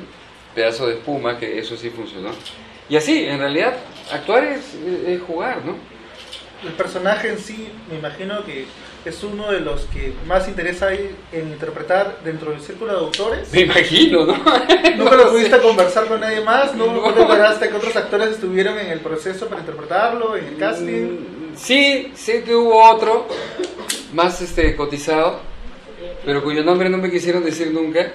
pedazos 0.54 0.88
de 0.88 0.94
espuma, 0.94 1.38
que 1.38 1.58
eso 1.58 1.76
sí 1.76 1.90
funcionó. 1.90 2.30
Y 2.88 2.96
así, 2.96 3.24
en 3.24 3.38
realidad, 3.38 3.74
actuar 4.12 4.44
es, 4.44 4.74
es 5.06 5.20
jugar, 5.22 5.64
¿no? 5.64 5.74
El 6.66 6.74
personaje 6.74 7.30
en 7.30 7.38
sí, 7.38 7.68
me 7.90 7.98
imagino 7.98 8.44
que 8.44 8.66
es 9.04 9.22
uno 9.22 9.50
de 9.52 9.60
los 9.60 9.82
que 9.86 10.12
más 10.26 10.48
interesa 10.48 10.92
en 10.92 11.48
interpretar 11.48 12.18
dentro 12.24 12.50
del 12.52 12.60
círculo 12.60 12.92
de 12.92 12.98
autores. 12.98 13.52
Me 13.52 13.60
imagino, 13.62 14.24
¿no? 14.24 14.32
¿Nunca 14.96 15.16
lo 15.16 15.30
pudiste 15.30 15.58
conversar 15.60 16.06
con 16.06 16.20
nadie 16.20 16.40
más? 16.40 16.74
¿No, 16.74 16.86
No. 16.86 17.12
te 17.12 17.20
enteraste 17.22 17.68
que 17.68 17.74
otros 17.76 17.94
actores 17.96 18.28
estuvieron 18.30 18.78
en 18.78 18.88
el 18.88 19.00
proceso 19.00 19.46
para 19.46 19.60
interpretarlo, 19.60 20.36
en 20.36 20.46
el 20.46 20.56
casting? 20.56 21.02
Mm, 21.02 21.34
Sí, 21.56 22.10
sé 22.16 22.42
que 22.42 22.54
hubo 22.54 22.82
otro 22.82 23.28
más 24.12 24.40
este 24.42 24.74
cotizado, 24.74 25.38
pero 26.24 26.42
cuyo 26.42 26.64
nombre 26.64 26.88
no 26.88 26.98
me 26.98 27.10
quisieron 27.10 27.44
decir 27.44 27.70
nunca. 27.72 28.10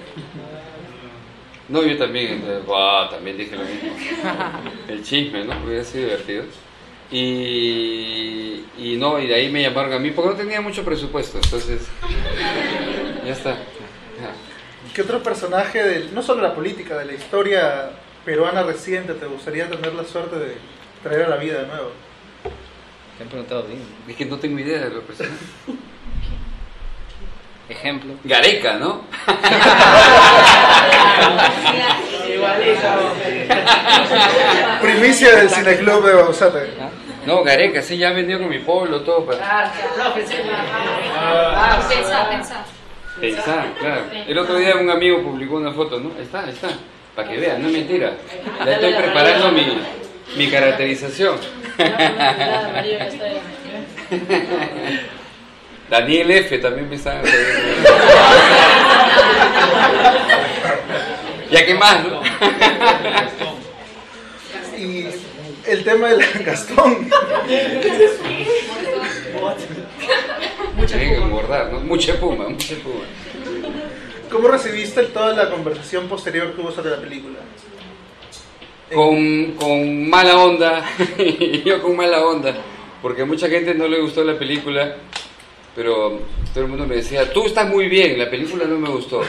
No, 1.68 1.82
yo 1.84 1.96
también, 1.96 2.42
eh, 2.46 2.60
guau, 2.66 3.08
también 3.08 3.38
dije 3.38 3.54
lo 3.56 3.62
mismo. 3.62 3.94
El 4.88 5.02
chisme, 5.04 5.44
¿no? 5.44 5.54
Hubiera 5.64 5.84
sido 5.84 6.04
divertido. 6.04 6.44
Y, 7.10 8.64
y 8.78 8.96
no, 8.96 9.18
y 9.18 9.26
de 9.26 9.34
ahí 9.34 9.50
me 9.50 9.62
llamaron 9.62 9.92
a 9.92 9.98
mí 9.98 10.12
porque 10.12 10.30
no 10.30 10.36
tenía 10.36 10.60
mucho 10.60 10.84
presupuesto, 10.84 11.38
entonces 11.42 11.82
ya 13.24 13.32
está. 13.32 13.54
Ya. 13.54 14.32
¿Qué 14.94 15.02
otro 15.02 15.22
personaje, 15.22 15.82
del, 15.82 16.14
no 16.14 16.22
solo 16.22 16.42
la 16.42 16.54
política, 16.54 16.96
de 16.96 17.06
la 17.06 17.12
historia 17.12 17.90
peruana 18.24 18.62
reciente 18.62 19.14
te 19.14 19.26
gustaría 19.26 19.68
tener 19.68 19.94
la 19.94 20.04
suerte 20.04 20.38
de 20.38 20.56
traer 21.02 21.22
a 21.22 21.28
la 21.28 21.36
vida 21.36 21.62
de 21.62 21.66
nuevo? 21.66 21.90
Te 23.16 23.24
han 23.24 23.28
preguntado, 23.28 23.62
dime. 23.62 23.82
Es 24.08 24.16
que 24.16 24.24
no 24.24 24.38
tengo 24.38 24.58
idea 24.58 24.80
de 24.80 24.90
lo 24.90 25.02
personal. 25.02 25.36
Ejemplo. 27.68 28.14
Gareca, 28.24 28.78
¿no? 28.78 29.04
Primicia 34.80 35.36
del 35.36 35.50
Cineclub 35.50 36.04
de 36.04 36.14
Bausate. 36.14 36.70
No, 37.30 37.44
Gareca, 37.44 37.80
sí, 37.80 37.96
ya 37.96 38.10
venido 38.10 38.40
con 38.40 38.48
mi 38.48 38.58
pueblo, 38.58 39.02
todo 39.02 39.24
para 39.24 39.70
Pensá, 41.88 42.28
pensá. 42.28 42.64
pensar, 43.20 43.68
claro. 43.78 44.02
El 44.26 44.36
otro 44.36 44.56
día 44.56 44.74
un 44.74 44.90
amigo 44.90 45.22
publicó 45.22 45.58
una 45.58 45.70
foto, 45.70 46.00
¿no? 46.00 46.10
Está, 46.20 46.50
está, 46.50 46.70
para 47.14 47.28
que 47.28 47.36
vean, 47.36 47.62
no 47.62 47.68
es 47.68 47.74
mentira. 47.74 48.14
Ya 48.66 48.72
estoy 48.72 48.94
preparando 48.94 49.52
mi, 49.52 49.80
mi 50.36 50.50
caracterización. 50.50 51.38
Daniel 55.88 56.30
F. 56.32 56.58
también 56.58 56.90
me 56.90 56.96
está... 56.96 57.22
ya 61.48 61.64
que 61.64 61.74
más, 61.74 62.04
¿no? 62.04 62.22
El 65.66 65.84
tema 65.84 66.08
del 66.08 66.20
Gastón. 66.44 67.10
Tienen 70.86 71.10
que 71.10 71.16
engordar, 71.16 71.72
¿no? 71.72 71.80
Mucha 71.80 72.18
puma, 72.18 72.48
mucha 72.48 72.74
puma. 72.76 73.04
¿Cómo 74.30 74.48
recibiste 74.48 75.02
toda 75.04 75.34
la 75.34 75.50
conversación 75.50 76.08
posterior 76.08 76.54
que 76.54 76.60
hubo 76.60 76.70
sobre 76.70 76.90
la 76.90 77.00
película? 77.00 77.38
con, 78.92 79.52
con 79.52 80.10
mala 80.10 80.38
onda, 80.38 80.84
yo 81.64 81.80
con 81.80 81.96
mala 81.96 82.24
onda, 82.24 82.54
porque 83.00 83.22
a 83.22 83.26
mucha 83.26 83.48
gente 83.48 83.74
no 83.74 83.86
le 83.86 84.00
gustó 84.00 84.24
la 84.24 84.38
película, 84.38 84.96
pero 85.74 86.20
todo 86.52 86.64
el 86.64 86.70
mundo 86.70 86.86
me 86.86 86.96
decía, 86.96 87.32
tú 87.32 87.46
estás 87.46 87.68
muy 87.68 87.88
bien, 87.88 88.18
la 88.18 88.28
película 88.28 88.64
no 88.64 88.78
me 88.78 88.88
gustó. 88.88 89.22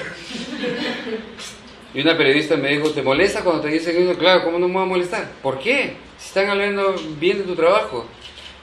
Y 1.94 2.02
una 2.02 2.16
periodista 2.18 2.56
me 2.56 2.70
dijo, 2.70 2.90
¿te 2.92 3.02
molesta 3.02 3.42
cuando 3.44 3.62
te 3.64 3.68
dicen 3.70 4.02
eso? 4.02 4.18
Claro, 4.18 4.44
¿cómo 4.46 4.58
no 4.60 4.68
me 4.68 4.76
va 4.76 4.84
a 4.84 4.86
molestar? 4.86 5.28
¿Por 5.44 5.60
qué? 5.60 5.94
Si 6.18 6.28
están 6.28 6.50
hablando 6.50 6.96
bien 7.20 7.40
de 7.40 7.44
tu 7.44 7.56
trabajo. 7.56 8.06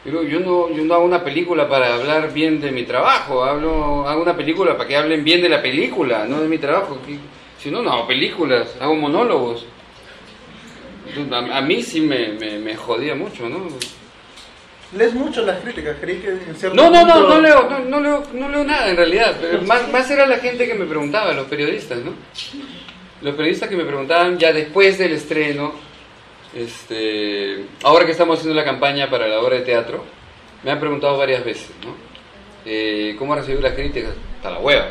Pero 0.05 0.23
yo 0.23 0.41
no, 0.41 0.71
yo 0.71 0.85
no 0.85 0.95
hago 0.95 1.05
una 1.05 1.23
película 1.25 1.69
para 1.69 1.95
hablar 1.95 2.33
bien 2.33 2.61
de 2.61 2.71
mi 2.71 2.85
trabajo, 2.85 3.45
hablo, 3.45 4.09
hago 4.09 4.23
una 4.23 4.37
película 4.37 4.77
para 4.77 4.89
que 4.89 4.97
hablen 4.97 5.25
bien 5.25 5.43
de 5.43 5.49
la 5.51 5.61
película, 5.61 6.25
no 6.25 6.41
de 6.41 6.49
mi 6.49 6.57
trabajo. 6.57 6.99
Si 7.63 7.71
no, 7.71 7.83
no 7.83 7.93
hago 7.93 8.07
películas, 8.07 8.77
hago 8.81 8.95
monólogos. 8.95 9.67
A, 11.33 11.59
a 11.59 11.61
mí 11.63 11.83
sí 11.83 12.01
me, 12.01 12.29
me, 12.29 12.59
me 12.59 12.77
jodía 12.77 13.15
mucho, 13.15 13.49
¿no? 13.49 13.67
Lees 14.97 15.13
mucho 15.15 15.43
las 15.43 15.59
críticas, 15.61 15.97
que 15.99 16.13
en 16.13 16.55
cierto 16.57 16.75
No, 16.77 16.91
no, 16.91 17.05
no, 17.05 17.13
punto- 17.15 17.29
no 17.29 17.41
leo, 17.41 17.69
no, 17.69 17.79
no 17.81 18.01
leo, 18.01 18.23
no 18.33 18.49
leo 18.49 18.65
nada 18.65 18.89
en 18.89 18.97
realidad. 18.97 19.37
Más 19.93 20.11
era 20.11 20.27
la 20.27 20.39
gente 20.39 20.67
que 20.67 20.75
me 20.75 20.87
preguntaba, 20.87 21.33
los 21.35 21.47
periodistas, 21.49 21.99
¿no? 21.99 22.13
Los 23.21 23.35
periodistas 23.35 23.69
que 23.69 23.77
me 23.77 23.85
preguntaban 23.85 24.39
ya 24.39 24.53
después 24.53 24.97
del 24.99 25.13
estreno, 25.13 25.73
este, 26.55 27.65
ahora 27.83 28.07
que 28.07 28.13
estamos 28.13 28.39
haciendo 28.39 28.59
la 28.59 28.65
campaña 28.65 29.11
para 29.11 29.27
la 29.27 29.41
obra 29.41 29.57
de 29.57 29.63
teatro, 29.63 30.05
me 30.63 30.71
han 30.71 30.79
preguntado 30.79 31.17
varias 31.19 31.45
veces, 31.45 31.71
¿no? 31.85 31.95
Eh, 32.65 33.17
¿Cómo 33.19 33.33
ha 33.33 33.37
recibido 33.37 33.63
las 33.63 33.73
críticas? 33.73 34.13
Hasta 34.37 34.51
la 34.51 34.59
hueva. 34.59 34.89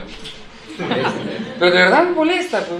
Este, 0.70 1.54
pero 1.58 1.72
de 1.72 1.78
verdad 1.78 2.04
me 2.04 2.12
molesta. 2.12 2.60
Pues, 2.60 2.80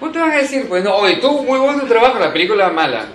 ¿Cómo 0.00 0.12
te 0.12 0.18
van 0.18 0.30
a 0.32 0.36
decir? 0.36 0.66
Pues 0.68 0.82
no, 0.82 0.96
oye, 0.96 1.16
tú 1.16 1.42
muy 1.42 1.58
bueno 1.58 1.80
tu 1.80 1.86
trabajo, 1.86 2.18
la 2.18 2.32
película 2.32 2.70
mala. 2.70 3.06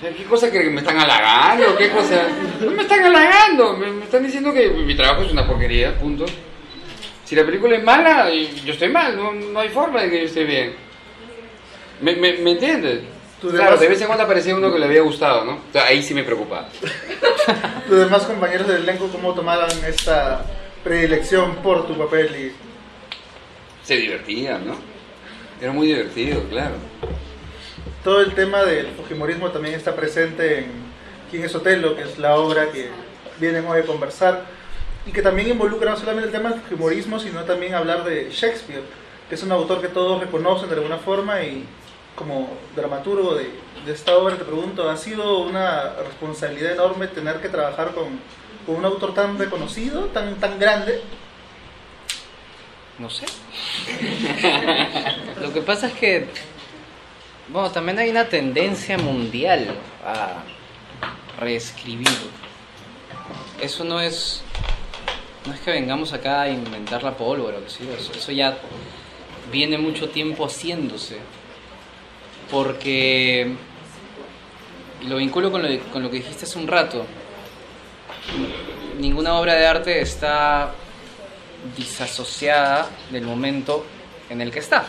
¿Qué 0.00 0.24
cosa 0.24 0.50
que 0.50 0.60
me 0.70 0.80
están 0.80 0.98
halagando? 0.98 1.76
¿Qué 1.76 1.90
cosa? 1.90 2.26
No 2.60 2.70
me 2.70 2.82
están 2.82 3.04
halagando, 3.04 3.76
me 3.76 4.04
están 4.04 4.22
diciendo 4.22 4.52
que 4.52 4.70
mi 4.70 4.94
trabajo 4.94 5.22
es 5.22 5.32
una 5.32 5.46
porquería, 5.46 5.94
punto. 5.98 6.24
Si 7.30 7.36
la 7.36 7.44
película 7.44 7.76
es 7.76 7.84
mala, 7.84 8.28
y 8.28 8.60
yo 8.64 8.72
estoy 8.72 8.88
mal, 8.88 9.14
no, 9.16 9.30
no 9.32 9.60
hay 9.60 9.68
forma 9.68 10.02
de 10.02 10.10
que 10.10 10.18
yo 10.18 10.24
esté 10.24 10.42
bien. 10.42 10.74
¿Me, 12.00 12.16
me, 12.16 12.32
me 12.38 12.50
entiendes? 12.50 13.02
Claro, 13.40 13.56
demás- 13.56 13.78
de 13.78 13.86
vez 13.88 14.00
en 14.00 14.08
cuando 14.08 14.24
aparecía 14.24 14.56
uno 14.56 14.72
que 14.72 14.80
le 14.80 14.86
había 14.86 15.02
gustado, 15.02 15.44
¿no? 15.44 15.52
O 15.52 15.72
sea, 15.72 15.84
ahí 15.86 16.02
sí 16.02 16.12
me 16.12 16.24
preocupaba. 16.24 16.68
Tus 17.88 17.98
demás 18.00 18.24
compañeros 18.24 18.66
del 18.66 18.82
elenco, 18.82 19.06
¿cómo 19.12 19.32
tomaban 19.32 19.70
esta 19.86 20.44
predilección 20.82 21.54
por 21.62 21.86
tu 21.86 21.96
papel? 21.96 22.34
Y 22.34 23.86
Se 23.86 23.94
divertían, 23.96 24.66
¿no? 24.66 24.74
Era 25.62 25.70
muy 25.70 25.86
divertido, 25.86 26.42
claro. 26.50 26.74
todo 28.02 28.22
el 28.22 28.34
tema 28.34 28.64
del 28.64 28.88
fujimorismo 28.88 29.50
también 29.52 29.76
está 29.76 29.94
presente 29.94 30.58
en 30.58 30.66
¿Quién 31.30 31.44
es 31.44 31.54
Otelo?, 31.54 31.94
que 31.94 32.02
es 32.02 32.18
la 32.18 32.34
obra 32.34 32.72
que 32.72 32.88
vienen 33.38 33.64
hoy 33.68 33.82
a 33.82 33.86
conversar, 33.86 34.46
y 35.10 35.12
que 35.12 35.22
también 35.22 35.48
involucra 35.48 35.90
no 35.90 35.96
solamente 35.96 36.28
el 36.28 36.32
tema 36.32 36.50
del 36.50 36.60
fujimorismo, 36.60 37.18
sino 37.18 37.42
también 37.42 37.74
hablar 37.74 38.04
de 38.04 38.30
Shakespeare, 38.30 38.84
que 39.28 39.34
es 39.34 39.42
un 39.42 39.50
autor 39.50 39.80
que 39.80 39.88
todos 39.88 40.20
reconocen 40.20 40.68
de 40.68 40.76
alguna 40.76 40.98
forma, 40.98 41.42
y 41.42 41.64
como 42.14 42.48
dramaturgo 42.76 43.34
de, 43.34 43.50
de 43.84 43.92
esta 43.92 44.16
obra 44.16 44.36
te 44.36 44.44
pregunto, 44.44 44.88
¿ha 44.88 44.96
sido 44.96 45.40
una 45.40 45.94
responsabilidad 46.06 46.74
enorme 46.74 47.08
tener 47.08 47.40
que 47.40 47.48
trabajar 47.48 47.92
con, 47.92 48.20
con 48.64 48.76
un 48.76 48.84
autor 48.84 49.12
tan 49.12 49.36
reconocido, 49.36 50.04
tan, 50.06 50.36
tan 50.36 50.60
grande? 50.60 51.02
No 53.00 53.10
sé. 53.10 53.26
Lo 55.40 55.52
que 55.52 55.62
pasa 55.62 55.88
es 55.88 55.94
que, 55.94 56.28
bueno, 57.48 57.72
también 57.72 57.98
hay 57.98 58.10
una 58.10 58.26
tendencia 58.28 58.96
mundial 58.96 59.74
a 60.06 60.44
reescribir. 61.40 62.06
Eso 63.60 63.84
no 63.84 64.00
es, 64.00 64.42
no 65.46 65.54
es 65.54 65.60
que 65.60 65.70
vengamos 65.70 66.12
acá 66.12 66.42
a 66.42 66.50
inventar 66.50 67.02
la 67.02 67.16
pólvora, 67.16 67.58
eso, 67.66 68.12
eso 68.12 68.32
ya 68.32 68.58
viene 69.50 69.78
mucho 69.78 70.08
tiempo 70.10 70.46
haciéndose. 70.46 71.18
Porque, 72.50 73.54
lo 75.06 75.16
vinculo 75.16 75.52
con 75.52 75.62
lo, 75.62 75.80
con 75.92 76.02
lo 76.02 76.10
que 76.10 76.16
dijiste 76.16 76.44
hace 76.44 76.58
un 76.58 76.66
rato, 76.66 77.06
ninguna 78.98 79.34
obra 79.34 79.54
de 79.54 79.66
arte 79.66 80.00
está 80.00 80.74
disasociada 81.76 82.88
del 83.10 83.24
momento 83.24 83.86
en 84.28 84.40
el 84.40 84.50
que 84.50 84.58
está. 84.58 84.86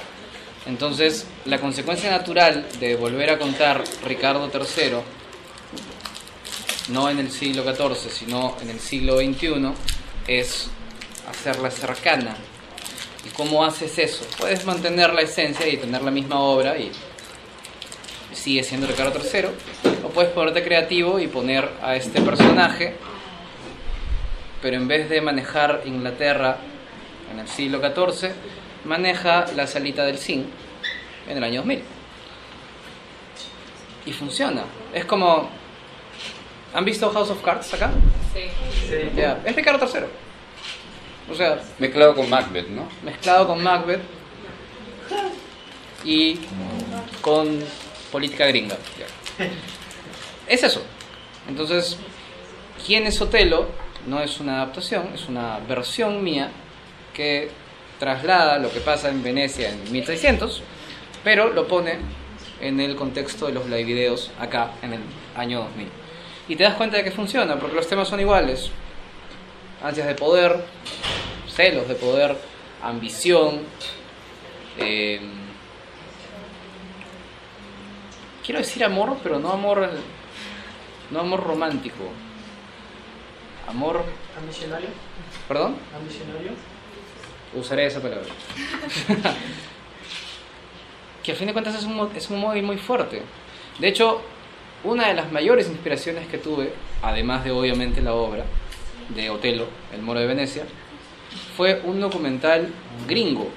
Entonces, 0.66 1.28
la 1.46 1.60
consecuencia 1.60 2.12
natural 2.12 2.68
de 2.80 2.96
volver 2.96 3.32
a 3.32 3.40
contar 3.40 3.84
Ricardo 4.06 4.50
III 4.54 4.98
no 6.90 7.10
en 7.10 7.20
el 7.20 7.32
siglo 7.32 7.64
XIV, 7.64 8.12
sino 8.12 8.58
en 8.62 8.70
el 8.70 8.80
siglo 8.80 9.18
XXI, 9.18 9.74
es 10.28 10.70
hacerla 11.30 11.72
cercana. 11.72 12.36
¿Y 13.26 13.30
cómo 13.30 13.64
haces 13.64 13.98
eso? 14.00 14.26
Puedes 14.38 14.66
mantener 14.66 15.14
la 15.14 15.22
esencia 15.22 15.68
y 15.68 15.78
tener 15.78 16.02
la 16.02 16.12
misma 16.12 16.40
obra 16.40 16.78
y 16.78 16.92
sigue 18.34 18.64
siendo 18.64 18.88
Ricardo 18.88 19.20
III, 19.20 19.50
o 20.04 20.10
puedes 20.10 20.32
ponerte 20.32 20.64
creativo 20.64 21.20
y 21.20 21.28
poner 21.28 21.70
a 21.82 21.96
este 21.96 22.22
personaje, 22.22 22.96
pero 24.62 24.78
en 24.78 24.88
vez 24.88 25.10
de 25.10 25.22
manejar 25.22 25.84
Inglaterra 25.86 26.58
en 27.32 27.40
el 27.40 27.48
siglo 27.48 27.80
XIV, 27.80 28.32
maneja 28.86 29.46
la 29.56 29.68
salita 29.68 30.04
del 30.06 30.18
zinc 30.18 30.48
en 31.28 31.38
el 31.38 31.44
año 31.44 31.62
2000. 31.62 31.84
Y 34.06 34.14
funciona. 34.14 34.64
Es 34.94 35.06
como... 35.06 35.50
¿Han 36.74 36.86
visto 36.86 37.10
House 37.12 37.30
of 37.30 37.44
Cards 37.44 37.74
acá? 37.74 37.92
Sí. 38.34 39.10
Ya, 39.16 39.42
Es 39.46 39.56
Ricardo 39.56 39.86
III. 39.86 40.06
O 41.30 41.36
sea, 41.36 41.62
Mezclado 41.80 42.16
con 42.16 42.30
Macbeth, 42.30 42.68
¿no? 42.68 42.88
mezclado 43.04 43.48
con 43.48 43.62
Macbeth 43.64 44.02
y 46.04 46.40
con 47.22 47.60
política 48.12 48.48
gringa. 48.48 48.76
Es 50.48 50.64
eso. 50.64 50.84
Entonces, 51.48 51.98
¿quién 52.86 53.06
es 53.08 53.22
Otelo? 53.22 53.68
No 54.08 54.22
es 54.22 54.40
una 54.40 54.56
adaptación, 54.58 55.12
es 55.14 55.28
una 55.30 55.60
versión 55.60 56.24
mía 56.24 56.52
que 57.14 57.50
traslada 58.00 58.58
lo 58.58 58.72
que 58.72 58.80
pasa 58.80 59.10
en 59.10 59.22
Venecia 59.22 59.70
en 59.70 59.92
1600, 59.92 60.64
pero 61.24 61.50
lo 61.54 61.68
pone 61.68 62.00
en 62.60 62.80
el 62.80 62.96
contexto 62.96 63.46
de 63.48 63.54
los 63.54 63.66
live 63.66 63.84
videos 63.84 64.32
acá 64.40 64.72
en 64.82 64.94
el 64.94 65.02
año 65.36 65.60
2000. 65.60 66.01
Y 66.48 66.56
te 66.56 66.64
das 66.64 66.76
cuenta 66.76 66.98
de 66.98 67.04
que 67.04 67.12
funciona, 67.12 67.58
porque 67.58 67.76
los 67.76 67.88
temas 67.88 68.08
son 68.08 68.20
iguales. 68.20 68.70
Ansias 69.84 70.08
de 70.08 70.16
poder, 70.16 70.64
celos 71.54 71.88
de 71.88 71.96
poder, 71.96 72.36
ambición, 72.84 73.62
eh, 74.78 75.22
quiero 78.46 78.60
decir 78.60 78.84
amor, 78.84 79.18
pero 79.24 79.40
no 79.40 79.52
amor, 79.52 79.90
no 81.12 81.20
amor 81.20 81.44
romántico. 81.44 82.10
Amor, 83.68 84.04
¿Ambicionario? 84.38 84.90
perdón, 85.48 85.76
¿Ambicionario? 85.96 86.52
usaré 87.56 87.86
esa 87.86 88.02
palabra. 88.02 88.28
que 91.24 91.32
a 91.32 91.36
fin 91.36 91.48
de 91.48 91.54
cuentas 91.54 91.76
es 91.76 91.84
un, 91.84 92.12
es 92.16 92.30
un 92.30 92.40
móvil 92.40 92.64
muy 92.64 92.78
fuerte. 92.78 93.22
De 93.80 93.88
hecho, 93.88 94.22
una 94.84 95.08
de 95.08 95.14
las 95.14 95.32
mayores 95.32 95.68
inspiraciones 95.68 96.28
que 96.28 96.38
tuve, 96.38 96.74
además 97.02 97.44
de 97.44 97.52
obviamente 97.52 98.02
la 98.02 98.14
obra 98.14 98.46
de 99.10 99.30
Otelo, 99.30 99.68
El 99.94 100.02
Moro 100.02 100.20
de 100.20 100.28
Venecia, 100.28 100.64
fue 101.56 101.82
un 101.84 102.00
documental 102.00 102.70
gringo 103.08 103.50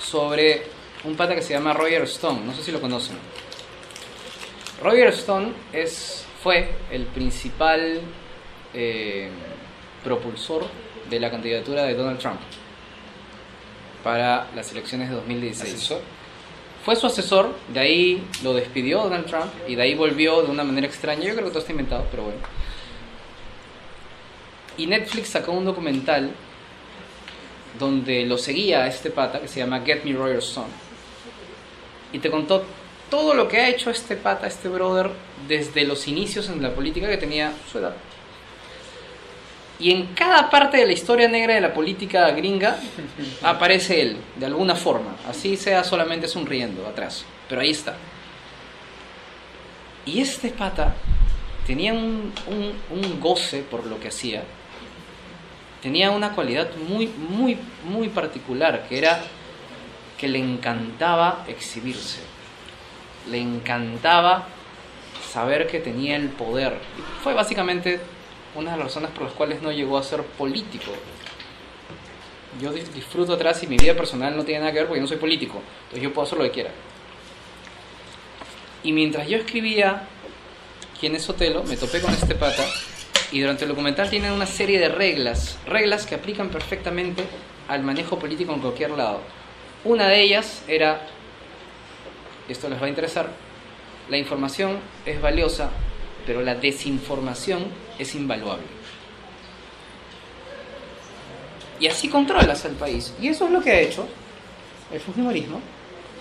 sobre 0.00 0.62
un 1.04 1.16
pata 1.16 1.34
que 1.34 1.42
se 1.42 1.52
llama 1.52 1.72
Roger 1.72 2.02
Stone, 2.02 2.40
no 2.44 2.54
sé 2.54 2.62
si 2.62 2.72
lo 2.72 2.80
conocen. 2.80 3.16
Roger 4.82 5.08
Stone 5.08 5.52
es, 5.72 6.24
fue 6.42 6.70
el 6.90 7.04
principal 7.06 8.00
eh, 8.72 9.28
propulsor 10.04 10.66
de 11.10 11.20
la 11.20 11.30
candidatura 11.30 11.84
de 11.84 11.94
Donald 11.94 12.18
Trump 12.18 12.40
para 14.04 14.48
las 14.54 14.70
elecciones 14.72 15.08
de 15.10 15.16
2016. 15.16 15.74
¿Asesor? 15.74 16.00
Fue 16.88 16.96
su 16.96 17.06
asesor, 17.06 17.50
de 17.74 17.80
ahí 17.80 18.26
lo 18.42 18.54
despidió 18.54 19.02
Donald 19.02 19.26
Trump 19.26 19.52
y 19.66 19.74
de 19.74 19.82
ahí 19.82 19.94
volvió 19.94 20.40
de 20.40 20.50
una 20.50 20.64
manera 20.64 20.86
extraña. 20.86 21.22
Yo 21.22 21.34
creo 21.34 21.44
que 21.44 21.50
todo 21.50 21.58
está 21.58 21.72
inventado, 21.72 22.06
pero 22.10 22.22
bueno. 22.22 22.38
Y 24.78 24.86
Netflix 24.86 25.28
sacó 25.28 25.52
un 25.52 25.66
documental 25.66 26.30
donde 27.78 28.24
lo 28.24 28.38
seguía 28.38 28.84
a 28.84 28.88
este 28.88 29.10
pata 29.10 29.38
que 29.38 29.48
se 29.48 29.60
llama 29.60 29.82
Get 29.84 30.02
Me 30.04 30.14
Roger 30.14 30.38
Stone. 30.38 30.70
Y 32.14 32.20
te 32.20 32.30
contó 32.30 32.64
todo 33.10 33.34
lo 33.34 33.48
que 33.48 33.58
ha 33.58 33.68
hecho 33.68 33.90
este 33.90 34.16
pata, 34.16 34.46
este 34.46 34.70
brother, 34.70 35.10
desde 35.46 35.84
los 35.84 36.08
inicios 36.08 36.48
en 36.48 36.62
la 36.62 36.74
política 36.74 37.06
que 37.10 37.18
tenía 37.18 37.52
su 37.70 37.80
edad. 37.80 37.96
Y 39.80 39.92
en 39.92 40.06
cada 40.14 40.50
parte 40.50 40.76
de 40.78 40.86
la 40.86 40.92
historia 40.92 41.28
negra 41.28 41.54
de 41.54 41.60
la 41.60 41.72
política 41.72 42.28
gringa 42.32 42.76
aparece 43.42 44.02
él, 44.02 44.16
de 44.36 44.46
alguna 44.46 44.74
forma. 44.74 45.14
Así 45.28 45.56
sea 45.56 45.84
solamente 45.84 46.26
sonriendo 46.26 46.86
atrás. 46.86 47.24
Pero 47.48 47.60
ahí 47.60 47.70
está. 47.70 47.96
Y 50.04 50.20
este 50.20 50.48
pata 50.50 50.94
tenía 51.66 51.92
un, 51.92 52.32
un- 52.46 52.74
un 52.98 53.20
goce 53.20 53.62
por 53.62 53.86
lo 53.86 54.00
que 54.00 54.08
hacía. 54.08 54.42
Tenía 55.82 56.10
una 56.10 56.32
cualidad 56.32 56.68
muy, 56.88 57.06
muy, 57.06 57.56
muy 57.84 58.08
particular, 58.08 58.86
que 58.88 58.98
era 58.98 59.20
que 60.18 60.26
le 60.26 60.38
encantaba 60.40 61.44
exhibirse. 61.46 62.20
Le 63.30 63.38
encantaba 63.38 64.46
saber 65.32 65.68
que 65.68 65.78
tenía 65.78 66.16
el 66.16 66.30
poder. 66.30 66.78
Fue 67.22 67.34
básicamente 67.34 68.00
una 68.54 68.72
de 68.72 68.76
las 68.78 68.86
razones 68.86 69.10
por 69.10 69.24
las 69.24 69.32
cuales 69.32 69.62
no 69.62 69.70
llegó 69.72 69.98
a 69.98 70.02
ser 70.02 70.22
político. 70.22 70.92
Yo 72.60 72.72
dis- 72.72 72.88
disfruto 72.92 73.34
atrás 73.34 73.62
y 73.62 73.66
mi 73.66 73.76
vida 73.76 73.94
personal 73.94 74.36
no 74.36 74.44
tiene 74.44 74.60
nada 74.60 74.72
que 74.72 74.78
ver 74.78 74.88
porque 74.88 75.00
no 75.00 75.06
soy 75.06 75.18
político. 75.18 75.60
Entonces 75.84 76.02
yo 76.02 76.12
puedo 76.12 76.26
hacer 76.26 76.38
lo 76.38 76.44
que 76.44 76.50
quiera. 76.50 76.70
Y 78.82 78.92
mientras 78.92 79.28
yo 79.28 79.36
escribía 79.36 80.04
quién 80.98 81.14
es 81.14 81.28
Otelo, 81.28 81.62
me 81.64 81.76
topé 81.76 82.00
con 82.00 82.12
este 82.12 82.34
pata 82.34 82.64
y 83.30 83.40
durante 83.40 83.64
el 83.64 83.68
documental 83.68 84.08
tienen 84.08 84.32
una 84.32 84.46
serie 84.46 84.78
de 84.78 84.88
reglas, 84.88 85.58
reglas 85.66 86.06
que 86.06 86.14
aplican 86.14 86.48
perfectamente 86.48 87.24
al 87.68 87.82
manejo 87.82 88.18
político 88.18 88.52
en 88.54 88.60
cualquier 88.60 88.90
lado. 88.92 89.20
Una 89.84 90.08
de 90.08 90.22
ellas 90.22 90.62
era, 90.66 91.06
esto 92.48 92.68
les 92.68 92.80
va 92.80 92.86
a 92.86 92.88
interesar, 92.88 93.28
la 94.08 94.16
información 94.16 94.78
es 95.04 95.20
valiosa, 95.20 95.70
pero 96.26 96.42
la 96.42 96.54
desinformación 96.54 97.66
es 97.98 98.14
invaluable. 98.14 98.66
Y 101.80 101.86
así 101.86 102.08
controlas 102.08 102.64
al 102.64 102.72
país. 102.72 103.14
Y 103.20 103.28
eso 103.28 103.46
es 103.46 103.50
lo 103.52 103.60
que 103.60 103.70
ha 103.70 103.80
hecho 103.80 104.06
el 104.92 105.00
Fujimorismo 105.00 105.60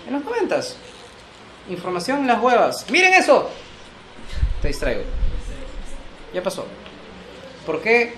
en 0.08 0.14
los 0.14 0.24
noventas. 0.24 0.78
Información 1.70 2.20
en 2.20 2.28
las 2.28 2.42
huevas. 2.42 2.90
¡Miren 2.90 3.14
eso! 3.14 3.50
Te 4.62 4.70
distraigo. 4.70 5.02
Ya 6.34 6.44
pasó. 6.44 6.66
¿Por 7.66 7.82
qué 7.82 8.14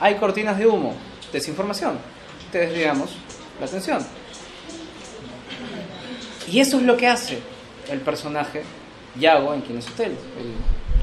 hay 0.00 0.16
cortinas 0.16 0.58
de 0.58 0.66
humo? 0.66 0.94
Desinformación. 1.32 1.98
Te 2.52 2.58
desviamos 2.58 3.16
la 3.60 3.66
atención. 3.66 4.06
Y 6.50 6.60
eso 6.60 6.76
es 6.78 6.82
lo 6.82 6.96
que 6.96 7.08
hace 7.08 7.40
el 7.88 8.00
personaje 8.00 8.62
Yago 9.18 9.54
en 9.54 9.60
Quién 9.62 9.78
es 9.78 9.86
el- 9.98 10.16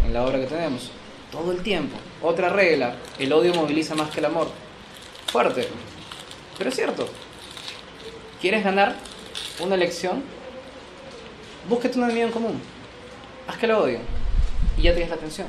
en 0.06 0.14
la 0.14 0.24
obra 0.24 0.40
que 0.40 0.46
tenemos. 0.48 0.92
Todo 1.32 1.52
el 1.52 1.64
tiempo. 1.64 1.98
Otra 2.22 2.50
regla, 2.50 2.96
el 3.18 3.34
odio 3.34 3.54
moviliza 3.54 3.96
más 3.96 4.10
que 4.12 4.20
el 4.20 4.26
amor. 4.26 4.50
Fuerte. 5.28 5.68
Pero 6.58 6.70
es 6.70 6.76
cierto. 6.76 7.08
¿Quieres 8.40 8.64
ganar 8.64 8.96
una 9.60 9.76
elección? 9.76 10.22
Búsquete 11.68 11.98
un 11.98 12.06
enemigo 12.06 12.28
en 12.28 12.34
común. 12.34 12.62
Haz 13.48 13.58
que 13.58 13.68
lo 13.68 13.82
odien. 13.84 14.02
Y 14.78 14.84
ya 14.84 14.92
tienes 14.92 15.10
la 15.10 15.16
atención. 15.16 15.48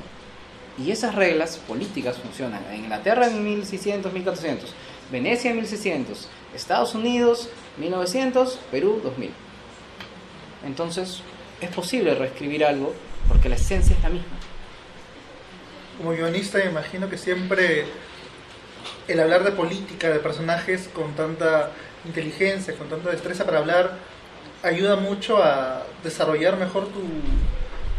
Y 0.79 0.91
esas 0.91 1.15
reglas 1.15 1.59
políticas 1.69 2.17
funcionan. 2.19 2.65
En 2.71 2.77
Inglaterra 2.85 3.27
en 3.27 3.45
1600, 3.45 4.13
1400. 4.13 4.71
Venecia 5.13 5.51
en 5.51 5.57
1600. 5.57 6.29
Estados 6.55 6.95
Unidos 6.95 7.49
1900. 7.77 8.59
Perú 8.71 9.01
2000. 9.03 9.31
Entonces, 10.65 11.21
es 11.65 11.71
posible 11.71 12.15
reescribir 12.15 12.65
algo 12.65 12.95
porque 13.29 13.49
la 13.49 13.57
esencia 13.57 13.97
es 13.97 14.03
la 14.03 14.11
misma. 14.11 14.37
Como 15.99 16.11
guionista 16.11 16.59
me 16.59 16.67
imagino 16.67 17.09
que 17.09 17.19
siempre 17.19 17.87
el 19.09 19.21
hablar 19.21 19.45
de 19.45 19.53
política, 19.53 20.11
de 20.11 20.19
personajes 20.19 20.89
con 20.93 21.15
tanta 21.15 21.71
inteligencia, 22.05 22.75
con 22.75 22.89
tanta 22.89 23.11
destreza 23.11 23.45
para 23.45 23.59
hablar, 23.59 23.99
ayuda 24.63 24.97
mucho 24.97 25.43
a 25.43 25.85
desarrollar 26.03 26.57
mejor 26.57 26.89
tu, 26.89 27.03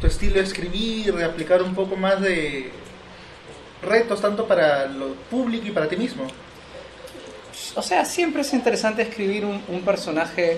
tu 0.02 0.08
estilo 0.08 0.36
de 0.36 0.42
escribir, 0.42 1.14
de 1.16 1.24
aplicar 1.24 1.62
un 1.62 1.76
poco 1.76 1.96
más 1.96 2.22
de 2.22 2.72
retos 3.82 4.22
tanto 4.22 4.48
para 4.48 4.88
lo 4.88 5.14
público 5.30 5.68
y 5.68 5.72
para 5.72 5.88
ti 5.88 5.96
mismo. 5.96 6.28
O 7.76 7.82
sea, 7.82 8.06
siempre 8.06 8.42
es 8.42 8.54
interesante 8.54 9.02
escribir 9.02 9.46
un, 9.46 9.62
un 9.68 9.82
personaje 9.82 10.58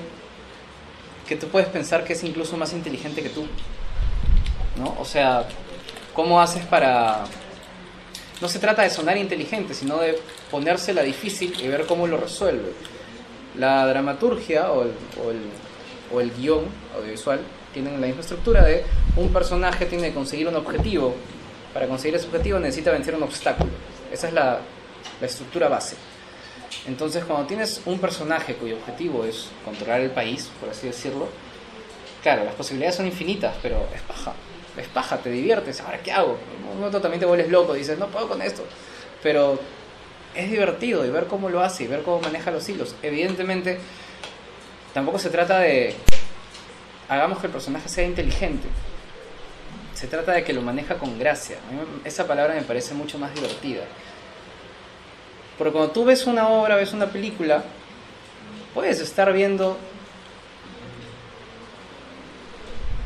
que 1.27 1.35
tú 1.35 1.47
puedes 1.47 1.67
pensar 1.69 2.03
que 2.03 2.13
es 2.13 2.23
incluso 2.23 2.57
más 2.57 2.73
inteligente 2.73 3.21
que 3.21 3.29
tú. 3.29 3.45
¿No? 4.77 4.95
O 4.99 5.05
sea, 5.05 5.47
¿cómo 6.13 6.41
haces 6.41 6.65
para... 6.65 7.25
No 8.41 8.47
se 8.47 8.59
trata 8.59 8.83
de 8.83 8.89
sonar 8.89 9.17
inteligente, 9.17 9.73
sino 9.73 9.97
de 9.97 10.19
ponérsela 10.51 11.01
difícil 11.01 11.55
y 11.59 11.67
ver 11.67 11.85
cómo 11.85 12.05
lo 12.07 12.17
resuelve. 12.17 12.71
La 13.57 13.87
dramaturgia 13.87 14.71
o 14.71 14.83
el, 14.83 14.91
o 15.23 15.31
el, 15.31 15.41
o 16.13 16.21
el 16.21 16.31
guion 16.35 16.65
audiovisual 16.95 17.39
tienen 17.73 17.99
la 17.99 18.07
misma 18.07 18.21
estructura 18.21 18.63
de 18.63 18.83
un 19.15 19.33
personaje 19.33 19.85
tiene 19.87 20.09
que 20.09 20.13
conseguir 20.13 20.47
un 20.47 20.55
objetivo. 20.55 21.15
Para 21.73 21.87
conseguir 21.87 22.15
ese 22.15 22.27
objetivo 22.27 22.59
necesita 22.59 22.91
vencer 22.91 23.15
un 23.15 23.23
obstáculo. 23.23 23.71
Esa 24.11 24.27
es 24.27 24.33
la, 24.33 24.59
la 25.19 25.27
estructura 25.27 25.67
base. 25.67 25.95
Entonces, 26.85 27.25
cuando 27.25 27.47
tienes 27.47 27.81
un 27.85 27.99
personaje 27.99 28.55
cuyo 28.55 28.77
objetivo 28.77 29.25
es 29.25 29.49
controlar 29.65 30.01
el 30.01 30.11
país, 30.11 30.49
por 30.59 30.69
así 30.69 30.87
decirlo, 30.87 31.27
claro, 32.23 32.43
las 32.43 32.55
posibilidades 32.55 32.95
son 32.95 33.07
infinitas, 33.07 33.55
pero 33.61 33.87
es 33.93 34.01
paja. 34.01 34.33
Es 34.77 34.87
paja, 34.87 35.17
te 35.17 35.29
diviertes. 35.29 35.81
Ahora, 35.81 35.99
¿qué 35.99 36.11
hago? 36.11 36.37
Un 36.71 36.77
momento 36.77 37.01
también 37.01 37.19
te 37.19 37.25
vuelves 37.25 37.49
loco, 37.49 37.73
dices, 37.73 37.97
no 37.97 38.07
puedo 38.07 38.29
con 38.29 38.41
esto. 38.41 38.63
Pero 39.23 39.59
es 40.35 40.51
divertido 40.51 41.05
y 41.05 41.09
ver 41.09 41.25
cómo 41.25 41.49
lo 41.49 41.61
hace 41.61 41.85
y 41.85 41.87
ver 41.87 42.03
cómo 42.03 42.21
maneja 42.21 42.51
los 42.51 42.67
hilos. 42.69 42.95
Evidentemente, 43.01 43.79
tampoco 44.93 45.17
se 45.19 45.29
trata 45.29 45.59
de 45.59 45.95
hagamos 47.09 47.39
que 47.39 47.47
el 47.47 47.53
personaje 47.53 47.89
sea 47.89 48.05
inteligente. 48.05 48.67
Se 49.93 50.07
trata 50.07 50.33
de 50.33 50.43
que 50.43 50.53
lo 50.53 50.61
maneja 50.61 50.95
con 50.95 51.17
gracia. 51.17 51.57
Esa 52.05 52.27
palabra 52.27 52.53
me 52.53 52.61
parece 52.61 52.93
mucho 52.93 53.17
más 53.17 53.33
divertida. 53.33 53.83
Porque 55.57 55.73
cuando 55.73 55.91
tú 55.91 56.05
ves 56.05 56.25
una 56.27 56.49
obra, 56.49 56.75
ves 56.75 56.93
una 56.93 57.07
película, 57.07 57.63
puedes 58.73 58.99
estar 58.99 59.33
viendo, 59.33 59.77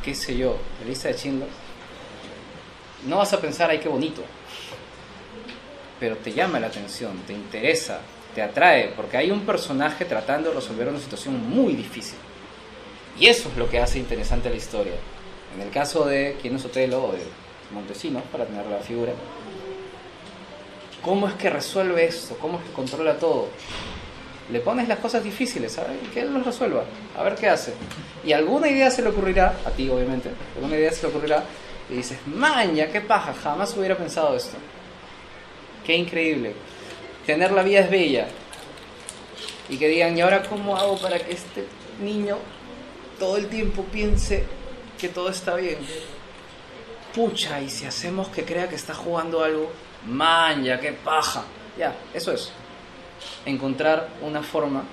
qué 0.03 0.13
sé 0.13 0.35
yo, 0.35 0.57
la 0.81 0.87
lista 0.87 1.07
de 1.07 1.13
Schindler. 1.13 1.49
No 3.07 3.17
vas 3.17 3.31
a 3.33 3.39
pensar, 3.39 3.69
ay, 3.69 3.79
qué 3.79 3.87
bonito. 3.87 4.21
Pero 5.99 6.17
te 6.17 6.33
llama 6.33 6.59
la 6.59 6.67
atención, 6.67 7.17
te 7.25 7.33
interesa, 7.33 8.01
te 8.35 8.41
atrae, 8.41 8.93
porque 8.95 9.17
hay 9.17 9.31
un 9.31 9.41
personaje 9.41 10.03
tratando 10.05 10.49
de 10.49 10.55
resolver 10.55 10.89
una 10.89 10.99
situación 10.99 11.49
muy 11.49 11.73
difícil. 11.73 12.17
Y 13.19 13.27
eso 13.27 13.49
es 13.49 13.57
lo 13.57 13.69
que 13.69 13.79
hace 13.79 13.99
interesante 13.99 14.49
la 14.49 14.55
historia. 14.55 14.93
En 15.55 15.61
el 15.61 15.69
caso 15.69 16.05
de 16.05 16.37
Quién 16.41 16.55
es 16.55 16.65
Otelo 16.65 17.05
o 17.05 17.11
de 17.13 17.23
Montesinos, 17.71 18.23
para 18.31 18.45
tener 18.45 18.65
la 18.65 18.79
figura, 18.79 19.13
¿cómo 21.03 21.27
es 21.27 21.33
que 21.35 21.49
resuelve 21.49 22.05
esto? 22.05 22.37
¿Cómo 22.39 22.59
es 22.59 22.65
que 22.65 22.71
controla 22.71 23.17
todo? 23.17 23.49
Le 24.51 24.59
pones 24.59 24.87
las 24.87 24.99
cosas 24.99 25.23
difíciles, 25.23 25.73
¿sabes? 25.73 25.97
Que 26.13 26.21
él 26.21 26.33
los 26.33 26.45
resuelva, 26.45 26.83
a 27.17 27.23
ver 27.23 27.35
qué 27.35 27.47
hace. 27.47 27.73
Y 28.23 28.33
alguna 28.33 28.69
idea 28.69 28.91
se 28.91 29.01
le 29.01 29.09
ocurrirá, 29.09 29.55
a 29.65 29.71
ti 29.71 29.89
obviamente, 29.89 30.29
alguna 30.55 30.75
idea 30.75 30.91
se 30.91 31.03
le 31.03 31.07
ocurrirá, 31.09 31.43
y 31.89 31.95
dices, 31.95 32.19
maña, 32.25 32.87
qué 32.87 33.01
paja, 33.01 33.33
jamás 33.33 33.75
hubiera 33.75 33.97
pensado 33.97 34.35
esto. 34.35 34.57
Qué 35.85 35.95
increíble. 35.95 36.53
Tener 37.25 37.51
la 37.51 37.63
vida 37.63 37.79
es 37.79 37.89
bella. 37.89 38.27
Y 39.69 39.77
que 39.77 39.87
digan, 39.87 40.17
¿y 40.17 40.21
ahora 40.21 40.43
cómo 40.43 40.77
hago 40.77 40.97
para 40.97 41.17
que 41.19 41.33
este 41.33 41.65
niño 42.01 42.37
todo 43.19 43.37
el 43.37 43.47
tiempo 43.47 43.83
piense 43.83 44.43
que 44.99 45.09
todo 45.09 45.29
está 45.29 45.55
bien? 45.55 45.77
Pucha, 47.15 47.61
y 47.61 47.69
si 47.69 47.85
hacemos 47.85 48.29
que 48.29 48.43
crea 48.43 48.69
que 48.69 48.75
está 48.75 48.93
jugando 48.93 49.43
algo, 49.43 49.71
maña, 50.07 50.79
qué 50.79 50.93
paja. 50.93 51.43
Ya, 51.77 51.95
eso 52.13 52.31
es. 52.31 52.51
Encontrar 53.45 54.09
una 54.21 54.41
forma, 54.43 54.83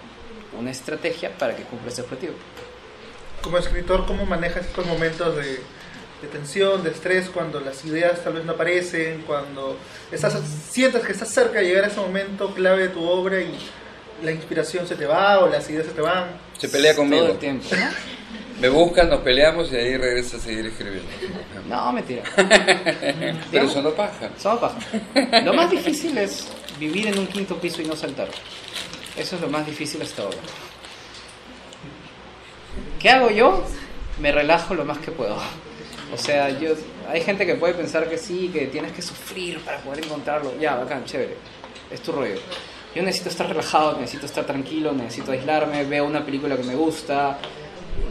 una 0.58 0.70
estrategia 0.70 1.30
para 1.36 1.56
que 1.56 1.62
cumpla 1.64 1.90
ese 1.90 2.02
objetivo. 2.02 2.34
Como 3.42 3.58
escritor, 3.58 4.06
¿cómo 4.06 4.26
manejas 4.26 4.66
estos 4.66 4.84
momentos 4.86 5.36
de, 5.36 5.60
de 6.22 6.28
tensión, 6.30 6.82
de 6.82 6.90
estrés, 6.90 7.28
cuando 7.30 7.60
las 7.60 7.84
ideas 7.84 8.22
tal 8.24 8.34
vez 8.34 8.44
no 8.44 8.52
aparecen, 8.52 9.22
cuando 9.26 9.76
estás, 10.10 10.34
sientes 10.70 11.04
que 11.04 11.12
estás 11.12 11.28
cerca 11.28 11.60
de 11.60 11.66
llegar 11.66 11.84
a 11.84 11.86
ese 11.88 12.00
momento 12.00 12.52
clave 12.54 12.84
de 12.84 12.88
tu 12.88 13.08
obra 13.08 13.40
y 13.40 13.56
la 14.22 14.32
inspiración 14.32 14.86
se 14.86 14.96
te 14.96 15.06
va 15.06 15.38
o 15.38 15.48
las 15.48 15.68
ideas 15.70 15.86
se 15.86 15.92
te 15.92 16.00
van? 16.00 16.26
Se 16.58 16.68
pelea 16.68 16.92
Todo 16.92 17.02
conmigo. 17.02 17.26
el 17.26 17.38
tiempo. 17.38 17.68
Me 18.60 18.68
buscan, 18.68 19.08
nos 19.08 19.20
peleamos 19.20 19.72
y 19.72 19.76
ahí 19.76 19.96
regresa 19.96 20.36
a 20.36 20.40
seguir 20.40 20.66
escribiendo. 20.66 21.08
No, 21.68 21.92
mentira. 21.92 22.22
Pero 23.50 23.64
eso 23.66 23.82
no 23.82 23.90
paja. 23.90 24.30
Somos 24.36 24.60
paja. 24.60 25.40
Lo 25.42 25.54
más 25.54 25.70
difícil 25.70 26.16
es 26.18 26.48
vivir 26.78 27.06
en 27.06 27.18
un 27.18 27.26
quinto 27.28 27.56
piso 27.56 27.82
y 27.82 27.84
no 27.84 27.94
saltar. 27.94 28.28
Eso 29.16 29.36
es 29.36 29.42
lo 29.42 29.48
más 29.48 29.64
difícil 29.64 30.02
hasta 30.02 30.22
ahora. 30.22 30.38
¿Qué 32.98 33.10
hago 33.10 33.30
yo? 33.30 33.64
Me 34.20 34.32
relajo 34.32 34.74
lo 34.74 34.84
más 34.84 34.98
que 34.98 35.12
puedo. 35.12 35.36
O 36.12 36.16
sea, 36.16 36.48
yo 36.58 36.74
hay 37.08 37.20
gente 37.20 37.46
que 37.46 37.54
puede 37.54 37.74
pensar 37.74 38.08
que 38.08 38.18
sí, 38.18 38.50
que 38.52 38.66
tienes 38.66 38.92
que 38.92 39.02
sufrir 39.02 39.60
para 39.60 39.78
poder 39.78 40.04
encontrarlo. 40.04 40.58
Ya, 40.58 40.74
bacán, 40.74 41.04
chévere. 41.04 41.36
Es 41.90 42.02
tu 42.02 42.12
rollo. 42.12 42.40
Yo 42.94 43.02
necesito 43.02 43.30
estar 43.30 43.46
relajado, 43.48 43.98
necesito 44.00 44.26
estar 44.26 44.44
tranquilo, 44.44 44.92
necesito 44.92 45.32
aislarme, 45.32 45.84
veo 45.84 46.04
una 46.04 46.24
película 46.24 46.56
que 46.56 46.64
me 46.64 46.74
gusta, 46.74 47.38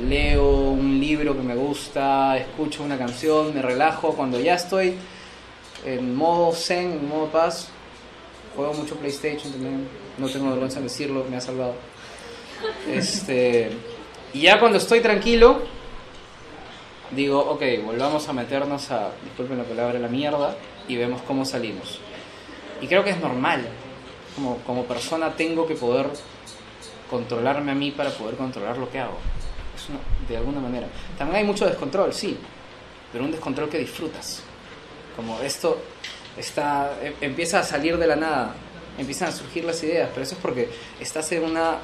leo 0.07 0.71
un 0.71 0.99
libro 0.99 1.35
que 1.35 1.43
me 1.43 1.55
gusta, 1.55 2.37
escucho 2.37 2.83
una 2.83 2.97
canción, 2.97 3.53
me 3.53 3.61
relajo. 3.61 4.13
Cuando 4.13 4.39
ya 4.39 4.55
estoy 4.55 4.95
en 5.85 6.15
modo 6.15 6.53
zen, 6.53 6.93
en 6.93 7.07
modo 7.07 7.27
paz, 7.27 7.69
juego 8.55 8.73
mucho 8.73 8.95
PlayStation 8.95 9.51
también. 9.51 9.87
No 10.17 10.27
tengo 10.27 10.49
vergüenza 10.49 10.79
en 10.79 10.85
decirlo, 10.85 11.25
me 11.29 11.37
ha 11.37 11.41
salvado. 11.41 11.75
Este, 12.91 13.69
y 14.33 14.41
ya 14.41 14.59
cuando 14.59 14.77
estoy 14.77 15.01
tranquilo, 15.01 15.61
digo, 17.11 17.39
ok, 17.39 17.61
volvamos 17.85 18.27
a 18.27 18.33
meternos 18.33 18.91
a, 18.91 19.11
disculpen 19.23 19.57
la 19.57 19.63
palabra, 19.63 19.99
la 19.99 20.07
mierda 20.07 20.55
y 20.87 20.95
vemos 20.95 21.21
cómo 21.21 21.45
salimos. 21.45 21.99
Y 22.81 22.87
creo 22.87 23.03
que 23.03 23.11
es 23.11 23.19
normal. 23.19 23.67
Como, 24.35 24.57
como 24.59 24.83
persona 24.83 25.35
tengo 25.35 25.65
que 25.65 25.73
poder 25.73 26.07
controlarme 27.09 27.71
a 27.71 27.75
mí 27.75 27.91
para 27.91 28.11
poder 28.11 28.35
controlar 28.35 28.77
lo 28.77 28.89
que 28.91 28.99
hago. 28.99 29.17
Es 29.77 30.27
de 30.27 30.37
alguna 30.37 30.59
manera. 30.59 30.87
También 31.17 31.37
hay 31.37 31.43
mucho 31.43 31.65
descontrol, 31.65 32.13
sí, 32.13 32.37
pero 33.11 33.23
un 33.23 33.31
descontrol 33.31 33.69
que 33.69 33.77
disfrutas. 33.77 34.41
Como 35.15 35.39
esto 35.41 35.79
está, 36.37 36.91
em- 37.01 37.13
empieza 37.21 37.59
a 37.59 37.63
salir 37.63 37.97
de 37.97 38.07
la 38.07 38.15
nada, 38.15 38.55
empiezan 38.97 39.29
a 39.29 39.31
surgir 39.31 39.63
las 39.65 39.81
ideas, 39.83 40.09
pero 40.13 40.23
eso 40.23 40.35
es 40.35 40.41
porque 40.41 40.69
estás 40.99 41.31
en 41.31 41.43
una 41.43 41.77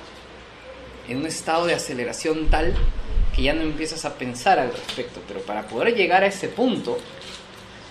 en 1.07 1.17
un 1.17 1.25
estado 1.25 1.65
de 1.65 1.73
aceleración 1.75 2.49
tal 2.49 2.73
que 3.35 3.41
ya 3.43 3.53
no 3.53 3.61
empiezas 3.61 4.05
a 4.05 4.13
pensar 4.15 4.57
al 4.57 4.71
respecto. 4.71 5.21
Pero 5.27 5.41
para 5.41 5.67
poder 5.67 5.93
llegar 5.95 6.23
a 6.23 6.27
ese 6.27 6.47
punto, 6.47 6.97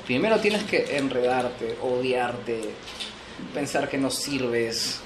primero 0.06 0.40
tienes 0.40 0.62
que 0.64 0.96
enredarte, 0.96 1.76
odiarte, 1.82 2.70
pensar 3.52 3.88
que 3.90 3.98
no 3.98 4.10
sirves, 4.10 5.00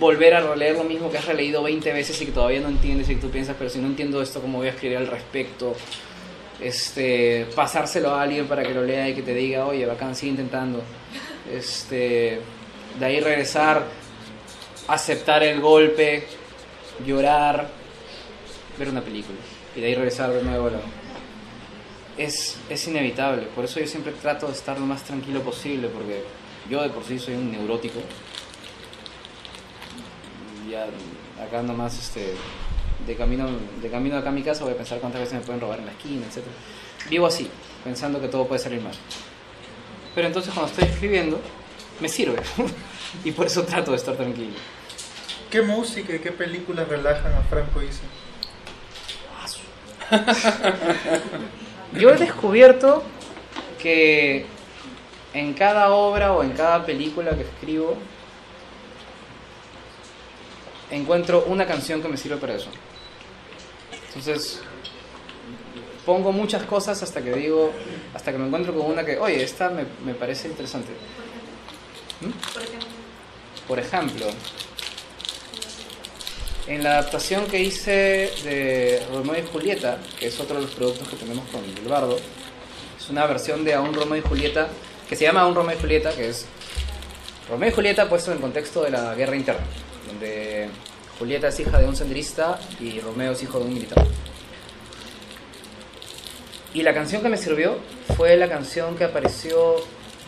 volver 0.00 0.34
a 0.34 0.40
releer 0.40 0.74
lo 0.76 0.82
mismo 0.84 1.10
que 1.10 1.18
has 1.18 1.26
releído 1.26 1.62
20 1.62 1.92
veces 1.92 2.20
y 2.22 2.26
que 2.26 2.32
todavía 2.32 2.60
no 2.60 2.68
entiendes 2.68 3.08
y 3.10 3.14
que 3.14 3.20
tú 3.20 3.30
piensas, 3.30 3.54
pero 3.58 3.70
si 3.70 3.78
no 3.78 3.86
entiendo 3.86 4.20
esto, 4.22 4.40
¿cómo 4.40 4.58
voy 4.58 4.66
a 4.66 4.70
escribir 4.70 4.96
al 4.96 5.06
respecto? 5.06 5.76
Este, 6.60 7.46
pasárselo 7.54 8.10
a 8.14 8.22
alguien 8.22 8.46
para 8.46 8.62
que 8.62 8.74
lo 8.74 8.82
lea 8.84 9.08
y 9.08 9.14
que 9.14 9.22
te 9.22 9.34
diga, 9.34 9.66
oye, 9.66 9.86
bacán, 9.86 10.14
sigue 10.16 10.30
intentando. 10.32 10.82
Este, 11.52 12.40
de 12.98 13.04
ahí 13.06 13.20
regresar, 13.20 13.84
aceptar 14.88 15.42
el 15.42 15.60
golpe, 15.60 16.24
llorar, 17.06 17.68
ver 18.78 18.88
una 18.88 19.02
película 19.02 19.38
y 19.76 19.80
de 19.80 19.86
ahí 19.86 19.94
regresar 19.94 20.32
de 20.32 20.42
nuevo 20.42 20.68
a 20.68 20.70
la- 20.72 20.80
es, 22.18 22.56
es 22.68 22.88
inevitable, 22.88 23.44
por 23.54 23.64
eso 23.64 23.80
yo 23.80 23.86
siempre 23.86 24.12
trato 24.12 24.46
de 24.46 24.52
estar 24.52 24.78
lo 24.78 24.84
más 24.84 25.02
tranquilo 25.04 25.40
posible, 25.40 25.88
porque 25.88 26.22
yo 26.68 26.82
de 26.82 26.90
por 26.90 27.04
sí 27.04 27.18
soy 27.18 27.34
un 27.34 27.50
neurótico. 27.52 28.00
Ya 30.70 30.86
acá 31.42 31.62
nomás 31.62 31.98
este, 31.98 32.34
de 33.04 33.16
camino 33.16 33.48
de 33.82 33.90
camino 33.90 34.16
acá 34.16 34.28
a 34.28 34.32
mi 34.32 34.42
casa 34.42 34.62
voy 34.62 34.74
a 34.74 34.76
pensar 34.76 35.00
cuántas 35.00 35.22
veces 35.22 35.40
me 35.40 35.44
pueden 35.44 35.60
robar 35.60 35.80
en 35.80 35.86
la 35.86 35.92
esquina, 35.92 36.24
etc. 36.26 36.44
Vivo 37.08 37.26
así, 37.26 37.50
pensando 37.82 38.20
que 38.20 38.28
todo 38.28 38.46
puede 38.46 38.60
salir 38.60 38.80
mal. 38.80 38.92
Pero 40.14 40.28
entonces 40.28 40.52
cuando 40.54 40.70
estoy 40.70 40.88
escribiendo, 40.88 41.40
me 42.00 42.08
sirve. 42.08 42.40
y 43.24 43.32
por 43.32 43.46
eso 43.46 43.64
trato 43.64 43.90
de 43.90 43.96
estar 43.96 44.14
tranquilo. 44.16 44.54
¿Qué 45.50 45.62
música 45.62 46.14
y 46.14 46.20
qué 46.20 46.30
películas 46.30 46.86
relajan 46.86 47.32
a 47.32 47.40
Franco 47.42 47.82
Isa? 47.82 48.02
Yo 51.98 52.10
he 52.10 52.16
descubierto 52.16 53.02
que 53.80 54.46
en 55.32 55.54
cada 55.54 55.90
obra 55.90 56.32
o 56.32 56.42
en 56.42 56.50
cada 56.50 56.84
película 56.84 57.36
que 57.36 57.42
escribo 57.42 57.96
encuentro 60.90 61.44
una 61.46 61.66
canción 61.66 62.02
que 62.02 62.08
me 62.08 62.16
sirve 62.16 62.36
para 62.36 62.54
eso. 62.54 62.68
Entonces 64.08 64.60
pongo 66.04 66.32
muchas 66.32 66.64
cosas 66.64 67.02
hasta 67.02 67.22
que 67.22 67.32
digo, 67.32 67.72
hasta 68.14 68.32
que 68.32 68.38
me 68.38 68.46
encuentro 68.46 68.74
con 68.74 68.86
una 68.86 69.04
que, 69.04 69.18
oye, 69.18 69.42
esta 69.42 69.70
me, 69.70 69.84
me 70.04 70.14
parece 70.14 70.48
interesante. 70.48 70.92
¿Mm? 72.20 73.68
Por 73.68 73.78
ejemplo, 73.78 74.26
en 76.66 76.82
la 76.82 76.98
adaptación 76.98 77.46
que 77.46 77.60
hice 77.60 78.30
de 78.44 79.02
Romeo 79.12 79.42
y 79.42 79.46
Julieta, 79.46 79.98
que 80.18 80.26
es 80.26 80.40
otro 80.40 80.56
de 80.56 80.62
los 80.62 80.70
productos 80.72 81.08
que 81.08 81.16
tenemos 81.16 81.48
con 81.48 81.64
El 81.64 81.88
Bardo, 81.88 82.18
es 82.98 83.10
una 83.10 83.26
versión 83.26 83.64
de 83.64 83.74
Aún 83.74 83.94
Romeo 83.94 84.18
y 84.18 84.28
Julieta, 84.28 84.68
que 85.08 85.16
se 85.16 85.24
llama 85.24 85.42
Aún 85.42 85.54
Romeo 85.54 85.76
y 85.76 85.80
Julieta, 85.80 86.12
que 86.12 86.28
es 86.28 86.46
Romeo 87.48 87.70
y 87.70 87.72
Julieta 87.72 88.08
puesto 88.08 88.30
en 88.30 88.36
el 88.36 88.40
contexto 88.40 88.82
de 88.82 88.90
la 88.90 89.14
guerra 89.14 89.36
interna, 89.36 89.64
donde 90.10 90.68
Julieta 91.18 91.48
es 91.48 91.60
hija 91.60 91.78
de 91.78 91.86
un 91.86 91.96
senderista 91.96 92.58
y 92.80 93.00
Romeo 93.00 93.32
es 93.32 93.42
hijo 93.42 93.58
de 93.58 93.64
un 93.64 93.74
militar. 93.74 94.06
Y 96.72 96.82
la 96.82 96.94
canción 96.94 97.22
que 97.22 97.28
me 97.28 97.36
sirvió 97.36 97.78
fue 98.16 98.36
la 98.36 98.48
canción 98.48 98.96
que 98.96 99.04
apareció, 99.04 99.76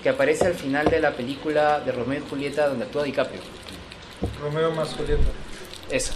que 0.02 0.08
aparece 0.08 0.46
al 0.46 0.54
final 0.54 0.88
de 0.88 1.00
la 1.00 1.12
película 1.12 1.80
de 1.80 1.92
Romeo 1.92 2.22
y 2.24 2.28
Julieta 2.28 2.68
donde 2.68 2.84
actúa 2.84 3.04
DiCaprio. 3.04 3.40
Romeo 4.40 4.72
más 4.72 4.94
Julieta. 4.94 5.22
Esa. 5.90 6.14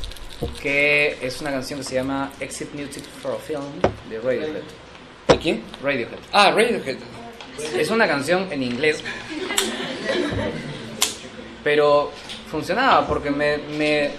Que 0.61 1.17
es 1.23 1.41
una 1.41 1.51
canción 1.51 1.81
que 1.81 1.85
se 1.85 1.95
llama 1.95 2.31
Exit 2.41 2.73
Music 2.75 3.05
for 3.23 3.33
a 3.33 3.37
Film 3.37 3.63
de 4.11 4.19
Radiohead. 4.19 4.63
¿De 5.29 5.39
quién? 5.39 5.63
Radiohead. 5.83 6.19
Ah, 6.33 6.51
Radiohead. 6.51 6.99
Es 7.75 7.89
una 7.91 8.07
canción 8.07 8.53
en 8.53 8.63
inglés. 8.63 9.03
Pero 11.65 12.13
funcionaba 12.51 13.07
porque 13.07 13.31
me, 13.31 13.59
me, 13.59 14.11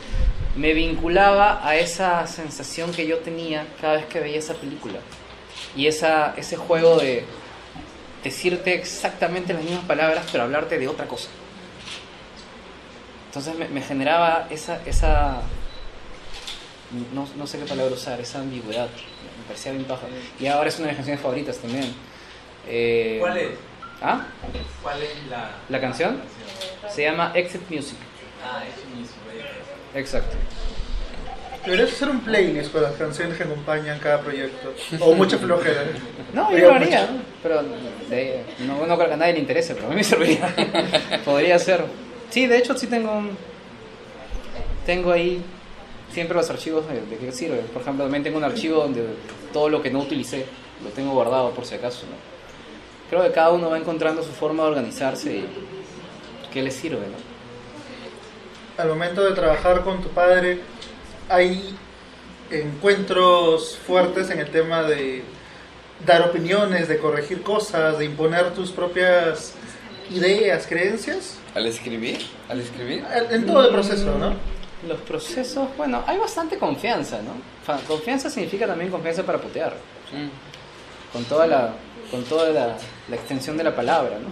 me 0.55 0.73
vinculaba 0.73 1.67
a 1.67 1.75
esa 1.75 2.25
sensación 2.27 2.91
que 2.91 3.07
yo 3.07 3.19
tenía 3.19 3.67
cada 3.79 3.95
vez 3.97 4.05
que 4.05 4.19
veía 4.19 4.39
esa 4.39 4.53
película. 4.53 4.99
Y 5.75 5.87
esa, 5.87 6.33
ese 6.37 6.57
juego 6.57 6.97
de 6.97 7.25
decirte 8.23 8.73
exactamente 8.73 9.53
las 9.53 9.63
mismas 9.63 9.85
palabras, 9.85 10.25
pero 10.31 10.43
hablarte 10.43 10.77
de 10.77 10.87
otra 10.87 11.07
cosa. 11.07 11.29
Entonces 13.27 13.55
me, 13.55 13.67
me 13.67 13.81
generaba 13.81 14.47
esa, 14.49 14.81
esa 14.85 15.41
no, 17.13 17.27
no 17.35 17.47
sé 17.47 17.59
qué 17.59 17.65
palabra 17.65 17.93
usar, 17.93 18.19
esa 18.19 18.39
ambigüedad. 18.39 18.87
Me 18.87 19.43
parecía 19.47 19.71
bien 19.71 19.83
paja. 19.85 20.07
Y 20.39 20.47
ahora 20.47 20.69
es 20.69 20.77
una 20.77 20.87
de 20.87 20.91
mis 20.93 20.97
canciones 20.97 21.21
favoritas 21.21 21.57
también. 21.57 21.93
Eh, 22.67 23.17
¿Cuál 23.19 23.37
es? 23.37 23.51
¿Ah? 24.01 24.25
¿Cuál 24.81 25.01
es 25.01 25.27
la, 25.29 25.51
¿La 25.69 25.81
canción? 25.81 26.21
Se 26.89 27.03
llama 27.03 27.31
Exit 27.35 27.69
Music. 27.69 27.97
Ah, 28.49 28.63
es 28.65 28.97
mismo. 28.97 29.15
Exacto. 29.95 30.35
Deberías 31.65 31.91
hacer 31.91 32.09
un 32.09 32.21
playlist 32.21 32.71
con 32.71 32.81
las 32.81 32.93
canciones 32.93 33.35
que 33.37 33.43
acompañan 33.43 33.99
cada 33.99 34.21
proyecto. 34.21 34.73
O 35.01 35.13
mucha 35.15 35.37
flojera. 35.37 35.83
No, 36.33 36.49
yo 36.55 36.69
lo 36.69 36.73
haría, 36.75 37.01
mucho. 37.01 37.11
¿no? 37.13 37.19
pero 37.43 37.63
de- 38.09 38.43
no, 38.59 38.85
no 38.87 38.95
creo 38.95 39.07
que 39.09 39.13
a 39.13 39.17
nadie 39.17 39.33
le 39.33 39.39
interese, 39.39 39.73
pero 39.75 39.87
a 39.87 39.89
mí 39.89 39.97
me 39.97 40.03
serviría. 40.03 40.53
Podría 41.25 41.59
ser. 41.59 41.83
Sí, 42.29 42.47
de 42.47 42.57
hecho 42.57 42.77
sí 42.77 42.87
tengo 42.87 43.11
un... 43.11 43.31
Tengo 44.85 45.11
ahí 45.11 45.43
siempre 46.13 46.37
los 46.37 46.49
archivos 46.49 46.87
de, 46.87 47.01
de 47.01 47.17
qué 47.17 47.31
sirve. 47.33 47.57
Por 47.73 47.81
ejemplo, 47.81 48.05
también 48.05 48.23
tengo 48.23 48.37
un 48.37 48.45
archivo 48.45 48.83
donde 48.83 49.05
todo 49.51 49.67
lo 49.67 49.81
que 49.81 49.89
no 49.91 49.99
utilicé 49.99 50.45
lo 50.83 50.89
tengo 50.91 51.11
guardado 51.11 51.51
por 51.51 51.65
si 51.65 51.75
acaso. 51.75 52.05
¿no? 52.05 52.15
Creo 53.09 53.23
que 53.23 53.33
cada 53.33 53.51
uno 53.51 53.69
va 53.69 53.77
encontrando 53.77 54.23
su 54.23 54.31
forma 54.31 54.63
de 54.63 54.69
organizarse 54.69 55.31
y 55.37 55.45
qué 56.53 56.61
le 56.63 56.71
sirve, 56.71 56.99
¿no? 57.07 57.26
Al 58.77 58.89
momento 58.89 59.23
de 59.23 59.33
trabajar 59.33 59.83
con 59.83 60.01
tu 60.01 60.09
padre, 60.09 60.61
hay 61.29 61.75
encuentros 62.51 63.77
fuertes 63.77 64.29
en 64.29 64.39
el 64.39 64.49
tema 64.51 64.83
de 64.83 65.23
dar 66.05 66.21
opiniones, 66.29 66.87
de 66.87 66.99
corregir 66.99 67.41
cosas, 67.41 67.97
de 67.97 68.05
imponer 68.05 68.53
tus 68.53 68.71
propias 68.71 69.55
ideas, 70.11 70.67
creencias. 70.67 71.39
¿Al 71.55 71.65
escribir? 71.65 72.19
¿Al 72.49 72.61
escribir? 72.61 73.03
En 73.31 73.45
todo 73.47 73.65
el 73.65 73.73
proceso, 73.73 74.17
¿no? 74.17 74.35
Los 74.87 75.01
procesos, 75.01 75.69
bueno, 75.75 76.03
hay 76.05 76.19
bastante 76.19 76.59
confianza, 76.59 77.19
¿no? 77.23 77.33
Confianza 77.87 78.29
significa 78.29 78.67
también 78.67 78.91
confianza 78.91 79.23
para 79.23 79.39
putear. 79.39 79.75
Con 81.11 81.23
toda 81.25 81.47
la 81.47 81.73
con 82.11 82.23
toda 82.23 82.49
la, 82.51 82.77
la 83.09 83.15
extensión 83.17 83.57
de 83.57 83.65
la 83.65 83.75
palabra 83.75 84.17
¿no? 84.17 84.29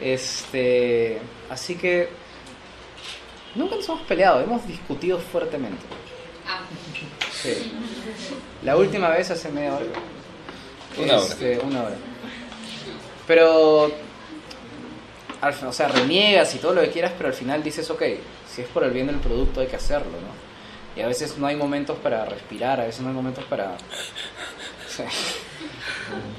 este 0.00 1.18
así 1.50 1.74
que 1.74 2.08
nunca 3.56 3.76
nos 3.76 3.88
hemos 3.88 4.02
peleado 4.02 4.40
hemos 4.40 4.66
discutido 4.66 5.18
fuertemente 5.18 5.82
sí 7.32 7.72
la 8.62 8.76
última 8.76 9.08
vez 9.10 9.30
hace 9.30 9.50
media 9.50 9.74
hora 9.74 9.86
Una 10.98 11.16
hora. 11.16 11.26
Este, 11.26 11.58
una 11.60 11.82
hora 11.82 11.96
pero 13.26 13.90
al 15.40 15.54
o 15.66 15.72
sea 15.72 15.88
reniegas 15.88 16.54
y 16.54 16.58
todo 16.58 16.74
lo 16.74 16.82
que 16.82 16.90
quieras 16.90 17.12
pero 17.16 17.28
al 17.28 17.34
final 17.34 17.62
dices 17.62 17.90
ok 17.90 18.02
si 18.48 18.62
es 18.62 18.68
por 18.68 18.84
el 18.84 18.90
bien 18.90 19.06
del 19.06 19.16
producto 19.16 19.60
hay 19.60 19.66
que 19.66 19.76
hacerlo 19.76 20.12
¿no? 20.12 20.46
y 20.96 21.02
a 21.02 21.06
veces 21.06 21.36
no 21.36 21.46
hay 21.46 21.56
momentos 21.56 21.98
para 21.98 22.24
respirar 22.24 22.80
a 22.80 22.86
veces 22.86 23.02
no 23.02 23.08
hay 23.08 23.14
momentos 23.14 23.44
para. 23.44 23.76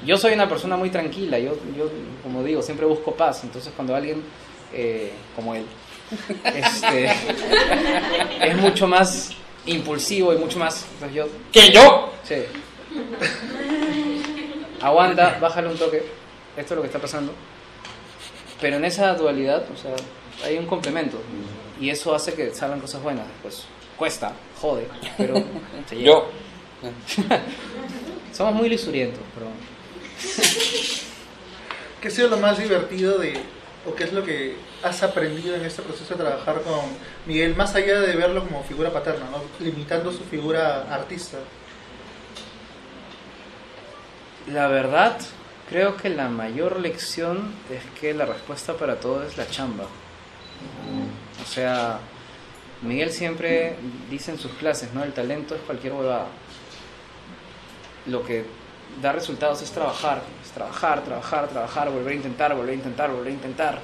Yo 0.04 0.16
soy 0.16 0.32
una 0.32 0.48
persona 0.48 0.76
muy 0.76 0.90
tranquila, 0.90 1.38
yo, 1.38 1.54
yo 1.76 1.88
como 2.22 2.42
digo, 2.42 2.60
siempre 2.62 2.86
busco 2.86 3.14
paz, 3.14 3.44
entonces 3.44 3.72
cuando 3.76 3.94
alguien 3.94 4.22
eh, 4.72 5.12
como 5.36 5.54
él 5.54 5.64
este, 6.44 7.12
es 8.40 8.56
mucho 8.56 8.86
más 8.86 9.30
impulsivo 9.66 10.32
y 10.32 10.38
mucho 10.38 10.58
más... 10.58 10.86
pues 10.98 11.12
yo, 11.12 11.28
¿Que 11.52 11.70
yo? 11.70 12.12
sí. 12.24 12.36
Aguanta, 14.80 15.38
bájale 15.40 15.68
un 15.68 15.76
toque, 15.76 16.04
esto 16.56 16.74
es 16.74 16.76
lo 16.76 16.82
que 16.82 16.86
está 16.86 16.98
pasando. 16.98 17.32
Pero 18.60 18.76
en 18.76 18.84
esa 18.84 19.14
dualidad, 19.14 19.64
o 19.72 19.76
sea, 19.76 19.94
hay 20.44 20.56
un 20.56 20.66
complemento 20.66 21.20
y 21.80 21.90
eso 21.90 22.14
hace 22.14 22.34
que 22.34 22.54
salgan 22.54 22.80
cosas 22.80 23.02
buenas. 23.02 23.26
Pues 23.42 23.64
cuesta, 23.96 24.32
jode, 24.60 24.88
pero 25.16 25.34
se 25.88 25.96
llega. 25.96 26.06
Yo. 26.06 26.30
Somos 28.32 28.54
muy 28.54 28.68
lisurientos, 28.68 29.20
pero... 29.34 29.46
¿Qué 32.00 32.08
ha 32.08 32.10
sido 32.10 32.28
lo 32.28 32.36
más 32.36 32.58
divertido 32.58 33.18
de, 33.18 33.34
o 33.88 33.94
qué 33.94 34.04
es 34.04 34.12
lo 34.12 34.24
que 34.24 34.56
has 34.82 35.02
aprendido 35.02 35.54
en 35.54 35.64
este 35.64 35.82
proceso 35.82 36.14
de 36.14 36.24
trabajar 36.24 36.62
con 36.62 36.80
Miguel, 37.26 37.56
más 37.56 37.74
allá 37.74 38.00
de 38.00 38.14
verlo 38.16 38.44
como 38.44 38.62
figura 38.64 38.92
paterna, 38.92 39.26
¿no? 39.30 39.42
limitando 39.64 40.12
su 40.12 40.24
figura 40.24 40.92
artista? 40.92 41.38
La 44.52 44.68
verdad, 44.68 45.18
creo 45.68 45.96
que 45.96 46.08
la 46.08 46.28
mayor 46.28 46.80
lección 46.80 47.54
es 47.70 47.82
que 48.00 48.14
la 48.14 48.26
respuesta 48.26 48.74
para 48.74 49.00
todo 49.00 49.22
es 49.24 49.36
la 49.36 49.48
chamba. 49.48 49.84
O 51.42 51.46
sea, 51.46 52.00
Miguel 52.82 53.12
siempre 53.12 53.76
dice 54.10 54.30
en 54.30 54.38
sus 54.38 54.52
clases, 54.52 54.92
¿no? 54.94 55.04
El 55.04 55.12
talento 55.12 55.54
es 55.54 55.60
cualquier 55.62 55.92
huevada. 55.92 56.26
Lo 58.06 58.24
que 58.24 58.44
da 59.00 59.12
resultados 59.12 59.62
es 59.62 59.70
trabajar, 59.70 60.22
es 60.44 60.50
trabajar, 60.50 61.02
trabajar, 61.02 61.48
trabajar, 61.48 61.90
volver 61.90 62.12
a 62.12 62.16
intentar, 62.16 62.54
volver 62.54 62.70
a 62.70 62.74
intentar, 62.74 63.10
volver 63.10 63.28
a 63.28 63.34
intentar. 63.34 63.78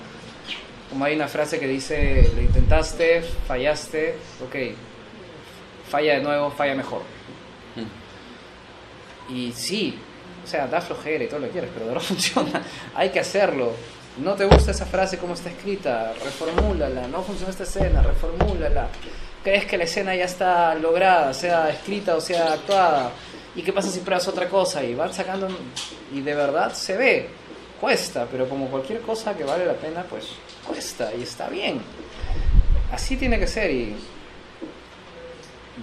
Como 0.90 1.04
hay 1.04 1.14
una 1.14 1.28
frase 1.28 1.58
que 1.58 1.66
dice, 1.66 2.30
lo 2.34 2.40
intentaste, 2.40 3.22
fallaste, 3.22 4.16
ok, 4.44 4.76
falla 5.88 6.14
de 6.14 6.22
nuevo, 6.22 6.50
falla 6.50 6.74
mejor. 6.74 7.02
Y 9.28 9.52
sí, 9.52 9.98
o 10.44 10.46
sea, 10.46 10.66
da 10.66 10.80
flojera 10.80 11.24
y 11.24 11.28
todo 11.28 11.40
lo 11.40 11.46
que 11.46 11.52
quieras, 11.52 11.70
pero 11.72 11.86
de 11.86 11.92
verdad 11.94 12.06
funciona. 12.06 12.62
Hay 12.94 13.10
que 13.10 13.20
hacerlo. 13.20 13.72
No 14.18 14.34
te 14.34 14.44
gusta 14.44 14.70
esa 14.70 14.86
frase 14.86 15.18
como 15.18 15.34
está 15.34 15.50
escrita, 15.50 16.12
reformúlala. 16.22 17.08
No 17.08 17.22
funciona 17.22 17.50
esta 17.50 17.64
escena, 17.64 18.02
reformúlala. 18.02 18.88
Crees 19.42 19.66
que 19.66 19.76
la 19.76 19.84
escena 19.84 20.14
ya 20.14 20.24
está 20.24 20.74
lograda, 20.74 21.34
sea 21.34 21.68
escrita 21.70 22.14
o 22.16 22.20
sea 22.20 22.52
actuada. 22.52 23.10
¿Y 23.56 23.62
qué 23.62 23.72
pasa 23.72 23.88
si 23.90 24.00
pruebas 24.00 24.26
otra 24.28 24.48
cosa? 24.48 24.82
Y 24.82 24.94
van 24.94 25.12
sacando. 25.14 25.48
Y 26.12 26.20
de 26.20 26.34
verdad 26.34 26.72
se 26.74 26.96
ve. 26.96 27.28
Cuesta, 27.80 28.26
pero 28.30 28.48
como 28.48 28.68
cualquier 28.68 29.00
cosa 29.00 29.36
que 29.36 29.44
vale 29.44 29.66
la 29.66 29.74
pena, 29.74 30.04
pues 30.08 30.28
cuesta 30.66 31.12
y 31.14 31.22
está 31.22 31.48
bien. 31.48 31.80
Así 32.92 33.16
tiene 33.16 33.38
que 33.38 33.46
ser. 33.46 33.70
Y 33.70 33.94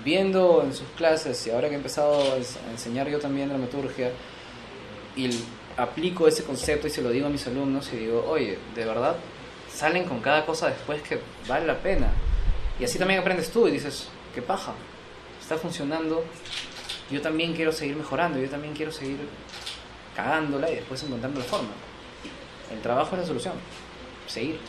viendo 0.03 0.63
en 0.63 0.73
sus 0.73 0.87
clases, 0.97 1.45
y 1.47 1.51
ahora 1.51 1.67
que 1.67 1.75
he 1.75 1.77
empezado 1.77 2.13
a 2.15 2.37
ens- 2.37 2.57
a 2.67 2.71
enseñar 2.71 3.09
yo 3.09 3.19
también 3.19 3.49
dramaturgia, 3.49 4.11
y 5.15 5.29
aplico 5.77 6.27
ese 6.27 6.43
concepto 6.43 6.87
y 6.87 6.89
se 6.89 7.01
lo 7.01 7.09
digo 7.09 7.27
a 7.27 7.29
mis 7.29 7.45
alumnos 7.47 7.91
y 7.93 7.97
digo, 7.97 8.25
oye, 8.29 8.57
de 8.73 8.85
verdad, 8.85 9.15
salen 9.73 10.05
con 10.05 10.21
cada 10.21 10.45
cosa 10.45 10.67
después 10.69 11.01
que 11.01 11.19
vale 11.47 11.65
la 11.67 11.77
pena. 11.77 12.07
Y 12.79 12.85
así 12.85 12.97
también 12.97 13.19
aprendes 13.19 13.49
tú 13.51 13.67
y 13.67 13.71
dices, 13.71 14.07
qué 14.33 14.41
paja, 14.41 14.73
está 15.41 15.57
funcionando, 15.57 16.23
yo 17.11 17.21
también 17.21 17.53
quiero 17.53 17.71
seguir 17.71 17.95
mejorando, 17.95 18.39
yo 18.39 18.49
también 18.49 18.73
quiero 18.73 18.91
seguir 18.91 19.17
cagándola 20.15 20.69
y 20.71 20.75
después 20.75 21.03
encontrando 21.03 21.39
la 21.39 21.45
forma. 21.45 21.69
El 22.71 22.79
trabajo 22.81 23.15
es 23.15 23.21
la 23.21 23.27
solución, 23.27 23.53
seguir. 24.27 24.59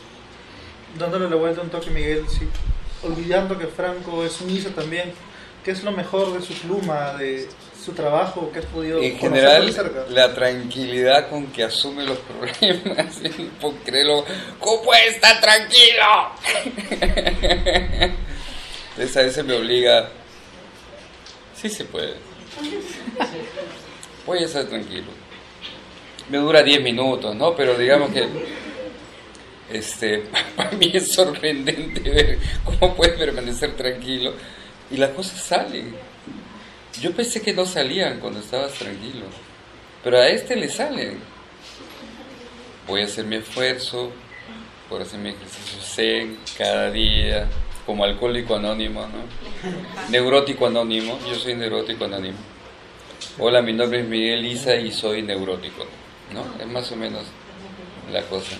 Dándole 0.97 1.29
la 1.29 1.35
vuelta 1.35 1.61
un 1.61 1.69
toque, 1.69 1.89
Miguel, 1.89 2.25
sí. 2.29 2.47
olvidando 3.03 3.57
que 3.57 3.67
Franco 3.67 4.23
es 4.23 4.39
un 4.41 4.49
ISO 4.49 4.69
también. 4.69 5.13
¿Qué 5.63 5.71
es 5.71 5.83
lo 5.83 5.93
mejor 5.93 6.33
de 6.33 6.41
su 6.45 6.53
pluma, 6.55 7.13
de 7.13 7.47
su 7.81 7.93
trabajo 7.93 8.51
que 8.51 8.59
has 8.59 8.65
podido 8.65 9.01
En 9.01 9.17
general, 9.17 9.71
cerca? 9.71 10.05
la 10.09 10.33
tranquilidad 10.33 11.29
con 11.29 11.47
que 11.47 11.63
asume 11.63 12.03
los 12.03 12.17
problemas, 12.17 13.21
puedo 13.61 13.75
creerlo. 13.85 14.25
¿Cómo 14.59 14.83
puede 14.83 15.07
estar 15.07 15.39
tranquilo? 15.39 16.31
Entonces 18.91 19.17
a 19.17 19.21
veces 19.21 19.45
me 19.45 19.53
obliga. 19.53 20.09
Sí 21.55 21.69
se 21.69 21.85
puede. 21.85 22.32
Voy 24.25 24.39
a 24.39 24.45
estar 24.45 24.65
tranquilo. 24.65 25.07
Me 26.29 26.37
dura 26.37 26.63
10 26.63 26.81
minutos, 26.81 27.35
¿no? 27.35 27.55
Pero 27.55 27.77
digamos 27.77 28.11
que 28.11 28.27
este, 29.69 30.23
para 30.55 30.71
mí 30.71 30.91
es 30.93 31.11
sorprendente 31.11 32.01
ver 32.09 32.39
cómo 32.63 32.95
puedes 32.95 33.17
permanecer 33.17 33.75
tranquilo 33.75 34.33
y 34.89 34.97
las 34.97 35.11
cosas 35.11 35.41
salen. 35.41 35.95
Yo 37.01 37.11
pensé 37.13 37.41
que 37.41 37.53
no 37.53 37.65
salían 37.65 38.19
cuando 38.19 38.39
estabas 38.39 38.73
tranquilo. 38.73 39.25
Pero 40.03 40.17
a 40.17 40.27
este 40.27 40.55
le 40.55 40.69
salen. 40.69 41.17
Voy 42.87 43.01
a 43.01 43.05
hacer 43.05 43.25
mi 43.25 43.37
esfuerzo 43.37 44.11
por 44.89 45.01
hacer 45.01 45.19
mi 45.19 45.29
ejercicio 45.29 45.81
zen 45.81 46.37
cada 46.57 46.91
día, 46.91 47.47
como 47.85 48.03
alcohólico 48.03 48.55
anónimo, 48.55 49.01
¿no? 49.01 50.09
Neurótico 50.09 50.67
anónimo, 50.67 51.19
yo 51.27 51.35
soy 51.35 51.55
neurótico 51.55 52.05
anónimo. 52.05 52.37
Hola, 53.39 53.61
mi 53.61 53.73
nombre 53.73 54.01
es 54.01 54.07
Miguel 54.07 54.45
Isa 54.45 54.75
y 54.75 54.91
soy 54.91 55.21
neurótico, 55.21 55.85
¿no? 56.33 56.43
Es 56.61 56.67
más 56.67 56.91
o 56.91 56.95
menos 56.95 57.23
la 58.11 58.21
cosa. 58.23 58.55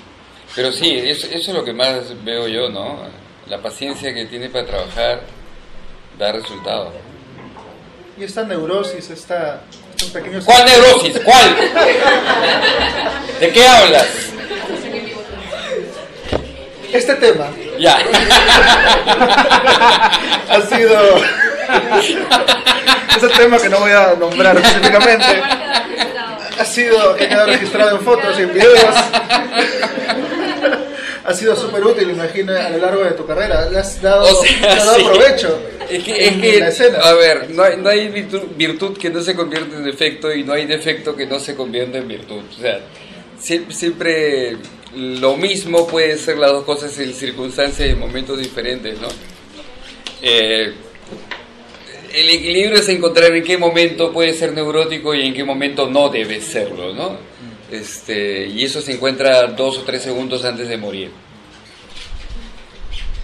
Pero 0.56 0.72
sí, 0.72 0.98
eso, 0.98 1.28
eso 1.28 1.52
es 1.52 1.58
lo 1.58 1.64
que 1.64 1.74
más 1.74 2.24
veo 2.24 2.48
yo, 2.48 2.70
¿no? 2.70 3.00
La 3.48 3.62
paciencia 3.62 4.14
que 4.14 4.26
tiene 4.26 4.50
para 4.50 4.66
trabajar 4.66 5.22
da 6.18 6.32
resultados. 6.32 6.94
Y 8.18 8.24
esta 8.24 8.44
neurosis, 8.44 9.10
esta, 9.10 9.64
estos 9.90 10.10
pequeños... 10.10 10.46
¿Cuál 10.46 10.66
neurosis? 10.66 11.20
¿Cuál? 11.24 11.56
¿De 13.40 13.52
qué 13.52 13.68
hablas? 13.68 14.08
Este 16.92 17.16
tema 17.16 17.50
Ya. 17.84 17.98
ha 20.50 20.62
sido... 20.62 20.98
Ese 23.18 23.28
tema 23.38 23.58
que 23.58 23.68
no 23.68 23.80
voy 23.80 23.92
a 23.92 24.16
nombrar 24.18 24.56
específicamente 24.58 25.44
ha 26.58 26.66
sido 26.66 27.16
que 27.16 27.28
queda 27.28 27.46
registrado 27.46 27.98
en 27.98 28.04
fotos 28.04 28.40
y 28.40 28.44
en 28.44 28.54
videos. 28.54 28.96
ha 31.26 31.34
sido 31.34 31.56
súper 31.58 31.84
útil, 31.84 32.10
imagino, 32.10 32.54
a 32.56 32.70
lo 32.70 32.78
largo 32.78 33.04
de 33.04 33.12
tu 33.12 33.26
carrera. 33.26 33.70
Le 33.70 33.80
has 33.80 34.02
dado, 34.02 34.24
O 34.24 34.44
sea, 34.44 34.62
le 34.62 34.68
has 34.68 34.86
dado 34.86 34.98
sí. 34.98 35.04
provecho. 35.04 35.60
Es 35.90 36.04
que, 36.04 36.28
es 36.28 36.78
que 36.78 36.92
a 37.02 37.14
ver, 37.14 37.50
no 37.50 37.64
hay, 37.64 37.78
no 37.78 37.90
hay 37.90 38.08
virtud, 38.08 38.44
virtud 38.56 38.98
que 38.98 39.10
no 39.10 39.22
se 39.22 39.36
convierta 39.36 39.76
en 39.76 39.84
defecto 39.84 40.34
y 40.34 40.44
no 40.44 40.54
hay 40.54 40.66
defecto 40.66 41.18
que 41.18 41.26
no 41.26 41.38
se 41.40 41.56
convierta 41.56 41.98
en 41.98 42.08
virtud. 42.08 42.44
O 42.58 42.62
sea, 42.62 42.80
siempre, 43.40 43.76
siempre 43.76 44.58
lo 44.96 45.38
mismo 45.38 45.88
puede 45.88 46.18
ser 46.18 46.38
las 46.38 46.52
dos 46.52 46.64
cosas 46.66 46.98
en 47.00 47.14
circunstancias 47.14 47.88
y 47.88 47.92
en 47.92 48.00
momentos 48.00 48.38
diferentes, 48.40 49.00
¿no? 49.00 49.08
Eh, 50.22 50.74
el 52.14 52.30
equilibrio 52.30 52.80
es 52.80 52.90
encontrar 52.90 53.36
en 53.36 53.44
qué 53.44 53.58
momento 53.58 54.14
puede 54.14 54.34
ser 54.34 54.54
neurótico 54.54 55.16
y 55.16 55.26
en 55.26 55.34
qué 55.34 55.44
momento 55.44 55.90
no 55.90 56.10
debe 56.10 56.42
serlo, 56.42 56.94
¿no? 56.94 57.18
Este, 57.72 58.48
y 58.48 58.64
eso 58.64 58.82
se 58.82 58.94
encuentra 58.94 59.48
dos 59.48 59.80
o 59.80 59.82
tres 59.82 60.04
segundos 60.04 60.46
antes 60.46 60.70
de 60.70 60.78
morir. 60.78 61.10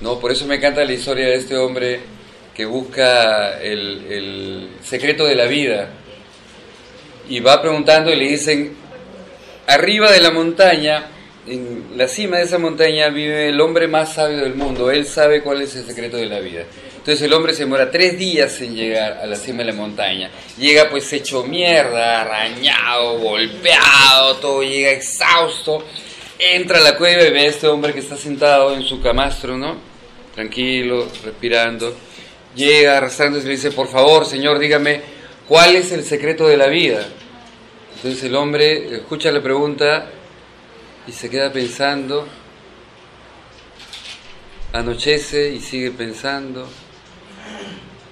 No, 0.01 0.19
por 0.19 0.31
eso 0.31 0.45
me 0.47 0.55
encanta 0.55 0.83
la 0.83 0.93
historia 0.93 1.27
de 1.27 1.35
este 1.35 1.55
hombre 1.55 1.99
que 2.55 2.65
busca 2.65 3.59
el, 3.61 4.05
el 4.09 4.69
secreto 4.83 5.25
de 5.25 5.35
la 5.35 5.45
vida 5.45 5.91
y 7.29 7.41
va 7.41 7.61
preguntando 7.61 8.11
y 8.11 8.15
le 8.15 8.27
dicen, 8.27 8.75
arriba 9.67 10.11
de 10.11 10.19
la 10.19 10.31
montaña, 10.31 11.05
en 11.49 11.97
la 11.97 12.07
cima 12.07 12.37
de 12.37 12.43
esa 12.43 12.59
montaña 12.59 13.09
vive 13.09 13.49
el 13.49 13.59
hombre 13.59 13.87
más 13.87 14.13
sabio 14.13 14.37
del 14.37 14.55
mundo, 14.55 14.91
él 14.91 15.05
sabe 15.05 15.41
cuál 15.41 15.61
es 15.61 15.75
el 15.75 15.85
secreto 15.85 16.17
de 16.17 16.27
la 16.27 16.39
vida. 16.39 16.63
Entonces 16.97 17.21
el 17.21 17.33
hombre 17.33 17.53
se 17.53 17.63
demora 17.63 17.89
tres 17.89 18.17
días 18.17 18.61
en 18.61 18.75
llegar 18.75 19.19
a 19.23 19.25
la 19.25 19.35
cima 19.35 19.59
de 19.59 19.65
la 19.65 19.73
montaña. 19.73 20.29
Llega 20.57 20.89
pues 20.89 21.11
hecho 21.11 21.43
mierda, 21.43 22.21
arañado, 22.21 23.17
golpeado, 23.17 24.35
todo 24.35 24.61
llega 24.61 24.91
exhausto. 24.91 25.83
Entra 26.37 26.77
a 26.77 26.81
la 26.81 26.97
cueva 26.97 27.23
y 27.23 27.31
ve 27.31 27.39
a 27.39 27.45
este 27.47 27.67
hombre 27.67 27.93
que 27.93 27.99
está 27.99 28.15
sentado 28.15 28.73
en 28.75 28.83
su 28.83 29.01
camastro, 29.01 29.57
¿no? 29.57 29.77
Tranquilo, 30.35 31.07
respirando. 31.23 31.95
Llega 32.55 32.97
arrastrándose 32.97 33.45
y 33.45 33.49
le 33.49 33.55
dice, 33.55 33.71
por 33.71 33.87
favor, 33.87 34.25
señor, 34.25 34.59
dígame, 34.59 35.01
¿cuál 35.47 35.75
es 35.75 35.91
el 35.91 36.03
secreto 36.03 36.47
de 36.47 36.57
la 36.57 36.67
vida? 36.67 37.07
Entonces 37.95 38.23
el 38.23 38.35
hombre 38.35 38.95
escucha 38.95 39.31
la 39.31 39.41
pregunta 39.41 40.09
y 41.09 41.11
se 41.11 41.27
queda 41.27 41.51
pensando, 41.51 42.27
anochece 44.73 45.49
y 45.55 45.59
sigue 45.59 45.89
pensando, 45.89 46.69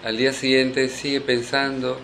al 0.03 0.17
día 0.17 0.33
siguiente 0.33 0.89
sigue 0.89 1.21
pensando, 1.21 1.99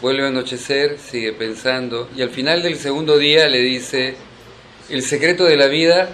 vuelve 0.00 0.22
a 0.22 0.28
anochecer, 0.28 1.00
sigue 1.00 1.32
pensando, 1.32 2.08
y 2.14 2.22
al 2.22 2.30
final 2.30 2.62
del 2.62 2.76
segundo 2.76 3.18
día 3.18 3.48
le 3.48 3.58
dice, 3.58 4.14
el 4.90 5.02
secreto 5.02 5.42
de 5.42 5.56
la 5.56 5.66
vida 5.66 6.10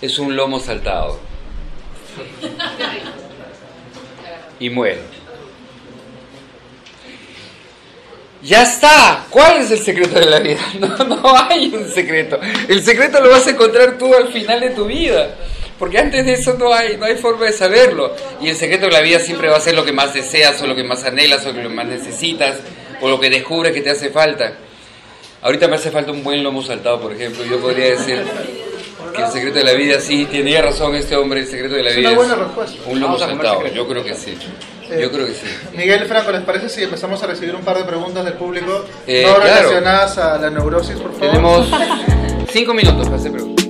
es 0.00 0.18
un 0.18 0.34
lomo 0.34 0.58
saltado. 0.58 1.20
Y 4.58 4.70
muere. 4.70 5.02
Ya 8.42 8.62
está. 8.62 9.24
¿Cuál 9.30 9.58
es 9.62 9.70
el 9.70 9.78
secreto 9.78 10.18
de 10.18 10.26
la 10.26 10.40
vida? 10.40 10.60
No, 10.80 10.88
no 11.04 11.22
hay 11.48 11.72
un 11.74 11.88
secreto. 11.88 12.40
El 12.68 12.82
secreto 12.82 13.20
lo 13.20 13.30
vas 13.30 13.46
a 13.46 13.50
encontrar 13.50 13.96
tú 13.98 14.12
al 14.14 14.28
final 14.32 14.60
de 14.60 14.70
tu 14.70 14.86
vida. 14.86 15.34
Porque 15.78 15.98
antes 15.98 16.24
de 16.26 16.34
eso 16.34 16.54
no 16.54 16.72
hay, 16.72 16.96
no 16.96 17.06
hay 17.06 17.16
forma 17.16 17.46
de 17.46 17.52
saberlo. 17.52 18.14
Y 18.40 18.48
el 18.48 18.56
secreto 18.56 18.86
de 18.86 18.92
la 18.92 19.00
vida 19.00 19.18
siempre 19.18 19.48
va 19.48 19.56
a 19.56 19.60
ser 19.60 19.74
lo 19.74 19.84
que 19.84 19.92
más 19.92 20.14
deseas, 20.14 20.60
o 20.62 20.66
lo 20.66 20.76
que 20.76 20.84
más 20.84 21.04
anhelas, 21.04 21.44
o 21.46 21.52
lo 21.52 21.62
que 21.62 21.68
más 21.68 21.86
necesitas, 21.86 22.56
o 23.00 23.08
lo 23.08 23.18
que 23.18 23.30
descubres 23.30 23.72
que 23.72 23.80
te 23.80 23.90
hace 23.90 24.10
falta. 24.10 24.52
Ahorita 25.42 25.66
me 25.66 25.74
hace 25.76 25.90
falta 25.90 26.12
un 26.12 26.22
buen 26.22 26.42
lomo 26.42 26.62
saltado, 26.62 27.00
por 27.00 27.12
ejemplo. 27.12 27.44
Yo 27.44 27.58
podría 27.60 27.86
decir 27.90 28.22
que 29.14 29.22
el 29.22 29.30
secreto 29.32 29.58
de 29.58 29.64
la 29.64 29.72
vida, 29.72 30.00
sí, 30.00 30.24
tenía 30.26 30.62
razón 30.62 30.94
este 30.94 31.16
hombre, 31.16 31.40
el 31.40 31.46
secreto 31.48 31.74
de 31.74 31.82
la 31.82 31.90
Es 31.90 31.96
vida 31.96 32.10
una 32.10 32.16
buena 32.18 32.34
respuesta. 32.36 32.78
un 32.86 33.00
lomo 33.00 33.18
saltado. 33.18 33.66
Yo 33.68 33.88
creo 33.88 34.04
que 34.04 34.14
sí. 34.14 34.38
Eh, 34.92 35.02
Yo 35.02 35.10
creo 35.10 35.26
que 35.26 35.32
sí. 35.32 35.46
Miguel 35.76 36.04
Franco, 36.06 36.32
¿les 36.32 36.42
parece 36.42 36.68
si 36.68 36.82
empezamos 36.82 37.22
a 37.22 37.26
recibir 37.26 37.54
un 37.54 37.62
par 37.62 37.78
de 37.78 37.84
preguntas 37.84 38.24
del 38.24 38.34
público 38.34 38.84
Eh, 39.06 39.24
no 39.26 39.36
claro. 39.36 39.44
relacionadas 39.68 40.18
a 40.18 40.38
la 40.38 40.50
neurosis, 40.50 40.96
por 40.96 41.12
favor? 41.12 41.28
Tenemos 41.30 41.66
cinco 42.52 42.74
minutos 42.74 43.04
para 43.06 43.16
hacer 43.16 43.32
preguntas. 43.32 43.61